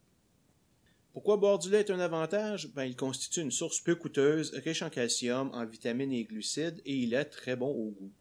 Pourquoi 1.13 1.37
boire 1.37 1.59
du 1.59 1.69
lait 1.69 1.81
est 1.81 1.91
un 1.91 2.01
avantage? 2.01 2.73
Ben, 2.73 2.85
il 2.85 2.97
constitue 2.97 3.43
une 3.43 3.51
source 3.51 3.81
peu 3.81 3.95
coûteuse, 3.95 4.55
riche 4.65 4.81
en 4.81 4.89
calcium, 4.89 5.51
en 5.53 5.67
vitamines 5.67 6.11
et 6.11 6.25
glucides, 6.25 6.81
et 6.87 6.97
il 6.97 7.13
est 7.13 7.27
très 7.27 7.55
bon 7.55 7.69
au 7.69 7.91
goût. 7.91 8.13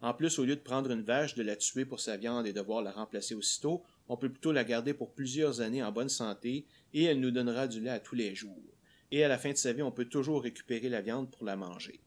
En 0.00 0.14
plus, 0.14 0.38
au 0.38 0.46
lieu 0.46 0.56
de 0.56 0.62
prendre 0.62 0.90
une 0.90 1.02
vache, 1.02 1.34
de 1.34 1.42
la 1.42 1.56
tuer 1.56 1.84
pour 1.84 2.00
sa 2.00 2.16
viande 2.16 2.46
et 2.46 2.54
devoir 2.54 2.80
la 2.80 2.90
remplacer 2.90 3.34
aussitôt, 3.34 3.82
on 4.08 4.16
peut 4.16 4.30
plutôt 4.30 4.50
la 4.50 4.64
garder 4.64 4.94
pour 4.94 5.12
plusieurs 5.12 5.60
années 5.60 5.82
en 5.82 5.92
bonne 5.92 6.08
santé, 6.08 6.64
et 6.94 7.04
elle 7.04 7.20
nous 7.20 7.30
donnera 7.30 7.68
du 7.68 7.80
lait 7.80 7.90
à 7.90 8.00
tous 8.00 8.14
les 8.14 8.34
jours. 8.34 8.64
Et 9.10 9.22
à 9.22 9.28
la 9.28 9.36
fin 9.36 9.52
de 9.52 9.56
sa 9.56 9.74
vie, 9.74 9.82
on 9.82 9.92
peut 9.92 10.06
toujours 10.06 10.42
récupérer 10.42 10.88
la 10.88 11.02
viande 11.02 11.30
pour 11.30 11.44
la 11.44 11.54
manger. 11.54 12.00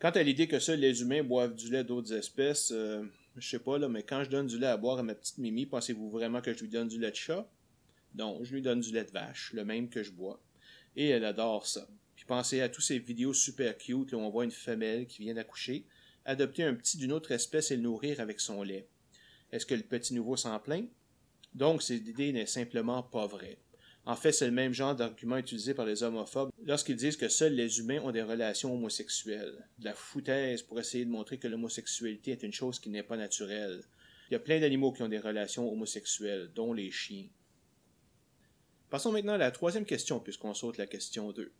Quant 0.00 0.10
à 0.10 0.22
l'idée 0.22 0.48
que 0.48 0.58
seuls 0.58 0.80
les 0.80 1.02
humains 1.02 1.22
boivent 1.22 1.54
du 1.54 1.70
lait 1.70 1.84
d'autres 1.84 2.14
espèces, 2.14 2.72
euh, 2.72 3.04
je 3.36 3.46
sais 3.46 3.58
pas, 3.58 3.76
là, 3.76 3.86
mais 3.86 4.02
quand 4.02 4.24
je 4.24 4.30
donne 4.30 4.46
du 4.46 4.58
lait 4.58 4.66
à 4.66 4.78
boire 4.78 4.98
à 4.98 5.02
ma 5.02 5.14
petite 5.14 5.36
Mimi, 5.36 5.66
pensez-vous 5.66 6.08
vraiment 6.08 6.40
que 6.40 6.54
je 6.54 6.60
lui 6.60 6.70
donne 6.70 6.88
du 6.88 6.98
lait 6.98 7.10
de 7.10 7.16
chat? 7.16 7.46
Non, 8.14 8.42
je 8.42 8.54
lui 8.54 8.62
donne 8.62 8.80
du 8.80 8.92
lait 8.92 9.04
de 9.04 9.10
vache, 9.10 9.52
le 9.52 9.62
même 9.62 9.90
que 9.90 10.02
je 10.02 10.10
bois. 10.10 10.42
Et 10.96 11.08
elle 11.10 11.26
adore 11.26 11.66
ça. 11.66 11.86
Puis 12.16 12.24
pensez 12.24 12.62
à 12.62 12.70
tous 12.70 12.80
ces 12.80 12.98
vidéos 12.98 13.34
super 13.34 13.76
cute 13.76 14.14
où 14.14 14.16
on 14.16 14.30
voit 14.30 14.44
une 14.44 14.50
femelle 14.50 15.06
qui 15.06 15.20
vient 15.20 15.34
d'accoucher, 15.34 15.84
adopter 16.24 16.64
un 16.64 16.74
petit 16.74 16.96
d'une 16.96 17.12
autre 17.12 17.32
espèce 17.32 17.70
et 17.70 17.76
le 17.76 17.82
nourrir 17.82 18.20
avec 18.20 18.40
son 18.40 18.62
lait. 18.62 18.88
Est-ce 19.52 19.66
que 19.66 19.74
le 19.74 19.82
petit 19.82 20.14
nouveau 20.14 20.36
s'en 20.36 20.58
plaint? 20.60 20.88
Donc, 21.52 21.82
cette 21.82 22.08
idée 22.08 22.32
n'est 22.32 22.46
simplement 22.46 23.02
pas 23.02 23.26
vraie. 23.26 23.58
En 24.06 24.16
fait, 24.16 24.32
c'est 24.32 24.46
le 24.46 24.52
même 24.52 24.72
genre 24.72 24.96
d'argument 24.96 25.36
utilisé 25.36 25.74
par 25.74 25.84
les 25.84 26.02
homophobes 26.02 26.50
lorsqu'ils 26.64 26.96
disent 26.96 27.16
que 27.16 27.28
seuls 27.28 27.54
les 27.54 27.78
humains 27.78 28.00
ont 28.00 28.12
des 28.12 28.22
relations 28.22 28.72
homosexuelles. 28.72 29.66
De 29.78 29.84
la 29.84 29.94
foutaise 29.94 30.62
pour 30.62 30.80
essayer 30.80 31.04
de 31.04 31.10
montrer 31.10 31.38
que 31.38 31.48
l'homosexualité 31.48 32.32
est 32.32 32.42
une 32.42 32.52
chose 32.52 32.80
qui 32.80 32.88
n'est 32.88 33.02
pas 33.02 33.16
naturelle. 33.16 33.82
Il 34.30 34.34
y 34.34 34.36
a 34.36 34.40
plein 34.40 34.60
d'animaux 34.60 34.92
qui 34.92 35.02
ont 35.02 35.08
des 35.08 35.18
relations 35.18 35.70
homosexuelles, 35.70 36.50
dont 36.54 36.72
les 36.72 36.90
chiens. 36.90 37.26
Passons 38.88 39.12
maintenant 39.12 39.34
à 39.34 39.38
la 39.38 39.50
troisième 39.50 39.84
question, 39.84 40.18
puisqu'on 40.18 40.54
saute 40.54 40.78
la 40.78 40.86
question 40.86 41.30
2. 41.32 41.52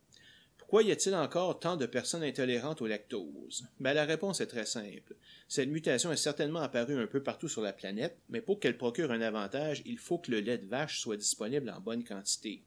Pourquoi 0.71 0.89
y 0.89 0.93
a-t-il 0.93 1.17
encore 1.17 1.59
tant 1.59 1.77
de 1.77 1.85
personnes 1.85 2.23
intolérantes 2.23 2.81
au 2.81 2.87
lactose 2.87 3.67
ben, 3.81 3.93
La 3.93 4.05
réponse 4.05 4.41
est 4.41 4.47
très 4.47 4.67
simple. 4.67 5.17
Cette 5.49 5.69
mutation 5.69 6.13
est 6.13 6.17
certainement 6.17 6.61
apparue 6.61 6.97
un 6.97 7.09
peu 7.09 7.25
partout 7.25 7.49
sur 7.49 7.61
la 7.61 7.73
planète, 7.73 8.17
mais 8.29 8.41
pour 8.41 8.61
qu'elle 8.61 8.79
procure 8.79 9.11
un 9.11 9.21
avantage, 9.21 9.83
il 9.85 9.99
faut 9.99 10.19
que 10.19 10.31
le 10.31 10.39
lait 10.39 10.59
de 10.59 10.69
vache 10.69 11.01
soit 11.01 11.17
disponible 11.17 11.71
en 11.71 11.81
bonne 11.81 12.05
quantité. 12.05 12.63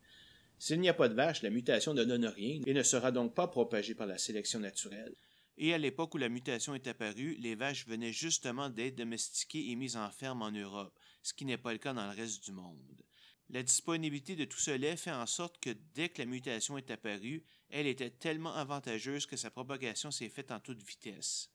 S'il 0.59 0.81
n'y 0.81 0.89
a 0.89 0.93
pas 0.93 1.07
de 1.07 1.13
vache, 1.13 1.43
la 1.43 1.49
mutation 1.49 1.93
ne 1.93 2.03
donne 2.03 2.25
rien 2.25 2.59
et 2.65 2.73
ne 2.73 2.83
sera 2.83 3.13
donc 3.13 3.33
pas 3.33 3.47
propagée 3.47 3.95
par 3.95 4.07
la 4.07 4.17
sélection 4.17 4.59
naturelle. 4.59 5.15
Et 5.57 5.73
à 5.73 5.77
l'époque 5.77 6.13
où 6.13 6.17
la 6.17 6.27
mutation 6.27 6.75
est 6.75 6.87
apparue, 6.87 7.37
les 7.39 7.55
vaches 7.55 7.87
venaient 7.87 8.11
justement 8.11 8.69
d'être 8.69 8.97
domestiquées 8.97 9.69
et 9.69 9.77
mises 9.77 9.95
en 9.95 10.09
ferme 10.09 10.41
en 10.41 10.51
Europe, 10.51 10.93
ce 11.21 11.33
qui 11.33 11.45
n'est 11.45 11.57
pas 11.57 11.71
le 11.71 11.79
cas 11.79 11.93
dans 11.93 12.11
le 12.11 12.17
reste 12.17 12.43
du 12.43 12.51
monde. 12.51 13.03
La 13.49 13.61
disponibilité 13.61 14.35
de 14.35 14.45
tout 14.45 14.59
ce 14.59 14.71
lait 14.71 14.97
fait 14.97 15.11
en 15.11 15.27
sorte 15.27 15.59
que 15.59 15.69
dès 15.93 16.09
que 16.09 16.21
la 16.21 16.25
mutation 16.25 16.77
est 16.77 16.89
apparue, 16.91 17.43
elle 17.73 17.87
était 17.87 18.11
tellement 18.11 18.53
avantageuse 18.53 19.25
que 19.25 19.35
sa 19.35 19.49
propagation 19.49 20.11
s'est 20.11 20.29
faite 20.29 20.51
en 20.51 20.59
toute 20.59 20.83
vitesse. 20.83 21.49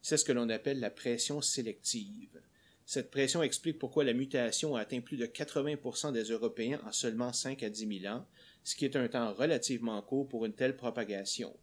C'est 0.00 0.16
ce 0.16 0.24
que 0.24 0.32
l'on 0.32 0.48
appelle 0.48 0.80
la 0.80 0.90
pression 0.90 1.42
sélective. 1.42 2.40
Cette 2.86 3.10
pression 3.10 3.42
explique 3.42 3.78
pourquoi 3.78 4.04
la 4.04 4.14
mutation 4.14 4.74
a 4.74 4.80
atteint 4.80 5.00
plus 5.00 5.18
de 5.18 5.26
80% 5.26 6.12
des 6.12 6.24
Européens 6.24 6.80
en 6.86 6.92
seulement 6.92 7.32
5 7.32 7.62
à 7.62 7.68
10 7.68 8.00
000 8.00 8.14
ans, 8.14 8.26
ce 8.62 8.74
qui 8.74 8.86
est 8.86 8.96
un 8.96 9.06
temps 9.06 9.34
relativement 9.34 10.00
court 10.00 10.28
pour 10.28 10.46
une 10.46 10.54
telle 10.54 10.76
propagation, 10.76 11.54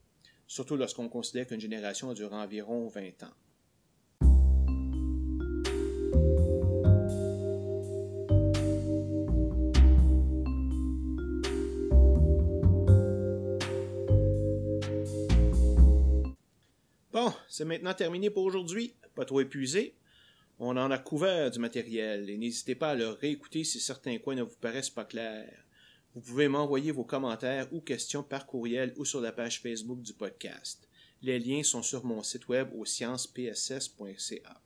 surtout 0.46 0.76
lorsqu'on 0.76 1.10
considère 1.10 1.48
qu'une 1.48 1.60
génération 1.60 2.14
dure 2.14 2.34
environ 2.34 2.88
20 2.88 3.24
ans. 3.24 3.34
C'est 17.48 17.66
maintenant 17.66 17.94
terminé 17.94 18.30
pour 18.30 18.44
aujourd'hui. 18.44 18.96
Pas 19.16 19.26
trop 19.26 19.42
épuisé. 19.42 19.96
On 20.60 20.78
en 20.78 20.92
a 20.92 20.98
couvert 20.98 21.52
du 21.52 21.60
matériel 21.60 22.30
et 22.30 22.38
n'hésitez 22.38 22.76
pas 22.76 22.92
à 22.92 22.96
le 22.96 23.10
réécouter 23.10 23.64
si 23.64 23.80
certains 23.80 24.20
coins 24.20 24.36
ne 24.36 24.44
vous 24.44 24.56
paraissent 24.62 24.90
pas 24.90 25.06
clairs. 25.06 25.66
Vous 26.14 26.22
pouvez 26.22 26.48
m'envoyer 26.48 26.92
vos 26.92 27.04
commentaires 27.04 27.68
ou 27.72 27.82
questions 27.82 28.24
par 28.24 28.46
courriel 28.46 28.94
ou 28.98 29.06
sur 29.06 29.22
la 29.22 29.32
page 29.32 29.62
Facebook 29.62 30.02
du 30.02 30.14
podcast. 30.14 30.88
Les 31.22 31.40
liens 31.40 31.64
sont 31.64 31.84
sur 31.84 32.06
mon 32.06 32.22
site 32.22 32.48
web 32.48 32.70
au 32.76 32.86
sciencespss.ca. 32.86 34.62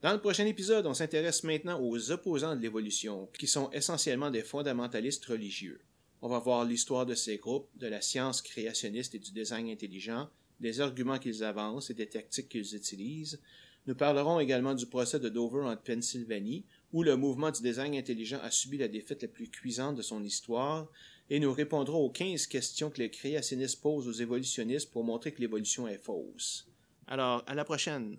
Dans 0.00 0.12
le 0.12 0.20
prochain 0.20 0.46
épisode, 0.46 0.86
on 0.86 0.94
s'intéresse 0.94 1.42
maintenant 1.42 1.80
aux 1.80 2.12
opposants 2.12 2.54
de 2.54 2.60
l'évolution, 2.60 3.28
qui 3.36 3.48
sont 3.48 3.68
essentiellement 3.72 4.30
des 4.30 4.42
fondamentalistes 4.42 5.24
religieux. 5.24 5.80
On 6.22 6.28
va 6.28 6.38
voir 6.38 6.64
l'histoire 6.64 7.04
de 7.04 7.14
ces 7.14 7.38
groupes, 7.38 7.68
de 7.74 7.88
la 7.88 8.00
science 8.00 8.40
créationniste 8.40 9.16
et 9.16 9.18
du 9.18 9.32
design 9.32 9.68
intelligent, 9.68 10.30
des 10.60 10.80
arguments 10.80 11.18
qu'ils 11.18 11.44
avancent 11.44 11.90
et 11.90 11.94
des 11.94 12.08
tactiques 12.08 12.48
qu'ils 12.48 12.74
utilisent. 12.74 13.40
Nous 13.86 13.94
parlerons 13.94 14.38
également 14.38 14.74
du 14.74 14.86
procès 14.86 15.18
de 15.18 15.28
Dover 15.28 15.64
en 15.64 15.76
Pennsylvanie, 15.76 16.64
où 16.92 17.02
le 17.02 17.16
mouvement 17.16 17.50
du 17.50 17.62
design 17.62 17.94
intelligent 17.94 18.40
a 18.42 18.50
subi 18.50 18.76
la 18.78 18.88
défaite 18.88 19.22
la 19.22 19.28
plus 19.28 19.48
cuisante 19.48 19.96
de 19.96 20.02
son 20.02 20.22
histoire, 20.22 20.90
et 21.30 21.40
nous 21.40 21.52
répondrons 21.52 22.04
aux 22.04 22.10
15 22.10 22.46
questions 22.46 22.90
que 22.90 22.98
les 22.98 23.10
créationnistes 23.10 23.80
posent 23.80 24.08
aux 24.08 24.12
évolutionnistes 24.12 24.90
pour 24.90 25.04
montrer 25.04 25.32
que 25.32 25.40
l'évolution 25.40 25.88
est 25.88 25.98
fausse. 25.98 26.66
Alors, 27.06 27.42
à 27.46 27.54
la 27.54 27.64
prochaine! 27.64 28.18